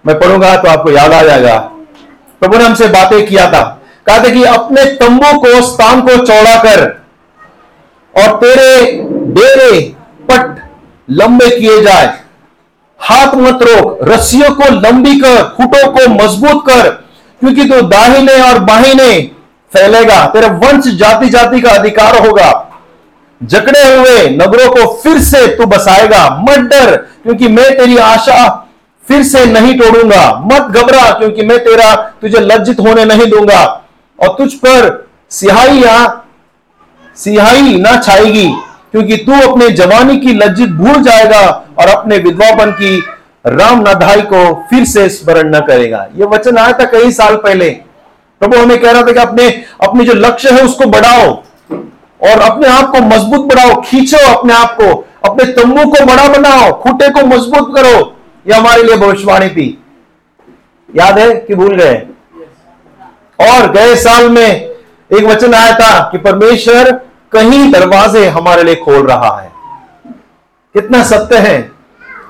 मैं 0.04 0.18
पढ़ूँगा 0.20 0.56
तो 0.56 0.68
आपको 0.68 0.90
याद 0.90 1.12
आ 1.12 1.22
जाएगा। 1.22 1.58
प्रभु 2.40 2.58
ने 2.58 2.64
हमसे 2.64 2.88
बातें 2.88 3.26
किया 3.26 3.46
था। 3.52 3.62
कहा 4.06 4.18
था 4.18 4.32
कि 4.32 4.44
अपने 4.44 4.84
तंबू 4.96 5.38
को, 5.40 5.60
स्थान 5.62 6.00
को 6.02 6.16
चौड़ा 6.16 6.56
कर 6.62 6.80
और 8.14 8.36
तेरे 8.38 8.92
डेरे 9.34 9.80
पट 10.30 10.61
लंबे 11.12 11.48
किए 11.60 11.82
जाए। 11.82 12.18
हाथ 13.00 13.34
मत 13.34 13.62
रोक, 13.62 13.98
रस्सियों 14.02 14.50
को 14.50 14.64
लंबी 14.74 15.20
कर, 15.20 15.42
खुटों 15.56 15.92
को 15.92 16.08
मज़बूत 16.08 16.64
कर, 16.66 16.88
क्योंकि 17.40 17.64
तू 17.64 17.74
तो 17.74 17.82
दाहिने 17.82 18.40
और 18.40 18.58
बाहिने 18.58 19.30
फैलेगा। 19.72 20.24
तेरे 20.26 20.48
वंश 20.48 20.86
जाति 20.86 21.28
जाति 21.28 21.60
का 21.60 21.70
अधिकार 21.70 22.26
होगा। 22.26 22.68
जकड़े 23.42 23.82
हुए 23.96 24.28
नगरों 24.28 24.68
को 24.70 24.86
फिर 25.02 25.18
से 25.18 25.46
तू 25.46 25.66
बसाएगा। 25.66 26.28
मत 26.40 26.58
डर, 26.58 26.96
क्योंकि 26.96 27.48
मैं 27.48 27.76
तेरी 27.76 27.96
आशा 27.96 28.68
फिर 29.08 29.22
से 29.22 29.44
नहीं 29.46 29.78
तोड़ूँगा। 29.78 30.32
मत 30.44 30.62
घबरा, 30.62 31.10
क्योंकि 31.10 31.42
मैं 31.42 31.58
तेरा, 31.58 31.94
तुझे 32.20 32.40
लज्जित 32.40 32.80
होने 32.80 33.04
नहीं 33.04 33.26
दूँगा। 33.26 33.62
और 34.18 34.28
तुझ 34.28 34.52
पर 34.54 35.08
सिहाई 35.30 35.78
या 35.78 36.24
सिहाई 37.16 37.76
ना 37.78 37.96
छाएगी। 37.96 38.54
क्योंकि 38.94 39.16
तू 39.16 39.40
अपने 39.50 39.68
जवानी 39.70 40.16
की 40.16 40.32
लज्जित 40.32 40.70
भूल 40.70 41.02
जाएगा 41.02 41.40
और 41.78 41.88
अपने 41.88 42.18
विधवापन 42.18 42.70
की 42.70 42.98
राम 43.46 43.80
नधाई 43.80 44.20
को 44.22 44.42
फिर 44.70 44.84
से 44.84 45.08
स्मरण 45.08 45.54
न 45.56 45.60
करेगा। 45.60 46.06
यह 46.16 46.26
वचन 46.26 46.58
आया 46.58 46.72
था 46.72 46.84
कई 46.84 47.10
साल 47.12 47.36
पहले। 47.36 47.70
प्रभु 48.40 48.56
हमें 48.56 48.78
कह 48.80 48.90
रहा 48.90 49.02
था 49.02 49.12
कि 49.12 49.20
अपने 49.20 49.48
अपने 49.80 50.04
जो 50.04 50.14
लक्ष्य 50.14 50.50
है 50.50 50.64
उसको 50.64 50.86
बढ़ाओ 50.86 51.28
और 52.20 52.40
अपने 52.40 52.68
आप 52.68 52.90
को 52.90 53.00
मज़बूत 53.00 53.46
बढ़ाओ 53.46 53.80
खींचो 53.80 54.18
अपने 54.28 54.54
आप 54.54 54.76
को। 54.80 55.04
अपने 55.24 55.44
तंबू 55.52 55.84
को 55.84 56.04
बड़ा 56.04 56.28
बनाओ, 56.28 56.72
खूटे 56.72 57.08
को 57.08 57.26
मज़बूत 57.26 57.74
करो। 57.76 58.16
यह 58.46 58.58
हमारे 58.58 58.82
लिए 58.82 58.96
भविष्यवाणी 58.96 59.48
थी। 59.48 59.66
याद 60.88 61.18
है 61.18 61.34
कि 61.36 61.54
भूल 61.54 61.76
गए? 61.76 61.94
और 63.38 63.70
गए 63.72 63.94
साल 63.96 64.28
में 64.30 64.50
एक 65.10 65.24
वचन 65.24 65.54
आया 65.54 65.74
था 65.74 66.08
कि 66.12 66.18
परमेश्वर 66.18 66.90
कहीं 67.32 67.70
दरवाजे 67.72 68.26
हमारे 68.28 68.62
लिए 68.62 68.74
खोल 68.74 69.06
रहा 69.06 69.36
है। 69.40 69.50
कितना 70.74 71.02
सत्य 71.04 71.36
है। 71.38 71.70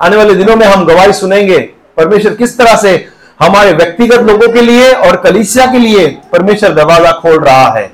आने 0.01 0.17
वाले 0.17 0.35
दिनों 0.35 0.57
में 0.57 0.67
हम 0.67 0.85
गवाही 0.87 1.13
सुनेंगे, 1.13 1.59
परमेश्वर 1.97 2.35
किस 2.35 2.57
तरह 2.59 2.77
से 2.77 2.95
हमारे 3.41 3.73
व्यक्तिगत 3.73 4.21
लोगों 4.21 4.49
के 4.53 4.63
लिए 4.63 4.93
और 4.93 5.17
कलिसिया 5.17 5.67
के 5.67 5.79
लिए 5.79 6.07
परमेश्वर 6.33 6.73
दरवाज़ा 6.73 7.13
खोल 7.13 7.39
रहा 7.39 7.69
है। 7.69 7.91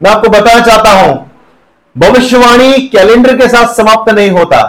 मैं 0.00 0.10
आपको 0.10 0.28
बताना 0.28 0.60
चाहता 0.60 0.90
हूँ, 0.92 1.30
भविष्यवाणी 1.96 2.88
कैलेंडर 2.88 3.36
के 3.36 3.48
साथ 3.48 3.74
समाप्त 3.74 4.12
नहीं 4.12 4.30
होता। 4.30 4.62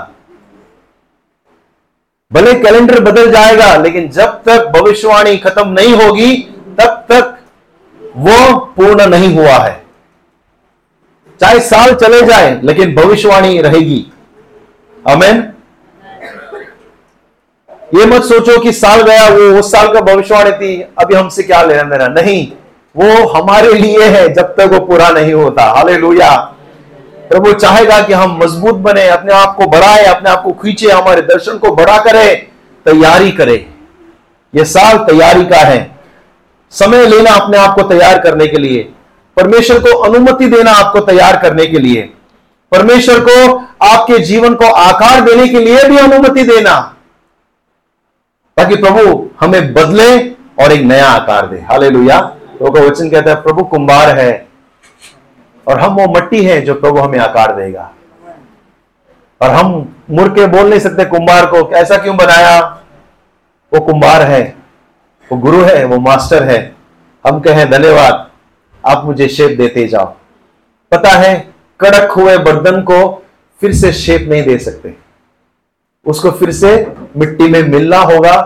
भले 2.31 2.53
कैलेंडर 2.53 2.99
बदल 3.01 3.31
जाएगा, 3.31 3.75
लेकिन 3.75 4.09
जब 4.09 4.41
तक 4.45 4.71
भविष्यवाणी 4.75 5.37
खत्म 5.37 5.67
नहीं 5.69 5.93
होगी, 5.95 6.35
तब 6.79 7.05
तक 7.09 7.37
वो 8.17 8.55
पूर्ण 8.75 9.05
नहीं 9.09 9.35
हुआ 9.35 9.57
है। 9.57 9.79
चाहे 11.41 11.59
साल 11.59 11.93
चले 11.93 12.21
जाए, 12.21 12.59
लेकिन 12.63 12.95
भविष्यवाणी 12.95 13.61
रहेगी। 13.61 14.11
अमेन 15.07 15.47
ये 17.95 18.05
मत 18.05 18.23
सोचो 18.23 18.59
कि 18.59 18.71
साल 18.71 19.01
गया, 19.01 19.27
वो 19.29 19.59
उस 19.59 19.71
साल 19.71 19.93
का 19.93 20.01
भविष्यवाणी 20.01 20.51
थी, 20.51 20.81
अभी 20.81 21.15
हमसे 21.15 21.43
क्या 21.43 21.63
लेना 21.63 21.83
देना? 21.83 22.07
नहीं, 22.07 22.51
वो 22.95 23.27
हमारे 23.27 23.73
लिए 23.73 24.03
है, 24.03 24.33
जब 24.33 24.55
तक 24.55 24.69
वो 24.73 24.79
पूरा 24.79 25.09
नहीं 25.09 25.33
होता। 25.33 25.63
हाले 25.63 25.97
प्रभु 27.29 27.53
चाहेगा 27.53 27.99
कि 28.01 28.13
हम 28.13 28.39
मज़बूत 28.43 28.75
बने, 28.75 29.07
अपने 29.07 29.33
आप 29.33 29.55
को 29.55 29.67
बढ़ाए, 29.67 30.03
अपने 30.03 30.29
आप 30.29 30.43
को 30.43 30.51
खींचे, 30.51 30.89
हमारे 30.91 31.21
दर्शन 31.21 31.57
को 31.57 31.75
बड़ा 31.75 31.97
करे, 31.97 32.35
तैयारी 32.85 33.31
करे। 33.31 33.69
ये 34.55 34.65
साल 34.65 34.97
तैयारी 34.97 35.45
का 35.45 35.57
है। 35.57 35.91
समय 36.71 37.05
लेना 37.05 37.31
अपने 37.31 37.57
आप 37.57 37.75
को 37.75 37.81
तैयार 37.81 38.19
करने 38.19 38.47
के 38.47 38.57
लिए। 38.57 38.89
परमेश्वर 39.37 39.79
को 39.79 39.97
अनुमति 39.97 40.47
देना 40.47 40.71
आपको 40.71 40.99
तैयार 40.99 41.41
करने 41.41 41.65
के 41.65 41.79
लिए। 41.79 42.13
परमेश्वर 42.71 43.19
को 43.19 43.57
आपके 43.85 44.19
जीवन 44.19 44.55
को 44.55 44.65
आकार 44.65 45.21
देने 45.21 45.47
के 45.47 45.59
लिए 45.59 45.83
भी 45.83 45.97
अनुमति 45.97 46.43
देना। 46.43 46.95
ताकि 48.57 48.75
प्रभु 48.75 49.29
हमें 49.39 49.73
बदले 49.73 50.29
और 50.63 50.71
एक 50.71 50.81
नया 50.81 51.07
आकार 51.07 51.47
दे। 51.47 51.57
हाले 51.57 51.89
तो 51.89 52.71
का 52.71 52.81
वचन 52.81 53.09
कहता 53.09 53.29
है, 53.29 53.35
प्रभु, 53.35 53.63
कुंभार 53.63 54.19
है 54.19 54.47
और 55.67 55.79
हम 55.79 55.95
वो 55.95 56.13
मट्टी 56.17 56.43
है 56.43 56.61
जो 56.61 56.73
प्रभु 56.73 56.99
हमें 56.99 57.19
आकार 57.19 57.55
देगा। 57.55 57.91
और 59.41 59.49
हम 59.49 59.95
मुड़ 60.11 60.27
के 60.29 60.47
बोल 60.47 60.69
नहीं 60.69 60.79
सकते 60.79 61.05
कुंभार 61.05 61.45
को, 61.45 61.71
ऐसा 61.71 61.97
क्यों 61.97 62.17
बनाया? 62.17 62.59
वो 63.73 63.79
कुंभार 63.79 64.21
है, 64.21 64.55
वो 65.31 65.37
गुरु 65.37 65.61
है, 65.61 65.85
वो 65.85 65.99
मास्टर 65.99 66.43
है। 66.43 66.75
हम 67.27 67.39
कहें, 67.39 67.69
धन्यवाद। 67.69 68.30
आप 68.83 69.05
मुझे 69.05 69.27
शेप 69.27 69.57
देते 69.57 69.87
जाओ। 69.87 70.05
पता 70.91 71.09
है, 71.09 71.35
कड़क 71.79 72.11
हुए 72.11 72.37
बर्तन 72.39 72.81
को 72.81 73.23
फिर 73.61 73.73
से 73.73 73.91
शेप 73.93 74.29
नहीं 74.29 74.43
दे 74.43 74.57
सकते। 74.57 74.93
उसको 76.05 76.31
फिर 76.31 76.51
से 76.51 76.71
मिट्टी 77.17 77.47
में 77.47 77.61
मिलना 77.63 77.97
होगा, 77.97 78.37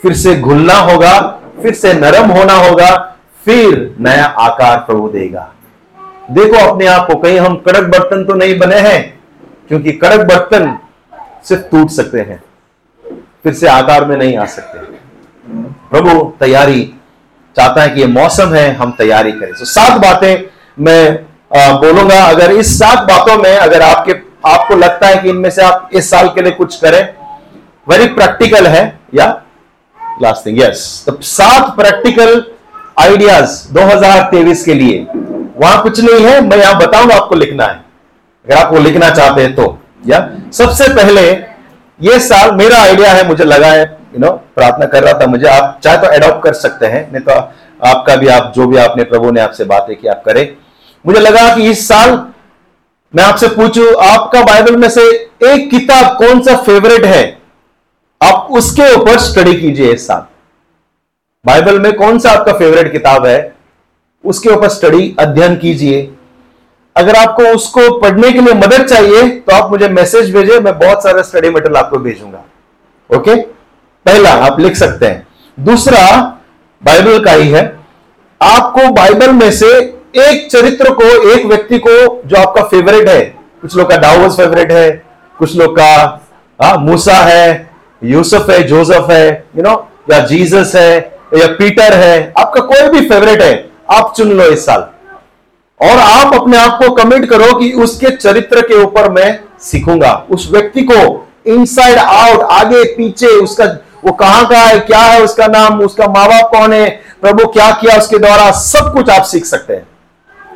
फिर 0.00 0.14
से 0.14 0.34
घुलना 0.36 0.74
होगा, 0.74 1.18
फिर 1.62 1.74
से 1.74 1.92
नरम 1.92 2.30
होना 2.30 2.54
होगा, 2.58 2.96
फिर 3.46 3.96
नया 4.00 4.24
आकार 4.24 4.78
प्रभु 4.78 5.08
देगा। 5.08 5.52
देखो, 6.30 6.56
अपने 6.68 6.86
आप 6.86 7.06
को 7.06 7.14
कहीं 7.14 7.38
हम 7.38 7.56
कड़क 7.56 7.88
बर्तन 7.88 8.24
तो 8.24 8.34
नहीं 8.34 8.58
बने 8.58 8.78
हैं, 8.80 9.18
क्योंकि 9.68 9.92
कड़क 9.94 10.26
बर्तन 10.26 10.76
सिर्फ़ 11.44 11.62
टूट 11.62 11.90
सकते 11.90 12.20
हैं, 12.20 12.42
फिर 13.42 13.54
से 13.54 13.68
आकार 13.68 14.04
में 14.04 14.16
नहीं 14.16 14.36
आ 14.36 14.44
सकते। 14.46 14.78
प्रभु, 15.90 16.32
तैयारी 16.40 16.92
चाहता 17.56 17.82
है 17.82 17.90
कि 17.90 18.00
ये 18.00 18.06
मौसम 18.08 18.54
है, 18.54 18.72
हम 18.74 18.90
तैयारी 18.98 19.32
करें। 19.32 19.52
तो 19.52 19.64
सात 19.66 20.00
बातें 20.00 20.44
मैं 20.78 21.24
बोलूँगा। 21.52 22.24
अगर 22.24 22.52
इस 22.52 22.78
सात 22.78 22.98
बातों 23.04 23.36
में, 23.38 23.56
अगर 23.56 23.82
आपके, 23.82 24.12
आपको 24.48 24.76
लगता 24.76 25.06
है 25.06 25.16
कि 25.16 25.28
इनमें 25.28 25.50
से 25.50 25.62
आप 25.62 25.90
इस 25.92 26.10
साल 26.10 26.28
के 26.28 26.42
लिए 26.42 26.52
कुछ 26.52 26.76
करें 26.76 27.02
वेरी 27.86 28.06
प्रैक्टिकल 28.14 28.66
है, 28.66 28.82
या 29.14 29.26
लास्ट 30.22 30.46
थिंग 30.46 30.60
यस 30.60 31.02
तो 31.06 31.18
सात 31.22 31.74
प्रैक्टिकल 31.76 32.42
आइडियाज़ 33.00 33.60
2023 33.72 34.64
के 34.64 34.74
लिए, 34.74 35.06
वहाँ 35.56 35.82
कुछ 35.82 36.00
नहीं 36.00 36.24
है, 36.24 36.40
मैं 36.40 36.56
यहाँ 36.58 36.78
बताऊँगा 36.78 37.14
आपको 37.16 37.34
लिखना 37.34 37.64
है। 37.64 37.84
अगर 38.46 38.56
आप 38.56 38.72
वो 38.72 38.78
लिखना 38.80 39.10
चाहते 39.10 39.42
हैं 39.42 39.54
तो 39.54 39.78
या? 40.06 40.28
सबसे 40.52 40.88
पहले, 40.94 41.30
ये 42.00 42.18
साल 42.20 42.54
मेरा 42.56 42.82
आइडिया 42.82 43.12
है, 43.12 43.26
मुझे 43.28 43.44
लगा 43.44 43.66
है 43.68 43.84
यू 44.12 44.20
नो 44.20 44.30
प्रार्थना 44.56 44.86
कर 44.86 45.02
रहा 45.02 45.18
था, 45.20 45.26
मुझे 45.26 45.46
आप 45.48 45.78
चाहे 45.84 45.98
तो 45.98 46.12
एडॉप्ट 46.12 46.42
कर 46.44 46.52
सकते 46.54 46.86
हैं, 46.86 47.10
नहीं 47.12 47.22
तो 47.22 47.32
आपका 47.86 48.16
भी, 48.16 48.28
आप 48.28 48.52
जो 48.56 48.66
भी 48.66 48.76
आपने 48.78 49.04
प्रभु 49.04 49.30
ने 49.30 49.40
आपसे 49.40 49.64
बातें 49.66 49.94
की, 49.96 50.08
आप 50.08 50.22
करें। 50.24 50.56
मुझे 51.04 51.20
लगा 51.20 51.54
कि 51.54 51.70
इस 51.70 51.86
साल 51.88 52.10
मैं 53.14 53.24
आपसे 53.24 53.48
पूछूँ, 53.48 53.86
आपका 54.02 54.42
बाइबल 54.42 54.76
में 54.76 54.88
से 54.88 55.02
एक 55.44 55.70
किताब 55.70 56.16
कौन 56.18 56.40
सा 56.42 56.56
फेवरेट 56.58 57.04
है? 57.04 57.38
आप 58.20 58.48
उसके 58.50 58.94
ऊपर 58.94 59.18
स्टडी 59.20 59.54
कीजिए 59.54 59.92
इस 59.92 60.06
साल। 60.06 60.26
बाइबल 61.44 61.78
में 61.78 61.92
कौन 61.92 62.18
सा 62.18 62.30
आपका 62.30 62.52
फेवरेट 62.52 62.92
किताब 62.92 63.26
है? 63.26 63.52
उसके 64.24 64.48
ऊपर 64.48 64.68
स्टडी 64.68 65.14
अध्ययन 65.18 65.56
कीजिए। 65.56 66.10
अगर 66.96 67.16
आपको 67.16 67.42
उसको 67.46 67.98
पढ़ने 68.00 68.30
के 68.32 68.40
लिए 68.40 68.54
मदद 68.54 68.86
चाहिए 68.86 69.28
तो 69.28 69.54
आप 69.54 69.70
मुझे 69.70 69.88
मैसेज 69.90 70.34
भेजे, 70.34 70.58
मैं 70.60 70.78
बहुत 70.78 71.02
सारा 71.02 71.22
स्टडी 71.22 71.50
मटेरियल 71.50 71.76
आपको 71.76 71.98
भेजूँगा। 71.98 72.44
ओके 73.10 73.34
पहला 74.06 74.30
आप 74.44 74.60
लिख 74.60 74.76
सकते 74.76 75.06
हैं। 75.06 75.26
दूसरा 75.58 76.02
बाइबल 76.82 77.18
का 77.24 77.32
ही 77.32 77.48
है। 77.48 77.62
आपको 78.40 78.88
बाइबल 78.92 79.32
में 79.32 79.50
से 79.52 79.66
एक 80.18 80.48
चरित्र 80.52 80.92
को 80.92 81.04
एक 81.32 81.44
व्यक्ति 81.46 81.78
को 81.78 82.22
जो 82.26 82.36
आपका 82.36 82.62
फेवरेट 82.62 83.08
है 83.08 83.20
कुछ 83.60 83.76
लोग 83.76 83.90
का 83.90 83.96
डाउस 83.96 84.36
फेवरेट 84.36 84.72
है 84.72 84.90
कुछ 85.36 85.56
लोग 85.56 85.76
का 85.78 86.26
आ, 86.60 86.76
मूसा 86.76 87.16
है 87.16 87.70
यूसुफ 88.02 88.50
है 88.50 88.62
जोसफ 88.62 89.10
है 89.10 89.26
यू 89.56 89.62
नो 89.62 89.74
या 90.10 90.18
जीसस 90.26 90.72
है 90.76 90.96
या 91.34 91.46
पीटर 91.58 91.94
है 91.94 92.32
आपका 92.38 92.60
कोई 92.62 92.88
भी 92.88 93.08
फेवरेट 93.08 93.42
है 93.42 93.52
आप 93.90 94.12
चुन 94.16 94.32
लो 94.32 94.44
इस 94.44 94.64
साल। 94.66 94.88
और 95.80 95.98
आप 95.98 96.34
अपने 96.34 96.56
आप 96.56 96.78
को 96.78 96.90
कमिट 96.94 97.28
करो 97.30 97.52
कि 97.58 97.70
उसके 97.82 98.10
चरित्र 98.16 98.60
के 98.62 98.82
ऊपर 98.82 99.08
मैं 99.10 99.28
सीखूँगा। 99.60 100.12
उस 100.30 100.48
व्यक्ति 100.52 100.82
को 100.82 100.98
इनसाइड 101.46 101.98
आउट 101.98 102.42
आगे 102.52 102.82
पीछे 102.94 103.26
उसका 103.26 103.66
वो 104.02 104.12
कहाँ 104.12 104.46
का 104.48 104.58
है, 104.58 104.78
क्या 104.80 104.98
है, 104.98 105.22
उसका 105.22 105.46
नाम, 105.46 105.80
उसका 105.80 106.06
माँ 106.08 106.26
बाप 106.28 106.50
कौन 106.50 106.72
है, 106.72 106.88
प्रभु 107.20 107.46
क्या 107.48 107.70
किया 107.72 107.96
उसके 107.98 108.18
द्वारा, 108.18 108.50
सब 108.52 108.92
कुछ 108.92 109.10
आप 109.10 109.22
सीख 109.22 109.44
सकते 109.44 109.76
हैं। 109.76 109.86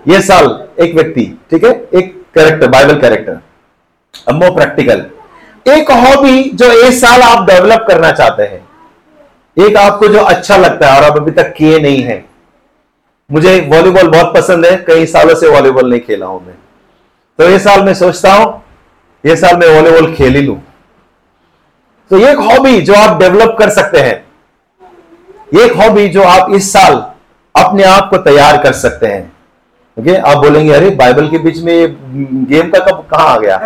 यह 0.08 0.20
साल 0.20 0.46
एक 0.80 0.94
व्यक्ति, 0.94 1.24
ठीक 1.50 1.64
है? 1.64 1.70
एक 1.94 2.12
कैरेक्टर 2.34 2.68
बाइबल 2.68 3.00
कैरेक्टर 3.00 3.40
अब 4.28 4.42
प्रैक्टिकल 4.54 5.04
एक 5.66 5.90
हॉबी 5.90 6.42
जो 6.54 6.70
इस 6.82 7.00
साल 7.00 7.22
आप 7.22 7.46
डेवलप 7.46 7.84
करना 7.88 8.10
चाहते 8.12 8.42
हैं। 8.42 9.66
एक 9.66 9.76
आपको 9.76 10.08
जो 10.08 10.20
अच्छा 10.20 10.56
लगता 10.56 10.88
है 10.88 10.96
और 10.98 11.04
आप 11.04 11.16
अभी 11.16 11.30
तक 11.30 11.52
किए 11.52 11.78
नहीं 11.78 12.02
है। 12.02 12.24
मुझे 13.30 13.58
वॉलीबॉल 13.72 14.08
बहुत 14.08 14.34
पसंद 14.34 14.66
है, 14.66 14.76
कई 14.76 15.06
सालों 15.06 15.34
से 15.34 15.48
वॉलीबॉल 15.48 15.90
नहीं 15.90 16.00
खेला 16.00 16.26
हूँ 16.26 16.40
मैं। 16.46 16.54
तो 17.38 17.48
ये 17.50 17.58
साल 17.58 17.82
मैं 17.82 17.94
सोचता 17.94 18.32
हूँ, 18.32 18.62
ये 19.24 19.36
साल 19.36 19.56
मैं 19.56 19.68
वॉलीबॉल 19.74 20.14
खेल 20.14 20.34
ही 20.36 20.42
लू। 20.42 20.58
तो 22.10 22.18
ये 22.18 22.30
एक 22.30 22.38
हॉबी 22.40 22.80
जो 22.80 22.94
आप 22.94 23.18
डेवलप 23.20 23.56
कर 23.58 23.70
सकते 23.70 24.00
हैं। 24.00 24.24
ये 25.54 25.64
एक 25.64 25.76
हॉबी 25.76 26.08
जो 26.08 26.22
आप 26.22 26.52
इस 26.54 26.72
साल 26.72 26.94
अपने 27.54 27.84
आप 27.84 28.08
को 28.10 28.16
तैयार 28.20 28.62
कर 28.62 28.72
सकते 28.74 29.06
हैं। 29.06 29.32
ओके 29.96 30.16
आप 30.16 30.36
बोलेंगे 30.36 30.72
अरे 30.74 30.90
बाइबल 30.92 31.28
के 31.28 31.38
बीच 31.38 31.58
में 31.64 31.72
ये 31.72 31.86
गेम 31.88 32.70
का 32.70 32.78
कब 32.80 33.06
कहाँ 33.10 33.28
आ 33.28 33.38
गया? 33.38 33.58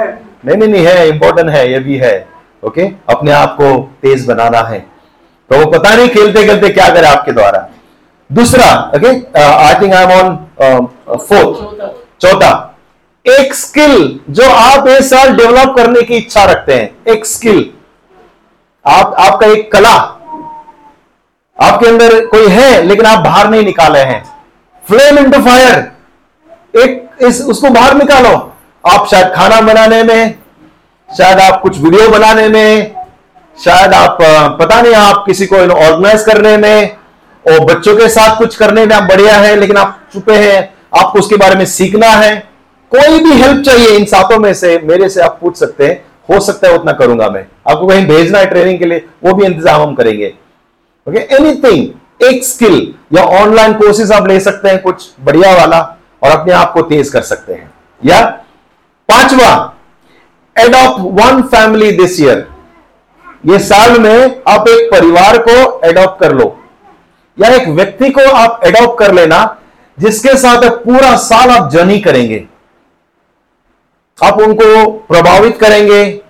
नहीं 0.45 0.57
नहीं 0.57 0.68
नहीं 0.68 0.84
है 0.86 1.09
इंपॉर्टेंट 1.09 1.51
है 1.51 1.70
ये 1.72 1.78
भी 1.80 1.97
है। 1.99 2.14
ओके 2.62 2.86
अपने 3.11 3.30
आप 3.32 3.57
को 3.61 3.76
तेज 4.03 4.26
बनाना 4.26 4.61
है। 4.68 4.78
तो 5.51 5.59
वो 5.59 5.70
पता 5.70 5.95
नहीं 5.95 6.09
खेलते 6.09 6.47
खेलते 6.47 6.68
क्या 6.68 6.89
करे 6.95 7.07
आपके 7.09 7.32
द्वारा। 7.32 7.68
दूसरा 8.30 8.66
okay 8.97 9.09
I 9.39 9.74
think 9.80 9.95
I 9.95 10.05
am 10.05 10.11
on 10.12 10.86
fourth 11.09 11.86
चौथा 12.22 12.53
एक 13.26 13.55
स्किल 13.55 14.18
जो 14.30 14.49
आप 14.51 14.89
इस 14.89 15.11
साल 15.11 15.34
डेवलप 15.36 15.74
करने 15.76 16.03
की 16.03 16.16
इच्छा 16.16 16.45
रखते 16.45 16.74
हैं। 16.74 17.12
एक 17.12 17.26
स्किल 17.26 17.59
आप, 18.89 19.14
आपका 19.18 19.47
एक 19.47 19.72
कला 19.72 19.95
आपके 21.59 21.86
अंदर 21.86 22.24
कोई 22.26 22.49
है, 22.49 22.82
लेकिन 22.82 23.07
आप 23.07 23.18
बाहर 23.18 23.49
नहीं 23.51 23.64
निकाले 23.64 23.99
हैं। 23.99 24.22
फ्लेम 24.89 25.18
इंटू 25.18 25.41
फायर 25.41 25.93
एक, 26.76 27.11
इस, 27.20 27.41
उसको 27.43 27.70
बाहर 27.70 27.95
निकालो। 27.95 28.30
आप 28.84 29.07
शायद 29.07 29.32
खाना 29.34 29.61
बनाने 29.61 30.03
में, 30.03 30.34
शायद 31.09 31.39
आप 31.39 31.61
कुछ 31.61 31.78
वीडियो 31.78 32.09
बनाने 32.09 32.49
में, 32.49 32.95
शायद 33.64 33.95
आप 33.95 34.18
पता 34.61 34.80
नहीं, 34.82 34.95
आप 34.95 35.24
किसी 35.26 35.47
को 35.47 35.57
ऑर्गेनाइज 35.57 36.22
करने 36.22 36.57
में, 36.57 36.97
और 37.45 37.64
बच्चों 37.64 37.97
के 37.97 38.09
साथ 38.09 38.39
कुछ 38.39 38.57
करने 38.57 38.86
में 38.86 38.97
आप 38.97 39.03
बढ़िया 39.03 39.34
है, 39.34 39.57
लेकिन 39.57 39.76
आप 39.76 40.01
चुपे 40.12 40.34
हैं, 40.34 40.74
आपको 40.99 41.18
उसके 41.18 41.36
बारे 41.36 41.55
में 41.55 41.64
सीखना 41.66 42.07
है। 42.07 42.36
कोई 42.93 43.18
भी 43.18 43.32
हेल्प 43.32 43.64
चाहिए 43.64 43.97
इन 43.97 44.05
सातों 44.05 44.39
में 44.39 44.55
से, 44.55 44.78
मेरे 44.78 45.09
से 45.09 45.20
आप 45.20 45.39
पूछ 45.41 45.57
सकते 45.57 45.86
हैं। 45.86 46.08
हो 46.29 46.41
सकता 46.41 46.68
है 46.68 46.74
उतना 46.74 46.93
करूँगा 46.95 47.29
मैं। 47.31 47.45
आपको 47.68 47.87
कहीं 47.87 48.07
भेजना 48.07 48.39
है 48.39 48.47
ट्रेनिंग 48.47 48.79
के 48.79 48.85
लिए, 48.85 49.05
वो 49.24 49.33
भी 49.35 49.47
इंतज़ाम 49.47 49.81
हम 49.83 49.95
करेंगे। 49.95 50.35
ओके 51.07 51.18
एनीथिंग 51.37 52.24
एक 52.24 52.45
स्किल 52.45 52.95
या 53.12 53.22
ऑनलाइन 53.37 53.72
कोर्सेज 53.74 54.12
आप 54.12 54.29
ले 54.29 54.39
सकते 54.41 54.68
हैं 54.68 54.83
कुछ 54.83 55.09
बढ़िया 55.20 55.55
वाला 55.57 55.81
और 56.22 56.31
अपने 56.31 56.53
आप 56.55 56.72
को 56.72 56.83
तेज 56.85 57.09
कर 57.09 57.22
सकते 57.22 57.53
हैं। 57.53 57.70
या 58.01 58.20
पांचवा 59.09 59.51
adopt 60.57 61.01
one 61.16 61.43
family 61.49 61.91
this 61.93 62.20
year 62.20 62.47
ये 63.47 63.59
साल 63.61 63.99
में 64.01 64.43
आप 64.49 64.68
एक 64.68 64.91
परिवार 64.93 65.39
को 65.41 65.81
एडॉप्ट 65.89 66.20
कर 66.20 66.33
लो। 66.35 66.55
या 67.39 67.49
एक 67.55 67.68
व्यक्ति 67.70 68.11
को 68.11 68.20
आप 68.31 68.61
एडॉप्ट 68.66 68.99
कर 68.99 69.12
लेना, 69.14 69.57
जिसके 69.99 70.37
साथ 70.39 70.68
पूरा 70.79 71.14
साल 71.18 71.51
आप 71.51 71.70
जर्नी 71.70 71.99
करेंगे। 72.01 72.45
आप 74.25 74.41
उनको 74.41 74.91
प्रभावित 74.91 75.59
करेंगे, 75.61 76.21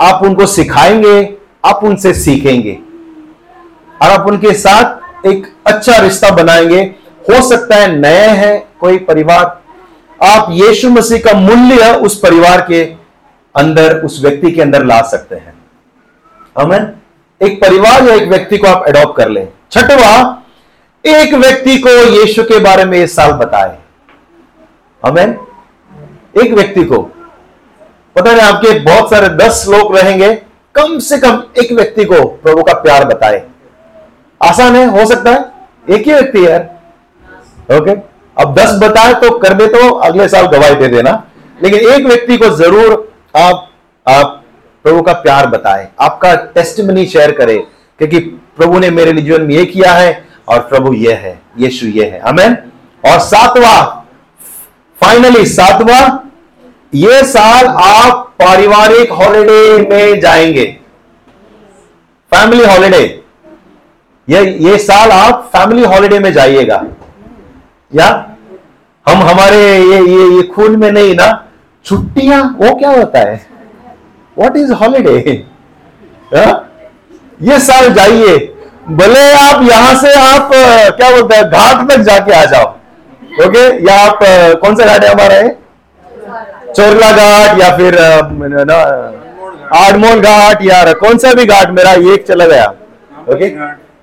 आप 0.00 0.22
उनको 0.22 0.46
सिखाएँगे, 0.46 1.36
आप 1.64 1.84
उनसे 1.84 2.14
सीखेंगे। 2.14 2.78
और 4.02 4.10
आप 4.10 4.26
उनके 4.26 4.54
साथ 4.54 5.00
एक 5.26 5.54
अच्छा 5.66 5.96
रिश्ता 5.96 6.30
बनाएँगे। 6.30 6.80
हो 7.30 7.48
सकता 7.48 7.76
है 7.76 7.96
नए 7.96 8.28
हैं 8.28 8.68
कोई 8.80 8.98
परिवार। 8.98 9.62
आप 10.26 10.46
यीशु 10.50 10.90
मसीह 10.90 11.18
का 11.18 11.32
मूल्य 11.32 11.94
उस 11.94 12.18
परिवार 12.18 12.60
के 12.60 12.84
अंदर, 13.56 13.96
उस 13.96 14.22
व्यक्ति 14.22 14.52
के 14.52 14.62
अंदर 14.62 14.84
ला 14.84 15.02
सकते 15.02 15.34
हैं। 15.34 15.54
अमन 16.56 16.92
एक 17.42 17.60
परिवार 17.60 18.08
या 18.08 18.14
एक 18.14 18.28
व्यक्ति 18.28 18.58
को 18.58 18.66
आप 18.66 18.84
एडॉप्ट 18.88 19.16
कर 19.16 19.28
लें। 19.28 19.48
छठवा, 19.70 20.42
एक 21.06 21.34
व्यक्ति 21.34 21.78
को 21.78 21.88
यीशु 21.88 22.42
के 22.42 22.58
बारे 22.58 22.84
में 22.84 23.04
इस 23.04 23.16
साल 23.16 23.32
बताए। 23.32 23.78
अमेन 25.04 25.38
एक 26.44 26.52
व्यक्ति 26.52 26.84
को 26.84 27.10
पता 28.16 28.32
नहीं 28.32 28.42
आपके 28.42 28.78
बहुत 28.80 29.10
सारे 29.10 29.28
दस 29.36 29.64
लोग 29.68 29.96
रहेंगे, 29.96 30.34
कम 30.74 30.98
से 31.00 31.18
कम 31.18 31.42
एक 31.58 31.72
व्यक्ति 31.72 32.04
को 32.04 32.22
प्रभु 32.36 32.62
का 32.62 32.72
प्यार 32.82 33.04
बताए। 33.06 33.42
आसान 34.40 34.76
है, 34.76 34.84
हो 34.90 35.06
सकता 35.06 35.30
है, 35.30 35.44
एक 35.88 36.06
ही 36.06 36.12
व्यक्ति 36.12 36.46
यार 36.46 36.68
ओके 37.70 37.90
अब 38.36 38.54
दस 38.54 38.78
बताए 38.80 39.14
तो 39.20 39.30
कर 39.38 39.54
दे 39.54 39.66
तो 39.68 39.88
अगले 39.88 40.28
साल 40.28 40.46
गवाही 40.48 40.74
दे 40.76 40.88
देना। 40.88 41.10
लेकिन 41.58 41.88
एक 41.90 42.06
व्यक्ति 42.06 42.36
को 42.36 42.48
ज़रूर 42.56 42.92
आप 43.36 43.68
आप 44.06 44.36
प्रभु 44.84 45.02
का 45.02 45.12
प्यार 45.14 45.46
बताए। 45.48 45.88
आपका 46.00 46.34
टेस्टमनी 46.54 47.04
शेयर 47.06 47.32
करे 47.32 47.56
क्योंकि 48.00 48.20
प्रभु 48.56 48.78
ने 48.78 48.90
मेरे 48.90 49.12
जीवन 49.14 49.42
में 49.42 49.54
ये 49.54 49.64
किया 49.66 49.92
है 49.92 50.22
और 50.48 50.60
प्रभु 50.60 50.92
ये 50.94 51.12
है, 51.14 51.38
यीशु 51.58 51.86
ये 51.88 52.04
है। 52.06 52.20
हमें 52.20 52.56
और 53.04 53.18
सातवां 53.20 53.82
फाइनली 55.00 55.44
सातवां 55.48 56.02
ये 56.92 57.22
साल 57.24 57.66
आप 57.66 58.32
पारिवारिक 58.38 59.12
हॉलिडे 59.12 59.88
में 59.90 60.20
जाएँगे। 60.20 60.64
फैमिली 62.32 62.64
हॉलिडे 62.64 63.02
ये 64.28 64.44
ये 64.60 64.78
साल 64.78 65.10
आप 65.10 65.50
फैमिली 65.52 65.84
हॉलिडे 65.84 66.18
में 66.18 66.32
जाइएगा। 66.32 66.82
या? 67.92 68.08
हम 69.06 69.22
हमारे 69.22 69.60
ये 69.76 70.00
ये 70.00 70.26
ये 70.36 70.42
खून 70.44 70.76
में 70.76 70.90
नहीं 70.92 71.14
ना, 71.14 71.28
छुट्टियाँ, 71.86 72.42
वो 72.60 72.74
क्या 72.74 72.90
होता 72.90 73.18
है? 73.20 73.46
वॉट 74.36 74.56
इज़ 74.56 74.72
हॉलिडे 74.72 75.44
ये 77.42 77.58
साल 77.60 77.92
जाइए। 77.94 78.36
भले 78.90 79.30
आप 79.32 79.62
यहाँ 79.62 79.94
से 79.94 80.12
आप, 80.14 80.50
क्या 80.96 81.10
बोलते 81.10 81.36
हैं, 81.36 81.44
घाट 81.44 81.90
तक 81.90 82.00
जाके 82.00 82.32
आ 82.32 82.44
जाओ। 82.44 82.68
ओके 83.46 83.64
या 83.86 83.98
आप, 84.00 84.18
कौन 84.60 84.76
सा 84.76 84.84
घाट 84.84 85.04
है 85.04 85.12
हमारा? 85.12 85.34
है 85.34 85.58
चोरला 86.76 87.10
घाट 87.12 87.60
या 87.60 87.76
फिर 87.76 87.98
आडमोल 89.76 90.20
घाट 90.20 90.62
या 90.62 90.92
कौन 91.00 91.18
सा 91.18 91.32
भी 91.34 91.44
घाट 91.46 91.70
मेरा 91.70 91.92
एक 92.12 92.26
चला 92.28 92.46
गया। 92.46 92.66
Okay 93.28 93.48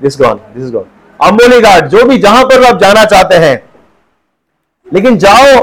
this 0.02 0.18
gone 0.22 0.40
this 0.56 0.72
gone 0.72 0.84
Amboli 1.20 1.60
Ghat 1.62 1.86
जो 1.90 2.04
भी 2.06 2.18
जहाँ 2.20 2.44
पर 2.46 2.64
आप 2.66 2.80
जाना 2.82 3.04
चाहते 3.06 3.36
हैं। 3.46 3.56
लेकिन 4.88 5.18
जाओ 5.20 5.62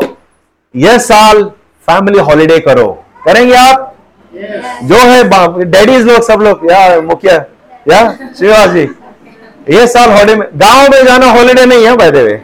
यह 0.74 0.98
साल 1.00 1.42
फैमिली 1.88 2.18
हॉलिडे 2.20 2.58
करो। 2.60 2.86
करेंगे 3.24 3.54
आप? 3.56 3.90
Yes. 4.32 4.62
जो 4.84 4.96
है 4.96 5.64
डैडीज 5.64 6.06
लोग 6.06 6.22
सब 6.22 6.40
लोग 6.42 6.70
या 6.70 7.00
मुखिया 7.02 7.34
या 7.88 8.00
शिवा 8.38 8.64
जी 8.66 8.82
ये 9.70 9.86
साल 9.86 10.10
हॉलिडे 10.10 10.34
में 10.36 10.46
गाँव 10.60 10.88
में 10.90 11.04
जाना 11.06 11.26
हॉलिडे 11.32 11.64
नहीं 11.66 11.84
है 11.86 11.96
बैठे 11.96 12.20
हुए 12.20 12.40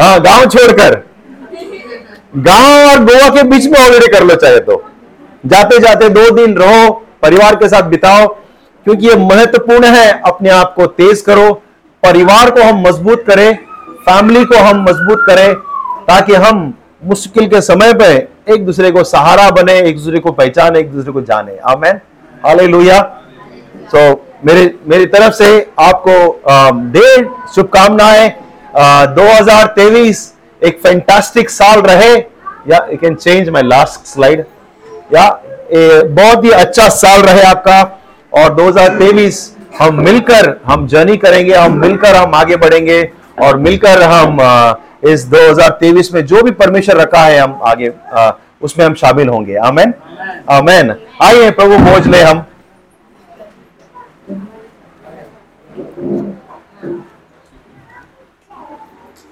हाँ 0.00 0.20
गाँव 0.22 0.46
छोड़कर। 0.48 1.02
गाँव 2.34 2.90
और 2.90 3.04
गोवा 3.04 3.28
के 3.28 3.42
बीच 3.42 3.66
में 3.66 3.78
हॉलीडे 3.80 4.06
कर 4.08 4.24
लो 4.24 4.34
चाहे 4.34 4.58
तो। 4.60 4.82
जाते 5.46 5.78
जाते 5.78 6.08
दो 6.08 6.30
दिन 6.30 6.54
रहो, 6.54 6.90
परिवार 7.22 7.56
के 7.56 7.68
साथ 7.68 7.82
बिताओ, 7.82 8.26
क्योंकि 8.86 9.06
ये 9.08 9.14
महत्वपूर्ण 9.16 9.86
है, 9.86 10.20
अपने 10.26 10.50
आप 10.50 10.74
को 10.74 10.86
तेज 10.86 11.20
करो, 11.20 11.52
परिवार 12.02 12.50
को 12.50 12.62
हम 12.62 12.82
मज़बूत 12.82 13.24
करें 13.26 13.56
फैमिली 14.00 14.44
को 14.44 14.58
हम 14.58 14.82
मज़बूत 14.82 15.24
करें, 15.26 15.54
ताकि 16.06 16.34
हम 16.34 16.72
मुश्किल 17.04 17.46
के 17.48 17.60
समय 17.60 17.92
पर 17.92 18.52
एक 18.52 18.64
दूसरे 18.66 18.90
को 18.90 19.04
सहारा 19.04 19.50
बने, 19.50 19.78
एक 19.80 19.96
दूसरे 19.96 20.18
को 20.18 20.32
पहचाने, 20.32 20.78
एक 20.78 20.92
दूसरे 20.92 21.12
को 21.12 21.20
जाने। 21.20 21.56
आमेन। 21.64 22.00
हालेलुया। 22.46 23.00
सो 23.88 24.00
मेरे, 24.44 24.74
मेरी 24.88 25.06
तरफ़ 25.06 25.32
से 25.34 25.70
आपको 25.78 26.12
ढेर 26.92 27.28
शुभकामनाएँ। 27.54 28.28
2023 29.14 30.34
एक 30.62 30.80
फैंटास्टिक 30.82 31.50
साल 31.50 31.80
रहे, 31.80 32.14
या 32.68 32.86
you 32.90 32.96
can 32.96 33.14
change 33.14 33.48
my 33.48 33.62
last 33.62 34.06
slide 34.06 34.44
या 35.14 35.28
बहुत 35.72 36.44
ही 36.44 36.50
अच्छा 36.50 36.88
साल 36.88 37.22
रहे 37.22 37.42
आपका, 37.42 37.80
और 38.32 38.54
2023 38.54 39.38
हम 39.78 40.02
मिलकर, 40.04 40.60
हम 40.66 40.86
जर्नी 40.86 41.16
करेंगे, 41.16 41.54
हम 41.54 41.78
मिलकर 41.80 42.16
हम 42.16 42.34
आगे 42.34 42.56
बढ़ेंगे, 42.56 43.02
और 43.42 43.56
मिलकर 43.56 44.02
हम 44.02 44.38
इस 45.08 45.24
2023 45.26 46.12
में 46.14 46.24
जो 46.26 46.42
भी 46.42 46.50
परमेश्वर 46.52 46.96
रखा 46.96 47.22
है, 47.22 47.38
हम 47.38 47.58
आगे 47.62 47.92
उसमें 48.62 48.84
हम 48.86 48.94
शामिल 48.94 49.28
होंगे। 49.28 49.56
आमेन? 49.56 49.94
आमेन। 50.50 50.94
आइए, 51.22 51.50
प्रभु 51.50 51.76
भोज 51.78 52.06
ले 52.06 52.22
हम। 52.22 52.44